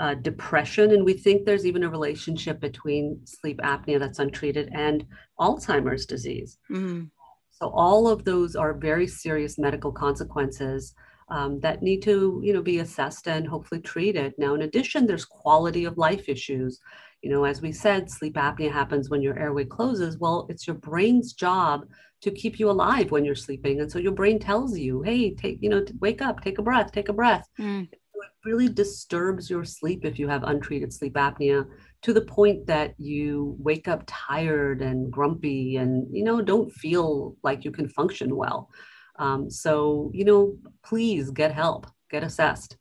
uh, 0.00 0.14
depression, 0.14 0.92
and 0.92 1.04
we 1.04 1.12
think 1.12 1.44
there's 1.44 1.66
even 1.66 1.82
a 1.82 1.90
relationship 1.90 2.60
between 2.60 3.20
sleep 3.24 3.58
apnea 3.58 3.98
that's 3.98 4.20
untreated 4.20 4.70
and 4.72 5.04
Alzheimer's 5.40 6.06
disease. 6.06 6.58
Mm. 6.70 7.10
So, 7.50 7.70
all 7.70 8.08
of 8.08 8.24
those 8.24 8.54
are 8.54 8.72
very 8.72 9.06
serious 9.06 9.58
medical 9.58 9.92
consequences 9.92 10.94
um, 11.30 11.60
that 11.60 11.82
need 11.82 12.02
to 12.02 12.40
you 12.42 12.52
know 12.52 12.62
be 12.62 12.78
assessed 12.78 13.28
and 13.28 13.46
hopefully 13.46 13.80
treated 13.80 14.32
now 14.38 14.54
in 14.54 14.62
addition 14.62 15.06
there's 15.06 15.24
quality 15.24 15.84
of 15.84 15.98
life 15.98 16.28
issues 16.28 16.80
you 17.22 17.30
know 17.30 17.44
as 17.44 17.60
we 17.60 17.72
said 17.72 18.10
sleep 18.10 18.34
apnea 18.34 18.70
happens 18.70 19.10
when 19.10 19.22
your 19.22 19.38
airway 19.38 19.64
closes. 19.64 20.18
Well 20.18 20.46
it's 20.48 20.66
your 20.66 20.76
brain's 20.76 21.32
job 21.32 21.86
to 22.20 22.30
keep 22.30 22.58
you 22.58 22.70
alive 22.70 23.10
when 23.10 23.24
you're 23.24 23.34
sleeping. 23.34 23.80
And 23.80 23.90
so 23.90 23.98
your 23.98 24.12
brain 24.12 24.38
tells 24.38 24.76
you 24.76 25.02
hey 25.02 25.34
take 25.34 25.58
you 25.60 25.68
know 25.68 25.84
wake 26.00 26.22
up 26.22 26.40
take 26.40 26.58
a 26.58 26.62
breath 26.62 26.92
take 26.92 27.08
a 27.08 27.12
breath. 27.12 27.48
Mm. 27.58 27.88
it 27.92 28.00
really 28.44 28.68
disturbs 28.68 29.48
your 29.48 29.64
sleep 29.64 30.04
if 30.04 30.18
you 30.18 30.28
have 30.28 30.42
untreated 30.44 30.92
sleep 30.92 31.14
apnea 31.14 31.66
to 32.02 32.12
the 32.12 32.22
point 32.22 32.66
that 32.66 32.94
you 32.98 33.56
wake 33.58 33.88
up 33.88 34.02
tired 34.06 34.82
and 34.82 35.10
grumpy 35.10 35.76
and 35.76 36.06
you 36.14 36.24
know 36.24 36.40
don't 36.40 36.72
feel 36.72 37.36
like 37.42 37.64
you 37.64 37.70
can 37.70 37.88
function 37.88 38.36
well. 38.36 38.70
Um, 39.18 39.50
so 39.50 40.10
you 40.14 40.24
know 40.24 40.56
please 40.84 41.30
get 41.30 41.52
help 41.52 41.86
get 42.10 42.22
assessed 42.22 42.76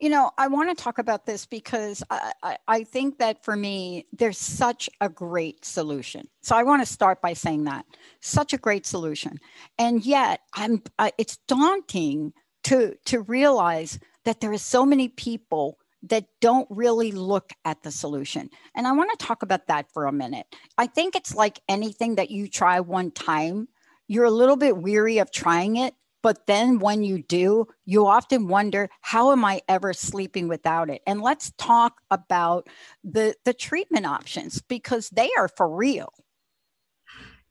you 0.00 0.08
know, 0.08 0.30
I 0.38 0.48
want 0.48 0.76
to 0.76 0.82
talk 0.82 0.98
about 0.98 1.26
this 1.26 1.46
because 1.46 2.02
I, 2.10 2.32
I, 2.42 2.58
I, 2.68 2.84
think 2.84 3.18
that 3.18 3.44
for 3.44 3.56
me, 3.56 4.06
there's 4.12 4.38
such 4.38 4.88
a 5.00 5.08
great 5.08 5.64
solution. 5.64 6.28
So 6.42 6.56
I 6.56 6.62
want 6.62 6.82
to 6.82 6.92
start 6.92 7.20
by 7.20 7.32
saying 7.32 7.64
that 7.64 7.86
such 8.20 8.52
a 8.52 8.58
great 8.58 8.86
solution, 8.86 9.38
and 9.78 10.04
yet 10.04 10.40
I'm. 10.54 10.82
I, 10.98 11.12
it's 11.18 11.36
daunting 11.48 12.32
to 12.64 12.96
to 13.06 13.20
realize 13.20 13.98
that 14.24 14.40
there 14.40 14.52
are 14.52 14.58
so 14.58 14.84
many 14.84 15.08
people 15.08 15.78
that 16.02 16.26
don't 16.40 16.68
really 16.70 17.12
look 17.12 17.52
at 17.64 17.82
the 17.82 17.90
solution. 17.90 18.50
And 18.74 18.86
I 18.86 18.92
want 18.92 19.10
to 19.18 19.24
talk 19.24 19.42
about 19.42 19.66
that 19.68 19.90
for 19.92 20.06
a 20.06 20.12
minute. 20.12 20.46
I 20.78 20.86
think 20.86 21.16
it's 21.16 21.34
like 21.34 21.60
anything 21.68 22.16
that 22.16 22.30
you 22.30 22.48
try 22.48 22.80
one 22.80 23.10
time, 23.10 23.68
you're 24.06 24.24
a 24.24 24.30
little 24.30 24.56
bit 24.56 24.76
weary 24.76 25.18
of 25.18 25.30
trying 25.32 25.76
it. 25.76 25.94
But 26.26 26.48
then 26.48 26.80
when 26.80 27.04
you 27.04 27.22
do, 27.22 27.68
you 27.84 28.08
often 28.08 28.48
wonder, 28.48 28.88
how 29.00 29.30
am 29.30 29.44
I 29.44 29.62
ever 29.68 29.92
sleeping 29.92 30.48
without 30.48 30.90
it? 30.90 31.00
And 31.06 31.22
let's 31.22 31.52
talk 31.56 32.00
about 32.10 32.66
the, 33.04 33.36
the 33.44 33.54
treatment 33.54 34.06
options 34.06 34.60
because 34.60 35.08
they 35.10 35.30
are 35.38 35.46
for 35.46 35.72
real. 35.72 36.12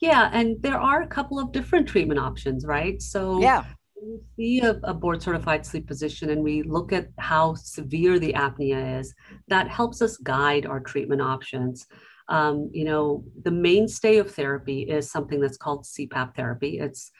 Yeah, 0.01 0.29
and 0.33 0.61
there 0.61 0.77
are 0.77 1.01
a 1.01 1.07
couple 1.07 1.39
of 1.39 1.53
different 1.53 1.87
treatment 1.87 2.19
options, 2.19 2.65
right? 2.65 3.01
So 3.01 3.39
yeah 3.39 3.63
we 3.95 4.19
see 4.35 4.59
a, 4.59 4.77
a, 4.83 4.93
board 4.93 5.21
certified 5.21 5.65
sleep 5.65 5.87
physician 5.87 6.29
and 6.29 6.43
we 6.43 6.61
look 6.61 6.91
at 6.91 7.07
how 7.17 7.55
severe 7.55 8.19
the 8.19 8.33
apnea 8.33 8.99
is, 8.99 9.15
that 9.47 9.69
helps 9.69 10.01
us 10.01 10.17
guide 10.17 10.65
our 10.65 10.81
treatment 10.81 11.21
options. 11.21 11.87
Um, 12.27 12.69
you 12.73 12.83
know, 12.83 13.23
the 13.43 13.51
mainstay 13.51 14.17
of 14.17 14.35
therapy 14.35 14.81
is 14.81 15.09
something 15.09 15.39
that's 15.39 15.57
called 15.57 15.85
CPAP 15.85 16.35
therapy. 16.35 16.77
It's 16.79 17.11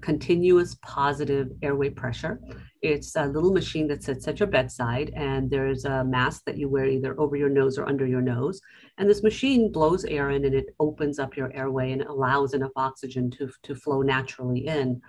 continuous 0.00 0.76
positive 0.82 1.48
airway 1.62 1.90
pressure. 1.90 2.40
It's 2.82 3.16
a 3.16 3.26
little 3.26 3.52
machine 3.52 3.88
that 3.88 4.02
sits 4.02 4.28
at 4.28 4.40
your 4.40 4.48
bedside, 4.48 5.12
and 5.14 5.50
there's 5.50 5.84
a 5.84 6.04
mask 6.04 6.42
that 6.46 6.56
you 6.56 6.68
wear 6.68 6.86
either 6.86 7.18
over 7.20 7.36
your 7.36 7.48
nose 7.48 7.78
or 7.78 7.88
under 7.88 8.06
your 8.06 8.22
nose. 8.22 8.60
And 8.98 9.08
this 9.08 9.22
machine 9.22 9.72
blows 9.72 10.04
air 10.04 10.30
in 10.30 10.44
and 10.44 10.54
it 10.54 10.74
opens 10.78 11.18
up 11.18 11.36
your 11.36 11.52
airway 11.54 11.92
and 11.92 12.02
allows 12.02 12.54
enough 12.54 12.72
oxygen 12.76 13.30
to, 13.32 13.50
to 13.64 13.74
flow 13.74 14.02
naturally 14.02 14.66
in 14.66 15.00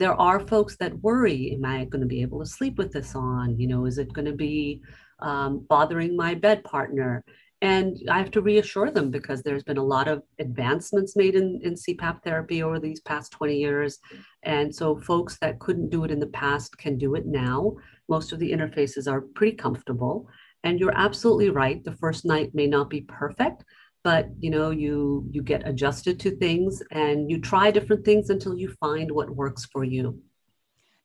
there 0.00 0.14
are 0.14 0.40
folks 0.40 0.76
that 0.76 0.98
worry 1.00 1.52
am 1.52 1.64
i 1.64 1.84
going 1.84 2.00
to 2.00 2.06
be 2.06 2.22
able 2.22 2.40
to 2.40 2.46
sleep 2.46 2.78
with 2.78 2.90
this 2.90 3.14
on 3.14 3.56
you 3.60 3.68
know 3.68 3.84
is 3.84 3.98
it 3.98 4.12
going 4.12 4.24
to 4.24 4.32
be 4.32 4.82
um, 5.20 5.64
bothering 5.68 6.16
my 6.16 6.34
bed 6.34 6.64
partner 6.64 7.22
and 7.62 7.98
i 8.10 8.18
have 8.18 8.30
to 8.30 8.40
reassure 8.40 8.90
them 8.90 9.10
because 9.10 9.42
there's 9.42 9.62
been 9.62 9.76
a 9.76 9.82
lot 9.82 10.08
of 10.08 10.22
advancements 10.38 11.16
made 11.16 11.34
in, 11.34 11.60
in 11.62 11.74
cpap 11.74 12.22
therapy 12.22 12.62
over 12.62 12.78
these 12.78 13.00
past 13.00 13.32
20 13.32 13.56
years. 13.56 13.98
And 14.42 14.74
so 14.74 14.98
folks 14.98 15.36
that 15.40 15.58
couldn't 15.58 15.90
do 15.90 16.04
it 16.04 16.10
in 16.10 16.18
the 16.18 16.26
past 16.28 16.76
can 16.78 16.96
do 16.96 17.14
it 17.14 17.26
now. 17.26 17.76
Most 18.08 18.32
of 18.32 18.38
the 18.38 18.50
interfaces 18.50 19.10
are 19.10 19.20
pretty 19.20 19.56
comfortable. 19.56 20.28
And 20.64 20.78
you're 20.78 20.96
absolutely 20.96 21.50
right 21.50 21.82
the 21.84 21.96
first 21.96 22.24
night 22.24 22.54
may 22.54 22.66
not 22.66 22.90
be 22.90 23.02
perfect 23.02 23.64
but 24.02 24.28
you 24.38 24.50
know 24.50 24.70
you 24.70 25.26
you 25.30 25.42
get 25.42 25.68
adjusted 25.68 26.18
to 26.18 26.34
things 26.36 26.82
and 26.90 27.30
you 27.30 27.38
try 27.38 27.70
different 27.70 28.02
things 28.02 28.30
until 28.30 28.56
you 28.56 28.74
find 28.80 29.10
what 29.10 29.28
works 29.28 29.66
for 29.66 29.84
you 29.84 30.18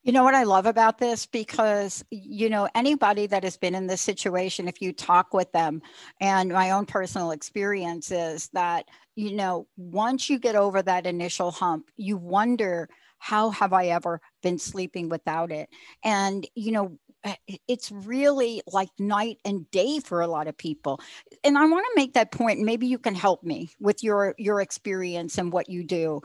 you 0.06 0.12
know 0.14 0.24
what 0.24 0.36
I 0.36 0.44
love 0.44 0.66
about 0.66 1.00
this? 1.00 1.26
Because, 1.26 2.06
you 2.12 2.50
know, 2.50 2.70
anybody 2.76 3.28
that 3.28 3.44
has 3.44 3.58
been 3.58 3.76
in 3.76 3.88
this 3.88 4.02
situation, 4.02 4.68
if 4.68 4.82
you 4.82 4.94
talk 4.94 5.34
with 5.34 5.52
them, 5.52 5.82
and 6.22 6.52
my 6.52 6.72
own 6.72 6.86
personal 6.86 7.32
experience 7.32 8.12
is 8.12 8.48
that, 8.54 8.86
you 9.16 9.36
know, 9.36 9.68
once 9.76 10.30
you 10.30 10.40
get 10.40 10.56
over 10.56 10.82
that 10.82 11.08
initial 11.08 11.52
hump, 11.52 11.90
you 11.98 12.18
wonder, 12.18 12.88
how 13.18 13.50
have 13.50 13.74
I 13.74 13.88
ever 13.88 14.22
been 14.44 14.60
sleeping 14.60 15.10
without 15.10 15.52
it? 15.52 15.70
And, 16.04 16.48
you 16.56 16.72
know, 16.72 16.98
Eh, 17.26 17.58
it's 17.68 17.92
really 17.92 18.62
like 18.72 18.90
night 19.00 19.38
and 19.44 19.70
day 19.72 20.00
for 20.00 20.22
a 20.22 20.28
lot 20.28 20.48
of 20.48 20.56
people 20.56 21.00
and 21.44 21.58
i 21.58 21.66
want 21.66 21.84
to 21.84 22.00
make 22.00 22.14
that 22.14 22.32
point 22.32 22.46
point 22.46 22.60
maybe 22.60 22.86
you 22.86 23.00
can 23.00 23.16
help 23.16 23.42
me 23.44 23.72
with 23.80 24.04
your 24.04 24.36
your 24.38 24.62
experience 24.62 25.40
and 25.40 25.52
what 25.52 25.68
you 25.68 25.84
do 25.84 26.22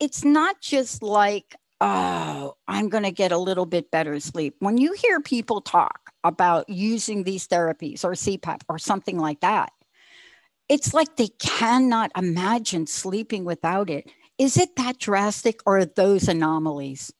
it's 0.00 0.24
not 0.24 0.60
just 0.60 1.02
like 1.02 1.56
oh 1.82 2.54
i'm 2.68 2.88
going 2.88 3.02
to 3.02 3.10
get 3.10 3.32
a 3.32 3.38
little 3.38 3.66
bit 3.66 3.90
better 3.90 4.18
sleep 4.20 4.54
when 4.60 4.78
you 4.78 4.92
hear 4.92 5.20
people 5.20 5.60
talk 5.60 6.10
about 6.22 6.68
using 6.68 7.24
these 7.24 7.48
therapies 7.48 8.04
or 8.04 8.12
cpap 8.12 8.60
or 8.68 8.78
something 8.78 9.18
like 9.18 9.40
that 9.40 9.72
it's 10.68 10.94
like 10.94 11.16
they 11.16 11.28
cannot 11.40 12.12
imagine 12.16 12.86
sleeping 12.86 13.44
without 13.44 13.90
it 13.90 14.08
is 14.38 14.56
it 14.56 14.76
that 14.76 14.98
drastic 14.98 15.60
or 15.66 15.84
those 15.84 16.28
anomalies 16.28 17.12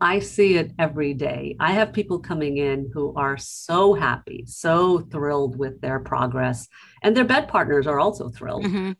I 0.00 0.18
see 0.18 0.56
it 0.56 0.72
every 0.80 1.14
day. 1.14 1.54
I 1.60 1.74
have 1.74 1.92
people 1.92 2.18
coming 2.18 2.56
in 2.56 2.90
who 2.92 3.14
are 3.14 3.36
so 3.36 3.94
happy, 3.94 4.42
so 4.48 4.98
thrilled 4.98 5.56
with 5.56 5.80
their 5.80 6.00
progress, 6.00 6.66
and 7.04 7.16
their 7.16 7.24
bed 7.24 7.46
partners 7.46 7.86
are 7.86 8.00
also 8.00 8.28
thrilled. 8.28 8.64
Mm-hmm. 8.64 8.92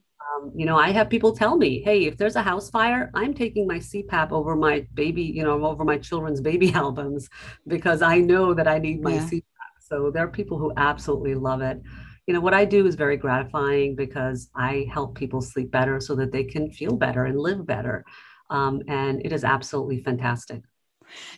Um, 0.43 0.53
you 0.55 0.66
know, 0.66 0.76
I 0.76 0.90
have 0.90 1.09
people 1.09 1.34
tell 1.34 1.57
me, 1.57 1.82
"Hey, 1.82 2.07
if 2.07 2.16
there's 2.16 2.36
a 2.36 2.43
house 2.43 2.70
fire, 2.70 3.11
I'm 3.14 3.34
taking 3.34 3.66
my 3.66 3.78
CPAP 3.78 4.32
over 4.32 4.57
my 4.57 4.86
baby, 4.95 5.22
you 5.22 5.43
know, 5.43 5.64
over 5.64 5.84
my 5.84 5.99
children's 5.99 6.40
baby 6.40 6.72
albums 6.74 7.28
because 7.66 8.03
I 8.03 8.18
know 8.18 8.55
that 8.55 8.68
I 8.68 8.78
need 8.78 9.03
my 9.03 9.14
yeah. 9.14 9.28
CPAP." 9.28 9.43
So 9.80 10.11
there 10.11 10.24
are 10.24 10.30
people 10.30 10.59
who 10.59 10.72
absolutely 10.76 11.34
love 11.34 11.61
it. 11.61 11.80
You 12.26 12.34
know, 12.34 12.40
what 12.40 12.55
I 12.55 12.64
do 12.64 12.86
is 12.86 12.95
very 12.95 13.16
gratifying 13.16 13.97
because 13.97 14.49
I 14.55 14.86
help 14.93 15.16
people 15.16 15.40
sleep 15.40 15.70
better 15.70 16.01
so 16.01 16.14
that 16.16 16.32
they 16.32 16.45
can 16.45 16.70
feel 16.70 16.97
better 16.97 17.24
and 17.24 17.38
live 17.38 17.66
better. 17.66 18.05
Um, 18.49 18.82
and 18.86 19.24
it 19.24 19.32
is 19.32 19.45
absolutely 19.45 20.03
fantastic. 20.03 20.62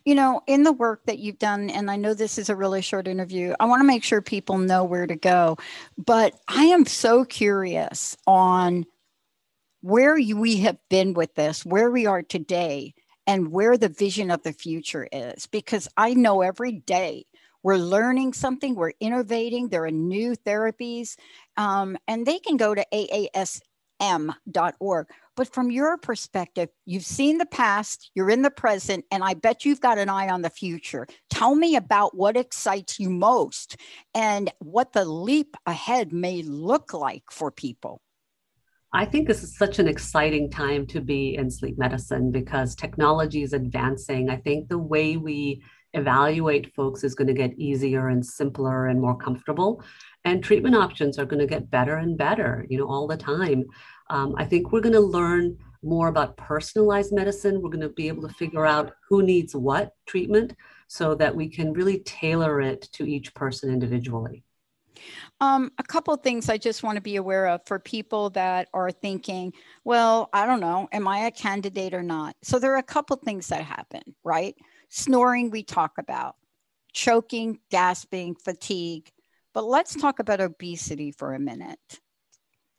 You 0.04 0.14
know, 0.14 0.42
in 0.46 0.62
the 0.62 0.72
work 0.72 1.06
that 1.06 1.18
you've 1.18 1.38
done, 1.38 1.70
and 1.70 1.90
I 1.90 1.96
know 1.96 2.14
this 2.14 2.38
is 2.38 2.48
a 2.48 2.54
really 2.54 2.82
short 2.82 3.08
interview, 3.08 3.54
I 3.58 3.64
want 3.64 3.80
to 3.80 3.86
make 3.86 4.04
sure 4.04 4.20
people 4.20 4.58
know 4.58 4.84
where 4.84 5.06
to 5.06 5.16
go. 5.16 5.56
But 5.96 6.34
I 6.46 6.64
am 6.64 6.86
so 6.86 7.24
curious 7.24 8.16
on 8.26 8.86
where 9.84 10.14
we 10.14 10.56
have 10.56 10.78
been 10.88 11.12
with 11.12 11.34
this, 11.34 11.64
where 11.66 11.90
we 11.90 12.06
are 12.06 12.22
today, 12.22 12.94
and 13.26 13.52
where 13.52 13.76
the 13.76 13.90
vision 13.90 14.30
of 14.30 14.42
the 14.42 14.52
future 14.54 15.06
is. 15.12 15.46
Because 15.46 15.88
I 15.96 16.14
know 16.14 16.40
every 16.40 16.72
day 16.72 17.26
we're 17.62 17.76
learning 17.76 18.32
something, 18.32 18.74
we're 18.74 18.92
innovating, 18.98 19.68
there 19.68 19.84
are 19.84 19.90
new 19.90 20.36
therapies, 20.36 21.16
um, 21.58 21.98
and 22.08 22.24
they 22.24 22.38
can 22.38 22.56
go 22.56 22.74
to 22.74 22.84
aasm.org 22.92 23.60
but 25.36 25.52
from 25.52 25.70
your 25.70 25.96
perspective, 25.98 26.68
you've 26.86 27.04
seen 27.04 27.38
the 27.38 27.46
past, 27.46 28.10
you're 28.14 28.30
in 28.30 28.42
the 28.42 28.50
present, 28.50 29.04
and 29.10 29.24
I 29.24 29.34
bet 29.34 29.64
you've 29.64 29.80
got 29.80 29.98
an 29.98 30.08
eye 30.08 30.28
on 30.28 30.42
the 30.42 30.50
future. 30.50 31.06
Tell 31.28 31.54
me 31.56 31.74
about 31.74 32.16
what 32.16 32.36
excites 32.36 33.00
you 33.00 33.10
most 33.10 33.76
and 34.14 34.52
what 34.60 34.92
the 34.92 35.04
leap 35.04 35.56
ahead 35.66 36.12
may 36.12 36.42
look 36.42 36.92
like 36.92 37.24
for 37.30 37.50
people. 37.50 38.00
I 38.94 39.04
think 39.04 39.26
this 39.26 39.42
is 39.42 39.56
such 39.56 39.78
an 39.78 39.88
exciting 39.88 40.50
time 40.50 40.86
to 40.86 41.00
be 41.00 41.36
in 41.36 41.50
sleep 41.50 41.76
medicine 41.76 42.30
because 42.30 42.74
technology 42.74 43.42
is 43.42 43.52
advancing. 43.52 44.30
I 44.30 44.36
think 44.36 44.68
the 44.68 44.78
way 44.78 45.16
we 45.16 45.62
evaluate 45.94 46.74
folks 46.74 47.04
is 47.04 47.14
going 47.14 47.28
to 47.28 47.34
get 47.34 47.58
easier 47.58 48.08
and 48.08 48.24
simpler 48.24 48.86
and 48.86 49.00
more 49.00 49.16
comfortable 49.16 49.82
and 50.24 50.42
treatment 50.42 50.74
options 50.74 51.18
are 51.18 51.24
going 51.24 51.38
to 51.38 51.46
get 51.46 51.70
better 51.70 51.98
and 51.98 52.18
better 52.18 52.66
you 52.68 52.76
know 52.76 52.88
all 52.88 53.06
the 53.06 53.16
time 53.16 53.64
um, 54.10 54.34
I 54.36 54.44
think 54.44 54.72
we're 54.72 54.80
going 54.80 54.94
to 54.94 55.00
learn 55.00 55.56
more 55.84 56.08
about 56.08 56.36
personalized 56.36 57.12
medicine. 57.12 57.60
We're 57.60 57.70
going 57.70 57.80
to 57.80 57.90
be 57.90 58.08
able 58.08 58.26
to 58.26 58.34
figure 58.34 58.66
out 58.66 58.94
who 59.08 59.22
needs 59.22 59.54
what 59.54 59.92
treatment 60.06 60.54
so 60.88 61.14
that 61.16 61.34
we 61.34 61.48
can 61.48 61.72
really 61.72 62.00
tailor 62.00 62.60
it 62.60 62.88
to 62.92 63.04
each 63.04 63.34
person 63.34 63.70
individually. 63.70 64.42
Um, 65.40 65.70
a 65.78 65.82
couple 65.82 66.14
things 66.16 66.48
I 66.48 66.58
just 66.58 66.82
want 66.82 66.96
to 66.96 67.02
be 67.02 67.16
aware 67.16 67.46
of 67.46 67.60
for 67.66 67.78
people 67.78 68.30
that 68.30 68.68
are 68.74 68.90
thinking, 68.90 69.52
well, 69.84 70.28
I 70.32 70.46
don't 70.46 70.60
know, 70.60 70.88
am 70.92 71.08
I 71.08 71.26
a 71.26 71.30
candidate 71.30 71.94
or 71.94 72.02
not? 72.02 72.36
So 72.42 72.58
there 72.58 72.74
are 72.74 72.78
a 72.78 72.82
couple 72.82 73.16
things 73.16 73.48
that 73.48 73.62
happen, 73.62 74.02
right? 74.24 74.54
Snoring, 74.88 75.50
we 75.50 75.62
talk 75.62 75.92
about, 75.98 76.36
choking, 76.92 77.58
gasping, 77.70 78.34
fatigue. 78.36 79.10
But 79.52 79.64
let's 79.64 79.94
talk 79.94 80.18
about 80.18 80.40
obesity 80.40 81.12
for 81.12 81.34
a 81.34 81.38
minute 81.38 82.00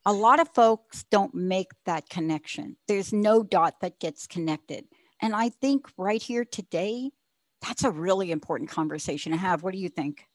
a 0.05 0.13
lot 0.13 0.39
of 0.39 0.47
folks 0.53 1.03
don't 1.09 1.33
make 1.33 1.71
that 1.85 2.09
connection. 2.09 2.77
There's 2.87 3.11
no 3.11 3.43
dot 3.43 3.75
that 3.81 3.99
gets 3.99 4.27
connected. 4.27 4.85
And 5.21 5.35
I 5.35 5.49
think 5.49 5.87
right 5.97 6.21
here 6.21 6.45
today, 6.45 7.09
that's 7.61 7.83
a 7.83 7.91
really 7.91 8.31
important 8.31 8.69
conversation 8.69 9.31
to 9.31 9.37
have. 9.37 9.63
What 9.63 9.73
do 9.73 9.79
you 9.79 9.89
think? 9.89 10.27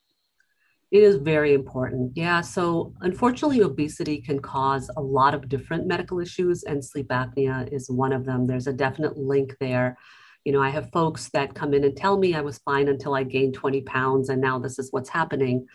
It 0.91 1.03
is 1.05 1.17
very 1.17 1.55
important. 1.55 2.13
Yeah. 2.17 2.41
So, 2.41 2.95
unfortunately, 3.01 3.61
obesity 3.61 4.21
can 4.21 4.41
cause 4.41 4.91
a 4.97 5.01
lot 5.01 5.35
of 5.35 5.49
different 5.49 5.87
medical 5.87 6.19
issues, 6.19 6.65
and 6.65 6.85
sleep 6.85 7.09
apnea 7.09 7.73
is 7.73 7.89
one 7.89 8.13
of 8.13 8.25
them. 8.25 8.47
There's 8.47 8.67
a 8.67 8.73
definite 8.73 9.17
link 9.17 9.57
there. 9.61 9.97
You 10.45 10.53
know, 10.53 10.63
I 10.63 10.71
have 10.71 10.91
folks 10.93 11.29
that 11.31 11.55
come 11.55 11.75
in 11.75 11.85
and 11.85 11.97
tell 11.97 12.19
me 12.19 12.35
I 12.35 12.41
was 12.41 12.59
fine 12.59 12.89
until 12.89 13.15
I 13.15 13.23
gained 13.23 13.55
20 13.55 13.83
pounds, 13.83 14.31
and 14.31 14.41
now 14.41 14.59
this 14.59 14.79
is 14.79 14.91
what's 14.91 15.11
happening. 15.11 15.67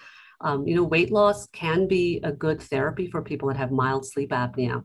Um, 0.42 0.68
you 0.68 0.76
know, 0.76 0.84
weight 0.84 1.12
loss 1.12 1.48
can 1.48 1.88
be 1.88 2.20
a 2.24 2.32
good 2.32 2.62
therapy 2.62 3.08
for 3.10 3.22
people 3.22 3.48
that 3.48 3.58
have 3.58 3.72
mild 3.72 4.06
sleep 4.06 4.32
apnea. 4.32 4.84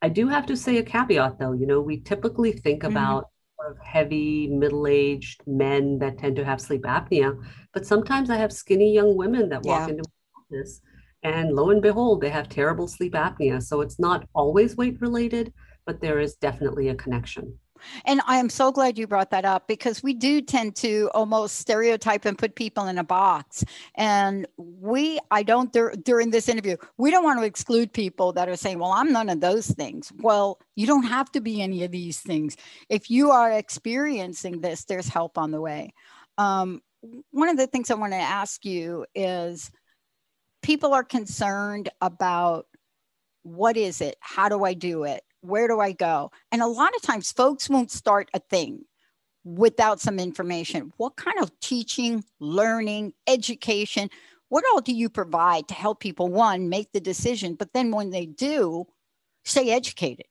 I 0.00 0.08
do 0.08 0.28
have 0.28 0.46
to 0.46 0.56
say 0.56 0.78
a 0.78 0.82
caveat 0.82 1.38
though, 1.38 1.52
you 1.52 1.66
know, 1.66 1.80
we 1.80 2.00
typically 2.00 2.52
think 2.52 2.82
mm-hmm. 2.82 2.96
about 2.96 3.28
of 3.68 3.78
heavy 3.78 4.48
middle-aged 4.48 5.42
men 5.46 5.98
that 5.98 6.18
tend 6.18 6.36
to 6.36 6.44
have 6.44 6.60
sleep 6.60 6.82
apnea 6.82 7.36
but 7.72 7.86
sometimes 7.86 8.30
i 8.30 8.36
have 8.36 8.52
skinny 8.52 8.92
young 8.92 9.16
women 9.16 9.48
that 9.48 9.62
walk 9.62 9.88
yeah. 9.88 9.94
into 9.94 10.04
my 10.04 10.58
office 10.58 10.80
and 11.22 11.52
lo 11.52 11.70
and 11.70 11.82
behold 11.82 12.20
they 12.20 12.30
have 12.30 12.48
terrible 12.48 12.88
sleep 12.88 13.12
apnea 13.12 13.62
so 13.62 13.80
it's 13.80 13.98
not 13.98 14.26
always 14.34 14.76
weight 14.76 15.00
related 15.00 15.52
but 15.86 16.00
there 16.00 16.20
is 16.20 16.34
definitely 16.36 16.88
a 16.88 16.94
connection 16.94 17.56
and 18.04 18.20
I 18.26 18.36
am 18.36 18.48
so 18.48 18.72
glad 18.72 18.98
you 18.98 19.06
brought 19.06 19.30
that 19.30 19.44
up 19.44 19.66
because 19.68 20.02
we 20.02 20.14
do 20.14 20.40
tend 20.40 20.76
to 20.76 21.10
almost 21.14 21.56
stereotype 21.56 22.24
and 22.24 22.38
put 22.38 22.54
people 22.54 22.86
in 22.86 22.98
a 22.98 23.04
box. 23.04 23.64
And 23.96 24.46
we, 24.56 25.18
I 25.30 25.42
don't, 25.42 25.72
dur- 25.72 25.94
during 26.02 26.30
this 26.30 26.48
interview, 26.48 26.76
we 26.98 27.10
don't 27.10 27.24
want 27.24 27.40
to 27.40 27.46
exclude 27.46 27.92
people 27.92 28.32
that 28.34 28.48
are 28.48 28.56
saying, 28.56 28.78
well, 28.78 28.92
I'm 28.92 29.12
none 29.12 29.28
of 29.28 29.40
those 29.40 29.68
things. 29.68 30.12
Well, 30.18 30.58
you 30.76 30.86
don't 30.86 31.04
have 31.04 31.30
to 31.32 31.40
be 31.40 31.62
any 31.62 31.84
of 31.84 31.90
these 31.90 32.20
things. 32.20 32.56
If 32.88 33.10
you 33.10 33.30
are 33.30 33.52
experiencing 33.52 34.60
this, 34.60 34.84
there's 34.84 35.08
help 35.08 35.38
on 35.38 35.50
the 35.50 35.60
way. 35.60 35.94
Um, 36.38 36.82
one 37.30 37.48
of 37.48 37.56
the 37.56 37.66
things 37.66 37.90
I 37.90 37.94
want 37.94 38.12
to 38.12 38.18
ask 38.18 38.64
you 38.64 39.06
is 39.14 39.70
people 40.62 40.94
are 40.94 41.04
concerned 41.04 41.88
about 42.00 42.66
what 43.42 43.76
is 43.76 44.00
it? 44.00 44.16
How 44.20 44.48
do 44.48 44.64
I 44.64 44.74
do 44.74 45.04
it? 45.04 45.22
Where 45.42 45.68
do 45.68 45.80
I 45.80 45.92
go? 45.92 46.30
And 46.50 46.62
a 46.62 46.66
lot 46.66 46.94
of 46.96 47.02
times, 47.02 47.30
folks 47.30 47.68
won't 47.68 47.90
start 47.90 48.30
a 48.32 48.38
thing 48.38 48.84
without 49.44 50.00
some 50.00 50.18
information. 50.18 50.92
What 50.96 51.16
kind 51.16 51.38
of 51.40 51.50
teaching, 51.60 52.24
learning, 52.40 53.12
education, 53.26 54.08
what 54.48 54.64
all 54.72 54.80
do 54.80 54.92
you 54.92 55.08
provide 55.08 55.68
to 55.68 55.74
help 55.74 56.00
people, 56.00 56.28
one, 56.28 56.68
make 56.68 56.92
the 56.92 57.00
decision, 57.00 57.54
but 57.54 57.72
then 57.72 57.90
when 57.90 58.10
they 58.10 58.26
do, 58.26 58.86
stay 59.44 59.70
educated? 59.70 60.26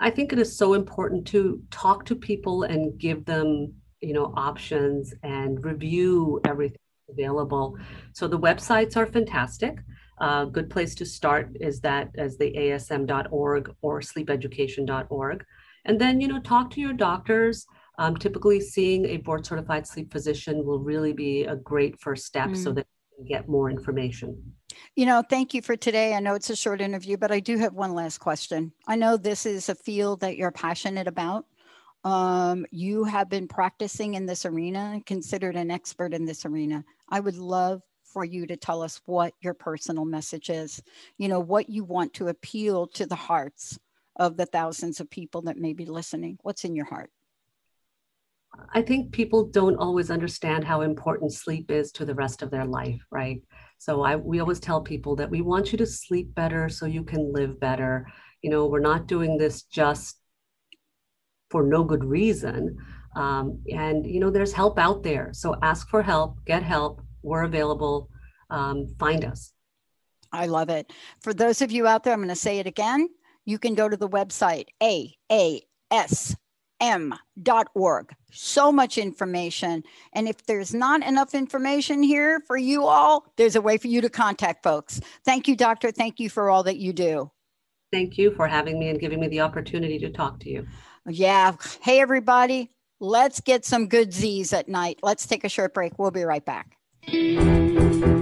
I 0.00 0.10
think 0.10 0.32
it 0.32 0.38
is 0.38 0.56
so 0.56 0.74
important 0.74 1.26
to 1.28 1.62
talk 1.70 2.04
to 2.06 2.14
people 2.14 2.64
and 2.64 2.98
give 2.98 3.24
them, 3.24 3.74
you 4.00 4.12
know, 4.12 4.32
options 4.36 5.14
and 5.22 5.64
review 5.64 6.40
everything 6.44 6.78
available. 7.08 7.76
So 8.12 8.28
the 8.28 8.38
websites 8.38 8.96
are 8.96 9.06
fantastic. 9.06 9.78
A 10.20 10.46
good 10.46 10.70
place 10.70 10.94
to 10.96 11.06
start 11.06 11.56
is 11.60 11.80
that 11.80 12.10
as 12.16 12.36
the 12.36 12.52
asm.org 12.52 13.74
or 13.82 14.00
sleepeducation.org. 14.00 15.44
And 15.84 16.00
then, 16.00 16.20
you 16.20 16.28
know, 16.28 16.40
talk 16.40 16.70
to 16.72 16.80
your 16.80 16.92
doctors. 16.92 17.66
Um, 17.98 18.16
typically, 18.16 18.60
seeing 18.60 19.06
a 19.06 19.16
board 19.16 19.44
certified 19.44 19.86
sleep 19.86 20.12
physician 20.12 20.64
will 20.64 20.78
really 20.78 21.12
be 21.12 21.44
a 21.44 21.56
great 21.56 21.98
first 22.00 22.26
step 22.26 22.50
mm. 22.50 22.56
so 22.56 22.72
that 22.72 22.86
you 23.10 23.16
can 23.16 23.26
get 23.26 23.48
more 23.48 23.70
information. 23.70 24.54
You 24.94 25.06
know, 25.06 25.22
thank 25.28 25.54
you 25.54 25.62
for 25.62 25.76
today. 25.76 26.14
I 26.14 26.20
know 26.20 26.34
it's 26.34 26.50
a 26.50 26.56
short 26.56 26.80
interview, 26.80 27.16
but 27.16 27.32
I 27.32 27.40
do 27.40 27.58
have 27.58 27.74
one 27.74 27.94
last 27.94 28.18
question. 28.18 28.72
I 28.86 28.96
know 28.96 29.16
this 29.16 29.46
is 29.46 29.68
a 29.68 29.74
field 29.74 30.20
that 30.20 30.36
you're 30.36 30.52
passionate 30.52 31.08
about. 31.08 31.46
Um, 32.04 32.64
you 32.70 33.04
have 33.04 33.28
been 33.28 33.48
practicing 33.48 34.14
in 34.14 34.26
this 34.26 34.46
arena, 34.46 35.00
considered 35.04 35.56
an 35.56 35.70
expert 35.70 36.14
in 36.14 36.24
this 36.24 36.44
arena. 36.44 36.84
I 37.08 37.20
would 37.20 37.36
love 37.36 37.82
for 38.12 38.24
you 38.24 38.46
to 38.46 38.56
tell 38.56 38.82
us 38.82 39.00
what 39.06 39.34
your 39.40 39.54
personal 39.54 40.04
message 40.04 40.50
is, 40.50 40.82
you 41.18 41.28
know, 41.28 41.40
what 41.40 41.68
you 41.68 41.84
want 41.84 42.14
to 42.14 42.28
appeal 42.28 42.86
to 42.88 43.06
the 43.06 43.14
hearts 43.14 43.78
of 44.16 44.36
the 44.36 44.46
thousands 44.46 45.00
of 45.00 45.10
people 45.10 45.42
that 45.42 45.56
may 45.56 45.72
be 45.72 45.86
listening. 45.86 46.38
What's 46.42 46.64
in 46.64 46.74
your 46.74 46.86
heart? 46.86 47.10
I 48.74 48.82
think 48.82 49.12
people 49.12 49.44
don't 49.44 49.76
always 49.76 50.10
understand 50.10 50.64
how 50.64 50.80
important 50.80 51.32
sleep 51.32 51.70
is 51.70 51.92
to 51.92 52.04
the 52.04 52.14
rest 52.14 52.42
of 52.42 52.50
their 52.50 52.64
life, 52.64 53.00
right? 53.10 53.42
So 53.78 54.02
I 54.02 54.16
we 54.16 54.40
always 54.40 54.58
tell 54.58 54.80
people 54.80 55.14
that 55.16 55.30
we 55.30 55.42
want 55.42 55.70
you 55.70 55.78
to 55.78 55.86
sleep 55.86 56.34
better 56.34 56.68
so 56.68 56.86
you 56.86 57.04
can 57.04 57.32
live 57.32 57.60
better. 57.60 58.06
You 58.42 58.50
know, 58.50 58.66
we're 58.66 58.80
not 58.80 59.06
doing 59.06 59.36
this 59.36 59.62
just 59.62 60.18
for 61.50 61.62
no 61.62 61.84
good 61.84 62.04
reason. 62.04 62.76
Um, 63.14 63.62
and 63.72 64.06
you 64.06 64.20
know, 64.20 64.30
there's 64.30 64.52
help 64.52 64.78
out 64.78 65.02
there. 65.02 65.30
So 65.32 65.54
ask 65.62 65.88
for 65.88 66.02
help, 66.02 66.44
get 66.44 66.62
help, 66.62 67.02
we're 67.28 67.44
available. 67.44 68.10
Um, 68.50 68.88
find 68.98 69.24
us. 69.24 69.52
I 70.32 70.46
love 70.46 70.68
it. 70.68 70.92
For 71.20 71.32
those 71.32 71.62
of 71.62 71.70
you 71.70 71.86
out 71.86 72.04
there, 72.04 72.12
I'm 72.12 72.20
going 72.20 72.28
to 72.28 72.36
say 72.36 72.58
it 72.58 72.66
again. 72.66 73.08
You 73.44 73.58
can 73.58 73.74
go 73.74 73.88
to 73.88 73.96
the 73.96 74.08
website 74.08 74.66
aasm.org. 75.90 76.36
So 78.30 78.72
much 78.72 78.98
information. 78.98 79.82
And 80.12 80.28
if 80.28 80.44
there's 80.44 80.74
not 80.74 81.06
enough 81.06 81.34
information 81.34 82.02
here 82.02 82.42
for 82.46 82.58
you 82.58 82.84
all, 82.84 83.24
there's 83.36 83.56
a 83.56 83.60
way 83.60 83.78
for 83.78 83.88
you 83.88 84.02
to 84.02 84.10
contact 84.10 84.62
folks. 84.62 85.00
Thank 85.24 85.48
you, 85.48 85.56
doctor. 85.56 85.90
Thank 85.90 86.20
you 86.20 86.28
for 86.28 86.50
all 86.50 86.62
that 86.64 86.76
you 86.76 86.92
do. 86.92 87.30
Thank 87.90 88.18
you 88.18 88.32
for 88.32 88.46
having 88.46 88.78
me 88.78 88.90
and 88.90 89.00
giving 89.00 89.18
me 89.18 89.28
the 89.28 89.40
opportunity 89.40 89.98
to 90.00 90.10
talk 90.10 90.40
to 90.40 90.50
you. 90.50 90.66
Yeah. 91.06 91.56
Hey, 91.80 92.00
everybody. 92.00 92.70
Let's 93.00 93.40
get 93.40 93.64
some 93.64 93.88
good 93.88 94.12
Z's 94.12 94.52
at 94.52 94.68
night. 94.68 94.98
Let's 95.02 95.26
take 95.26 95.44
a 95.44 95.48
short 95.48 95.72
break. 95.72 95.98
We'll 95.98 96.10
be 96.10 96.24
right 96.24 96.44
back. 96.44 96.76
transformationtalkradio.com. 97.06 98.17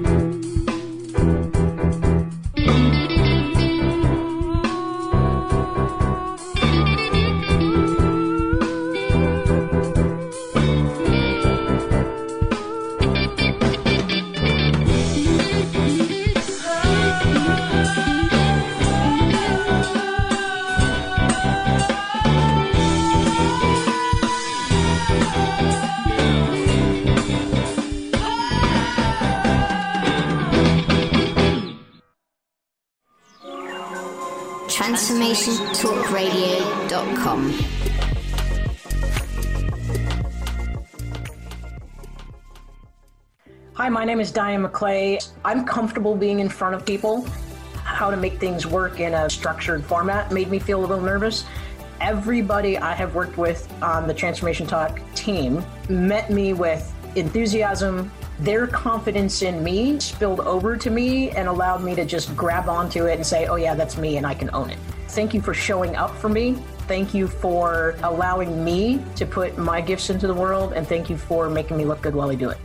is 44.27 44.33
Diane 44.33 44.65
McClay. 44.65 45.25
I'm 45.45 45.65
comfortable 45.65 46.17
being 46.17 46.41
in 46.41 46.49
front 46.49 46.75
of 46.75 46.85
people. 46.85 47.25
How 47.85 48.11
to 48.11 48.17
make 48.17 48.41
things 48.41 48.67
work 48.67 48.99
in 48.99 49.15
a 49.15 49.31
structured 49.31 49.85
format 49.85 50.33
made 50.33 50.51
me 50.51 50.59
feel 50.59 50.81
a 50.81 50.85
little 50.85 51.01
nervous. 51.01 51.45
Everybody 52.01 52.77
I 52.77 52.93
have 52.93 53.15
worked 53.15 53.39
with 53.39 53.73
on 53.81 54.09
the 54.09 54.15
Transformation 54.15 54.67
Talk 54.67 55.01
team 55.15 55.65
met 55.89 56.29
me 56.29 56.55
with 56.55 56.93
enthusiasm, 57.15 58.11
their 58.41 58.67
confidence 58.67 59.43
in 59.43 59.63
me 59.63 60.01
spilled 60.01 60.41
over 60.41 60.77
to 60.77 60.91
me 60.91 61.31
and 61.31 61.47
allowed 61.47 61.85
me 61.85 61.95
to 61.95 62.05
just 62.05 62.37
grab 62.37 62.69
onto 62.69 63.07
it 63.07 63.15
and 63.15 63.25
say, 63.25 63.47
oh, 63.47 63.55
yeah, 63.55 63.77
that's 63.77 63.97
me 63.97 64.17
and 64.17 64.27
I 64.27 64.35
can 64.35 64.51
own 64.53 64.71
it. 64.71 64.79
Thank 65.09 65.35
you 65.35 65.41
for 65.41 65.55
showing 65.55 65.95
up 65.95 66.17
for 66.17 66.29
me. 66.29 66.55
Thank 66.89 67.15
you 67.15 67.29
for 67.29 67.97
allowing 68.03 68.65
me 68.65 69.01
to 69.15 69.25
put 69.25 69.57
my 69.57 69.81
gifts 69.81 70.11
into 70.11 70.27
the 70.27 70.35
world. 70.35 70.73
And 70.73 70.85
thank 70.87 71.09
you 71.09 71.17
for 71.17 71.49
making 71.49 71.77
me 71.77 71.85
look 71.85 72.03
good 72.03 72.15
while 72.15 72.31
I 72.31 72.35
do 72.35 72.51
it. 72.51 72.59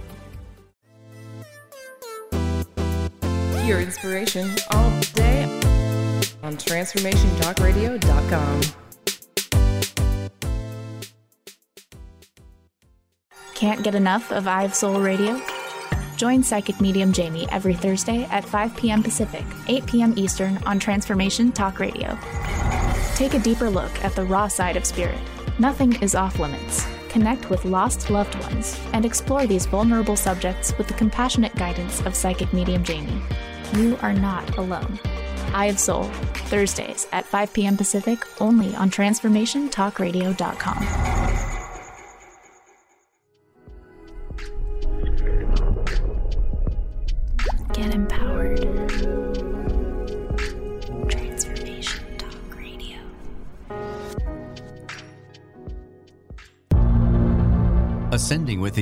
Your 3.65 3.79
inspiration 3.79 4.49
all 4.71 4.89
day 5.13 5.43
on 6.43 6.57
transformationtalkradio.com. 6.57 8.61
Can't 13.53 13.83
get 13.83 13.93
enough 13.93 14.31
of 14.31 14.47
Eye 14.47 14.63
of 14.63 14.73
Soul 14.73 14.99
Radio? 14.99 15.39
Join 16.17 16.41
psychic 16.43 16.81
medium 16.81 17.13
Jamie 17.13 17.47
every 17.51 17.75
Thursday 17.75 18.23
at 18.25 18.43
5 18.43 18.75
p.m. 18.75 19.03
Pacific, 19.03 19.45
8 19.67 19.85
p.m. 19.85 20.13
Eastern 20.17 20.57
on 20.65 20.79
Transformation 20.79 21.51
Talk 21.51 21.79
Radio. 21.79 22.17
Take 23.15 23.35
a 23.35 23.39
deeper 23.39 23.69
look 23.69 23.91
at 24.03 24.15
the 24.15 24.23
raw 24.23 24.47
side 24.47 24.77
of 24.77 24.85
spirit. 24.85 25.19
Nothing 25.59 26.01
is 26.01 26.15
off 26.15 26.39
limits. 26.39 26.87
Connect 27.11 27.49
with 27.49 27.65
lost 27.65 28.09
loved 28.09 28.33
ones 28.43 28.79
and 28.93 29.05
explore 29.05 29.45
these 29.45 29.65
vulnerable 29.65 30.15
subjects 30.15 30.77
with 30.77 30.87
the 30.87 30.93
compassionate 30.93 31.53
guidance 31.55 31.99
of 32.05 32.15
psychic 32.15 32.53
medium 32.53 32.83
Jamie. 32.83 33.21
You 33.73 33.97
are 34.01 34.13
not 34.13 34.57
alone. 34.57 34.97
Eye 35.53 35.65
of 35.65 35.77
Soul, 35.77 36.05
Thursdays 36.47 37.07
at 37.11 37.25
5 37.25 37.51
p.m. 37.51 37.75
Pacific, 37.75 38.25
only 38.39 38.73
on 38.75 38.89
TransformationTalkRadio.com. 38.89 41.20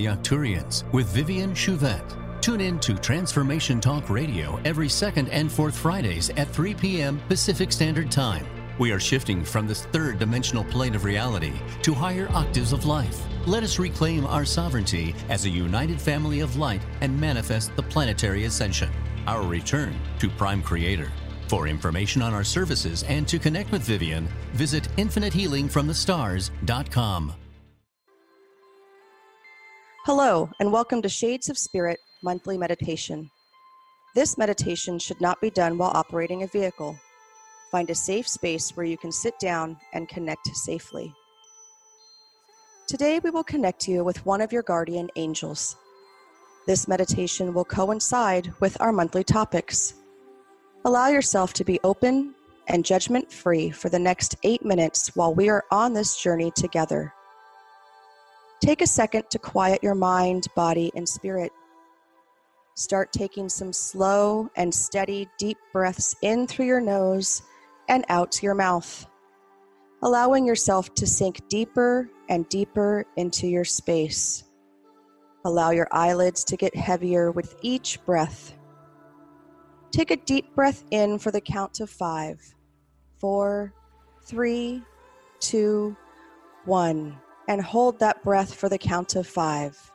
Arcturians 0.10 0.92
with 0.92 1.08
Vivian 1.08 1.52
Chouvette. 1.52 2.42
Tune 2.42 2.62
in 2.62 2.80
to 2.80 2.96
Transformation 2.96 3.80
Talk 3.80 4.10
Radio 4.10 4.60
every 4.66 4.90
second 4.90 5.30
and 5.30 5.52
fourth 5.52 5.78
Fridays 5.78 6.30
at 6.32 6.50
3 6.50 6.74
p.m. 6.76 7.22
Pacific 7.28 7.72
Standard 7.72 8.12
Time. 8.12 8.46
We 8.80 8.92
are 8.92 9.00
shifting 9.00 9.44
from 9.44 9.68
this 9.68 9.86
third 9.88 10.20
dimensional 10.20 10.64
plane 10.64 10.96
of 10.96 11.04
reality 11.04 11.54
to 11.82 11.94
higher 11.94 12.30
octaves 12.32 12.72
of 12.72 12.86
life. 12.86 13.22
Let 13.46 13.64
us 13.64 13.78
reclaim 13.78 14.26
our 14.26 14.46
sovereignty 14.46 15.14
as 15.28 15.44
a 15.46 15.50
united 15.50 16.02
family 16.02 16.40
of 16.40 16.56
light 16.56 16.82
and 17.02 17.20
manifest 17.20 17.76
the 17.76 17.84
planetary 17.84 18.46
ascension, 18.46 18.90
our 19.28 19.44
return 19.44 19.94
to 20.20 20.30
Prime 20.30 20.62
Creator. 20.62 21.12
For 21.50 21.68
information 21.68 22.22
on 22.22 22.34
our 22.34 22.46
services 22.46 23.04
and 23.04 23.28
to 23.28 23.38
connect 23.38 23.70
with 23.72 23.82
Vivian, 23.82 24.30
visit 24.54 24.88
infinitehealingfromthestars.com. 24.98 27.34
Hello, 30.12 30.50
and 30.60 30.72
welcome 30.72 31.04
to 31.04 31.08
Shades 31.08 31.50
of 31.50 31.58
Spirit 31.60 32.00
monthly 32.24 32.58
meditation. 32.58 33.30
This 34.16 34.40
meditation 34.40 34.98
should 34.98 35.22
not 35.22 35.40
be 35.40 35.52
done 35.52 35.78
while 35.78 35.92
operating 35.94 36.42
a 36.42 36.48
vehicle. 36.48 36.98
Find 37.70 37.88
a 37.92 37.94
safe 37.94 38.28
space 38.28 38.72
where 38.72 38.88
you 38.88 38.98
can 38.98 39.12
sit 39.12 39.38
down 39.38 39.78
and 39.94 40.10
connect 40.10 40.48
safely. 40.48 41.14
Today, 42.88 43.20
we 43.24 43.30
will 43.30 43.44
connect 43.44 43.88
you 43.88 44.04
with 44.04 44.26
one 44.26 44.42
of 44.42 44.52
your 44.52 44.64
guardian 44.64 45.12
angels. 45.16 45.76
This 46.66 46.88
meditation 46.88 47.54
will 47.54 47.64
coincide 47.64 48.52
with 48.62 48.82
our 48.82 48.92
monthly 48.92 49.24
topics. 49.24 49.94
Allow 50.86 51.10
yourself 51.10 51.54
to 51.54 51.64
be 51.64 51.80
open 51.84 52.34
and 52.68 52.84
judgment 52.84 53.32
free 53.32 53.70
for 53.70 53.90
the 53.90 54.00
next 54.00 54.38
eight 54.42 54.66
minutes 54.66 55.16
while 55.16 55.36
we 55.36 55.50
are 55.50 55.66
on 55.70 55.94
this 55.94 56.20
journey 56.20 56.50
together. 56.56 57.14
Take 58.62 58.82
a 58.82 58.88
second 58.88 59.30
to 59.30 59.40
quiet 59.40 59.82
your 59.82 59.96
mind, 59.96 60.48
body, 60.54 60.92
and 60.94 61.08
spirit. 61.08 61.54
Start 62.76 63.14
taking 63.14 63.48
some 63.48 63.72
slow 63.72 64.50
and 64.58 64.74
steady 64.74 65.30
deep 65.38 65.58
breaths 65.72 66.14
in 66.22 66.46
through 66.46 66.66
your 66.66 66.82
nose 66.82 67.42
and 67.88 68.04
out 68.10 68.44
your 68.44 68.56
mouth, 68.56 69.08
allowing 70.02 70.46
yourself 70.46 70.94
to 70.96 71.08
sink 71.08 71.48
deeper 71.48 72.10
and 72.28 72.50
deeper 72.50 73.06
into 73.16 73.48
your 73.48 73.64
space. 73.64 74.44
Allow 75.46 75.72
your 75.72 75.88
eyelids 75.94 76.44
to 76.44 76.58
get 76.58 76.76
heavier 76.76 77.32
with 77.32 77.56
each 77.62 78.04
breath. 78.06 78.58
Take 79.92 80.12
a 80.12 80.18
deep 80.18 80.54
breath 80.54 80.84
in 80.92 81.18
for 81.18 81.32
the 81.32 81.42
count 81.42 81.80
of 81.80 81.90
five, 81.90 82.42
four, 83.20 83.74
three, 84.26 84.84
two, 85.40 85.96
one 86.66 87.18
and 87.50 87.60
hold 87.60 87.98
that 88.00 88.24
breath 88.24 88.54
for 88.54 88.70
the 88.70 88.78
count 88.78 89.16
of 89.16 89.26
five. 89.26 89.92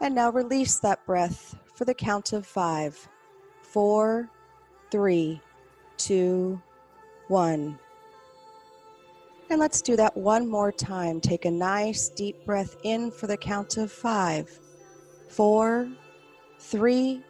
And 0.00 0.14
now 0.14 0.30
release 0.30 0.78
that 0.78 1.04
breath 1.04 1.56
for 1.74 1.84
the 1.84 1.92
count 1.92 2.32
of 2.32 2.46
five, 2.46 3.08
four, 3.60 4.30
three, 4.92 5.40
two, 5.96 6.62
one. 7.26 7.80
And 9.50 9.58
let's 9.58 9.82
do 9.82 9.96
that 9.96 10.16
one 10.16 10.46
more 10.46 10.70
time. 10.70 11.20
Take 11.20 11.46
a 11.46 11.50
nice 11.50 12.10
deep 12.10 12.46
breath 12.46 12.76
in 12.84 13.10
for 13.10 13.26
the 13.26 13.36
count 13.36 13.76
of 13.76 13.90
five, 13.90 14.48
four, 15.28 15.90
three, 16.60 17.24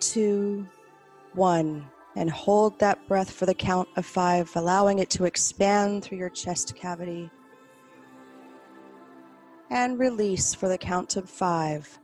two, 0.00 0.66
one 1.34 1.86
and 2.16 2.30
hold 2.30 2.78
that 2.78 3.06
breath 3.08 3.30
for 3.30 3.46
the 3.46 3.54
count 3.54 3.88
of 3.96 4.06
five, 4.06 4.50
allowing 4.54 4.98
it 4.98 5.10
to 5.10 5.24
expand 5.24 6.04
through 6.04 6.18
your 6.18 6.30
chest 6.30 6.74
cavity. 6.76 7.30
And 9.70 9.98
release 9.98 10.54
for 10.54 10.68
the 10.68 10.78
count 10.78 11.16
of 11.16 11.28
five, 11.28 11.98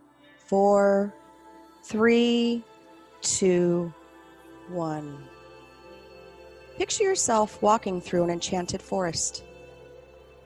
four, 0.47 1.15
three, 1.85 2.65
two, 3.21 3.93
one. 4.69 5.23
Picture 6.77 7.05
yourself 7.05 7.61
walking 7.63 8.01
through 8.01 8.25
an 8.25 8.31
enchanted 8.31 8.81
forest. 8.81 9.45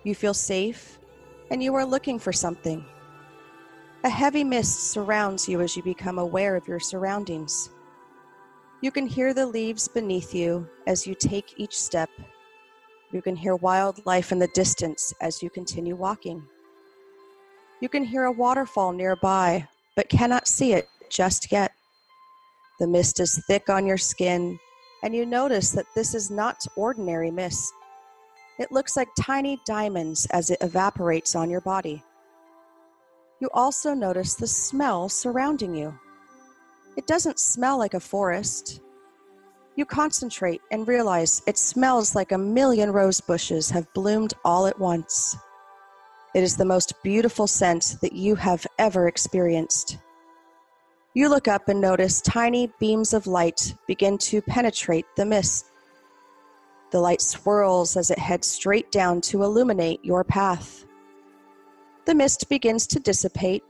You 0.02 0.14
feel 0.14 0.34
safe 0.34 0.98
and 1.50 1.62
you 1.62 1.74
are 1.74 1.84
looking 1.84 2.18
for 2.18 2.32
something. 2.32 2.84
A 4.02 4.08
heavy 4.08 4.44
mist 4.44 4.90
surrounds 4.90 5.48
you 5.48 5.60
as 5.60 5.76
you 5.76 5.82
become 5.82 6.18
aware 6.18 6.56
of 6.56 6.68
your 6.68 6.80
surroundings. 6.80 7.70
You 8.84 8.90
can 8.90 9.06
hear 9.06 9.32
the 9.32 9.46
leaves 9.46 9.88
beneath 9.88 10.34
you 10.34 10.68
as 10.86 11.06
you 11.06 11.14
take 11.14 11.54
each 11.56 11.74
step. 11.74 12.10
You 13.12 13.22
can 13.22 13.34
hear 13.34 13.56
wildlife 13.56 14.30
in 14.30 14.38
the 14.38 14.48
distance 14.48 15.14
as 15.22 15.42
you 15.42 15.48
continue 15.48 15.96
walking. 15.96 16.46
You 17.80 17.88
can 17.88 18.04
hear 18.04 18.24
a 18.24 18.30
waterfall 18.30 18.92
nearby, 18.92 19.66
but 19.96 20.10
cannot 20.10 20.46
see 20.46 20.74
it 20.74 20.86
just 21.08 21.50
yet. 21.50 21.72
The 22.78 22.86
mist 22.86 23.20
is 23.20 23.42
thick 23.46 23.70
on 23.70 23.86
your 23.86 23.96
skin, 23.96 24.58
and 25.02 25.14
you 25.14 25.24
notice 25.24 25.70
that 25.70 25.86
this 25.94 26.14
is 26.14 26.30
not 26.30 26.58
ordinary 26.76 27.30
mist. 27.30 27.72
It 28.58 28.70
looks 28.70 28.98
like 28.98 29.08
tiny 29.18 29.58
diamonds 29.64 30.26
as 30.26 30.50
it 30.50 30.58
evaporates 30.60 31.34
on 31.34 31.48
your 31.48 31.62
body. 31.62 32.02
You 33.40 33.48
also 33.54 33.94
notice 33.94 34.34
the 34.34 34.46
smell 34.46 35.08
surrounding 35.08 35.74
you. 35.74 35.98
It 36.96 37.06
doesn't 37.06 37.40
smell 37.40 37.78
like 37.78 37.94
a 37.94 38.00
forest. 38.00 38.80
You 39.76 39.84
concentrate 39.84 40.60
and 40.70 40.86
realize 40.86 41.42
it 41.46 41.58
smells 41.58 42.14
like 42.14 42.30
a 42.30 42.38
million 42.38 42.92
rose 42.92 43.20
bushes 43.20 43.70
have 43.70 43.92
bloomed 43.92 44.34
all 44.44 44.66
at 44.66 44.78
once. 44.78 45.36
It 46.34 46.42
is 46.42 46.56
the 46.56 46.64
most 46.64 46.94
beautiful 47.02 47.46
scent 47.46 47.96
that 48.00 48.12
you 48.12 48.36
have 48.36 48.66
ever 48.78 49.08
experienced. 49.08 49.98
You 51.14 51.28
look 51.28 51.48
up 51.48 51.68
and 51.68 51.80
notice 51.80 52.20
tiny 52.20 52.72
beams 52.78 53.12
of 53.12 53.26
light 53.26 53.74
begin 53.86 54.18
to 54.18 54.42
penetrate 54.42 55.06
the 55.16 55.24
mist. 55.24 55.66
The 56.90 57.00
light 57.00 57.20
swirls 57.20 57.96
as 57.96 58.10
it 58.10 58.18
heads 58.18 58.46
straight 58.46 58.92
down 58.92 59.20
to 59.22 59.42
illuminate 59.42 60.04
your 60.04 60.22
path. 60.22 60.86
The 62.04 62.14
mist 62.14 62.48
begins 62.48 62.86
to 62.88 63.00
dissipate 63.00 63.64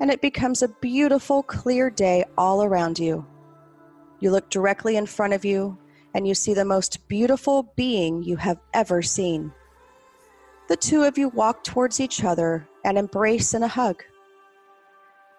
and 0.00 0.10
it 0.10 0.22
becomes 0.22 0.62
a 0.62 0.68
beautiful, 0.80 1.42
clear 1.42 1.90
day 1.90 2.24
all 2.36 2.64
around 2.64 2.98
you. 2.98 3.24
You 4.18 4.30
look 4.30 4.50
directly 4.50 4.96
in 4.96 5.06
front 5.06 5.34
of 5.34 5.44
you, 5.44 5.78
and 6.14 6.26
you 6.26 6.34
see 6.34 6.54
the 6.54 6.64
most 6.64 7.06
beautiful 7.06 7.72
being 7.76 8.22
you 8.22 8.36
have 8.36 8.58
ever 8.74 9.02
seen. 9.02 9.52
The 10.68 10.76
two 10.76 11.02
of 11.02 11.18
you 11.18 11.28
walk 11.28 11.62
towards 11.62 12.00
each 12.00 12.24
other 12.24 12.66
and 12.84 12.96
embrace 12.96 13.54
in 13.54 13.62
a 13.62 13.68
hug. 13.68 14.02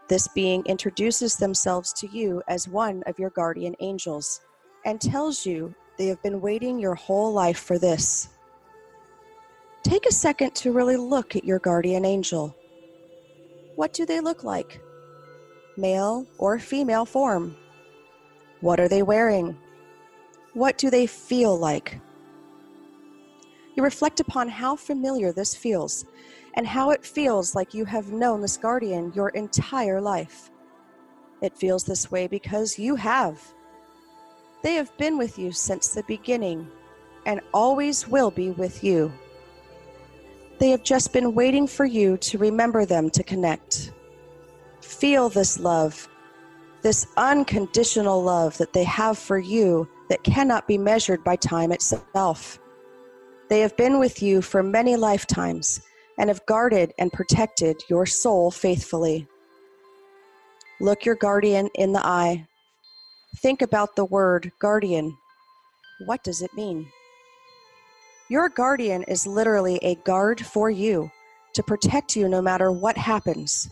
This 0.07 0.27
being 0.27 0.63
introduces 0.65 1.37
themselves 1.37 1.93
to 1.93 2.07
you 2.07 2.43
as 2.47 2.67
one 2.67 3.01
of 3.07 3.17
your 3.17 3.29
guardian 3.31 3.75
angels 3.79 4.41
and 4.85 4.99
tells 4.99 5.45
you 5.45 5.73
they 5.97 6.07
have 6.07 6.21
been 6.21 6.41
waiting 6.41 6.79
your 6.79 6.95
whole 6.95 7.31
life 7.31 7.59
for 7.59 7.79
this. 7.79 8.29
Take 9.83 10.05
a 10.05 10.11
second 10.11 10.53
to 10.55 10.71
really 10.71 10.97
look 10.97 11.35
at 11.35 11.45
your 11.45 11.59
guardian 11.59 12.05
angel. 12.05 12.55
What 13.81 13.93
do 13.93 14.05
they 14.05 14.19
look 14.19 14.43
like? 14.43 14.79
Male 15.75 16.27
or 16.37 16.59
female 16.59 17.03
form? 17.03 17.57
What 18.59 18.79
are 18.79 18.87
they 18.87 19.01
wearing? 19.01 19.57
What 20.53 20.77
do 20.77 20.91
they 20.91 21.07
feel 21.07 21.57
like? 21.57 21.99
You 23.75 23.81
reflect 23.81 24.19
upon 24.19 24.49
how 24.49 24.75
familiar 24.75 25.33
this 25.33 25.55
feels 25.55 26.05
and 26.53 26.67
how 26.67 26.91
it 26.91 27.03
feels 27.03 27.55
like 27.55 27.73
you 27.73 27.85
have 27.85 28.11
known 28.11 28.39
this 28.39 28.55
guardian 28.55 29.13
your 29.15 29.29
entire 29.29 29.99
life. 29.99 30.51
It 31.41 31.57
feels 31.57 31.83
this 31.83 32.11
way 32.11 32.27
because 32.27 32.77
you 32.77 32.95
have. 32.97 33.41
They 34.61 34.75
have 34.75 34.95
been 34.99 35.17
with 35.17 35.39
you 35.39 35.51
since 35.51 35.87
the 35.87 36.03
beginning 36.03 36.67
and 37.25 37.41
always 37.51 38.07
will 38.07 38.29
be 38.29 38.51
with 38.51 38.83
you. 38.83 39.11
They 40.61 40.69
have 40.69 40.83
just 40.83 41.11
been 41.11 41.33
waiting 41.33 41.65
for 41.65 41.85
you 41.85 42.17
to 42.17 42.37
remember 42.37 42.85
them 42.85 43.09
to 43.09 43.23
connect. 43.23 43.93
Feel 44.81 45.27
this 45.27 45.59
love, 45.59 46.07
this 46.83 47.07
unconditional 47.17 48.21
love 48.21 48.59
that 48.59 48.71
they 48.71 48.83
have 48.83 49.17
for 49.17 49.39
you 49.39 49.89
that 50.09 50.23
cannot 50.23 50.67
be 50.67 50.77
measured 50.77 51.23
by 51.23 51.35
time 51.35 51.71
itself. 51.71 52.59
They 53.49 53.61
have 53.61 53.75
been 53.75 53.97
with 53.97 54.21
you 54.21 54.43
for 54.43 54.61
many 54.61 54.95
lifetimes 54.95 55.81
and 56.19 56.29
have 56.29 56.45
guarded 56.45 56.93
and 56.99 57.11
protected 57.11 57.81
your 57.89 58.05
soul 58.05 58.51
faithfully. 58.51 59.27
Look 60.79 61.05
your 61.05 61.15
guardian 61.15 61.71
in 61.73 61.91
the 61.91 62.05
eye. 62.05 62.45
think 63.37 63.63
about 63.63 63.95
the 63.95 64.05
word 64.05 64.51
guardian. 64.59 65.17
What 66.05 66.23
does 66.23 66.43
it 66.43 66.53
mean? 66.53 66.85
Your 68.31 68.47
guardian 68.47 69.03
is 69.09 69.27
literally 69.27 69.77
a 69.81 69.95
guard 70.05 70.39
for 70.39 70.69
you 70.69 71.11
to 71.51 71.61
protect 71.61 72.15
you 72.15 72.29
no 72.29 72.41
matter 72.41 72.71
what 72.71 72.95
happens. 72.95 73.69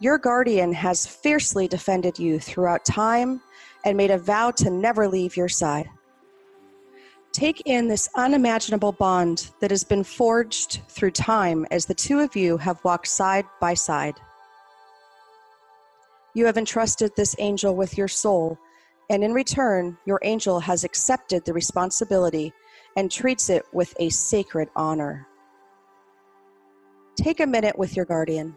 Your 0.00 0.16
guardian 0.16 0.72
has 0.72 1.06
fiercely 1.06 1.68
defended 1.68 2.18
you 2.18 2.40
throughout 2.40 2.86
time 2.86 3.42
and 3.84 3.94
made 3.94 4.10
a 4.10 4.16
vow 4.16 4.50
to 4.52 4.70
never 4.70 5.06
leave 5.06 5.36
your 5.36 5.50
side. 5.50 5.90
Take 7.32 7.64
in 7.66 7.86
this 7.86 8.08
unimaginable 8.14 8.92
bond 8.92 9.50
that 9.60 9.72
has 9.72 9.84
been 9.84 10.04
forged 10.04 10.80
through 10.88 11.10
time 11.10 11.66
as 11.70 11.84
the 11.84 11.92
two 11.92 12.20
of 12.20 12.34
you 12.34 12.56
have 12.56 12.82
walked 12.82 13.08
side 13.08 13.44
by 13.60 13.74
side. 13.74 14.14
You 16.32 16.46
have 16.46 16.56
entrusted 16.56 17.12
this 17.14 17.36
angel 17.38 17.76
with 17.76 17.98
your 17.98 18.08
soul, 18.08 18.58
and 19.10 19.22
in 19.22 19.34
return, 19.34 19.98
your 20.06 20.20
angel 20.22 20.60
has 20.60 20.82
accepted 20.82 21.44
the 21.44 21.52
responsibility 21.52 22.54
and 22.96 23.10
treats 23.10 23.50
it 23.50 23.64
with 23.72 23.94
a 24.00 24.08
sacred 24.08 24.68
honor. 24.74 25.26
Take 27.16 27.40
a 27.40 27.46
minute 27.46 27.78
with 27.78 27.94
your 27.94 28.04
guardian. 28.04 28.54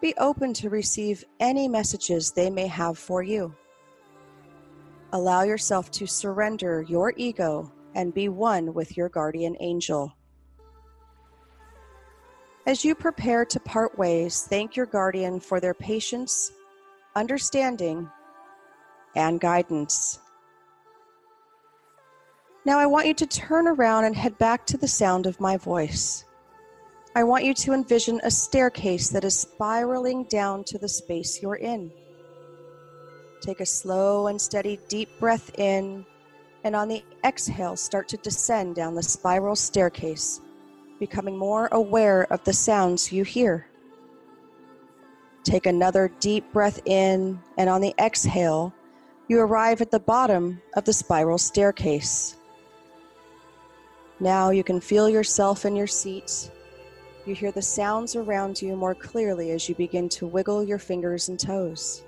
Be 0.00 0.14
open 0.18 0.54
to 0.54 0.70
receive 0.70 1.24
any 1.40 1.68
messages 1.68 2.30
they 2.30 2.50
may 2.50 2.66
have 2.66 2.98
for 2.98 3.22
you. 3.22 3.54
Allow 5.12 5.42
yourself 5.42 5.90
to 5.92 6.06
surrender 6.06 6.82
your 6.88 7.12
ego 7.16 7.70
and 7.94 8.14
be 8.14 8.28
one 8.28 8.72
with 8.72 8.96
your 8.96 9.08
guardian 9.08 9.56
angel. 9.60 10.14
As 12.66 12.84
you 12.84 12.94
prepare 12.94 13.44
to 13.46 13.60
part 13.60 13.98
ways, 13.98 14.46
thank 14.48 14.76
your 14.76 14.86
guardian 14.86 15.40
for 15.40 15.60
their 15.60 15.74
patience, 15.74 16.52
understanding, 17.16 18.08
and 19.16 19.40
guidance. 19.40 20.20
Now, 22.70 22.78
I 22.78 22.86
want 22.86 23.08
you 23.08 23.14
to 23.14 23.26
turn 23.26 23.66
around 23.66 24.04
and 24.04 24.14
head 24.14 24.38
back 24.38 24.64
to 24.66 24.76
the 24.76 24.86
sound 24.86 25.26
of 25.26 25.40
my 25.40 25.56
voice. 25.56 26.24
I 27.16 27.24
want 27.24 27.42
you 27.42 27.52
to 27.52 27.72
envision 27.72 28.20
a 28.22 28.30
staircase 28.30 29.08
that 29.08 29.24
is 29.24 29.36
spiraling 29.36 30.22
down 30.30 30.62
to 30.66 30.78
the 30.78 30.88
space 30.88 31.42
you're 31.42 31.56
in. 31.56 31.90
Take 33.40 33.58
a 33.58 33.66
slow 33.66 34.28
and 34.28 34.40
steady 34.40 34.78
deep 34.88 35.08
breath 35.18 35.50
in, 35.58 36.06
and 36.62 36.76
on 36.76 36.86
the 36.86 37.02
exhale, 37.24 37.74
start 37.74 38.06
to 38.06 38.16
descend 38.18 38.76
down 38.76 38.94
the 38.94 39.02
spiral 39.02 39.56
staircase, 39.56 40.40
becoming 41.00 41.36
more 41.36 41.68
aware 41.72 42.32
of 42.32 42.44
the 42.44 42.52
sounds 42.52 43.10
you 43.10 43.24
hear. 43.24 43.66
Take 45.42 45.66
another 45.66 46.12
deep 46.20 46.52
breath 46.52 46.80
in, 46.84 47.40
and 47.58 47.68
on 47.68 47.80
the 47.80 47.96
exhale, 47.98 48.72
you 49.26 49.40
arrive 49.40 49.80
at 49.80 49.90
the 49.90 49.98
bottom 49.98 50.62
of 50.76 50.84
the 50.84 50.92
spiral 50.92 51.36
staircase. 51.36 52.36
Now 54.20 54.50
you 54.50 54.62
can 54.62 54.80
feel 54.80 55.08
yourself 55.08 55.64
in 55.64 55.74
your 55.74 55.86
seat. 55.86 56.50
You 57.24 57.34
hear 57.34 57.52
the 57.52 57.62
sounds 57.62 58.16
around 58.16 58.60
you 58.60 58.76
more 58.76 58.94
clearly 58.94 59.50
as 59.52 59.66
you 59.66 59.74
begin 59.74 60.10
to 60.10 60.26
wiggle 60.26 60.62
your 60.62 60.78
fingers 60.78 61.30
and 61.30 61.40
toes. 61.40 62.04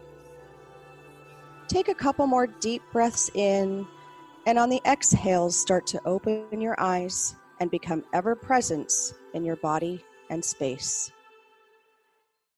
Take 1.69 1.89
a 1.89 1.95
couple 1.95 2.27
more 2.27 2.47
deep 2.47 2.83
breaths 2.93 3.31
in, 3.35 3.87
and 4.47 4.59
on 4.59 4.69
the 4.69 4.83
exhales, 4.87 5.59
start 5.59 5.87
to 5.87 6.01
open 6.05 6.61
your 6.61 6.79
eyes 6.79 7.35
and 7.61 7.71
become 7.71 8.05
ever 8.13 8.35
present 8.35 8.93
in 9.33 9.43
your 9.43 9.57
body 9.57 10.05
and 10.29 10.45
space. 10.45 11.11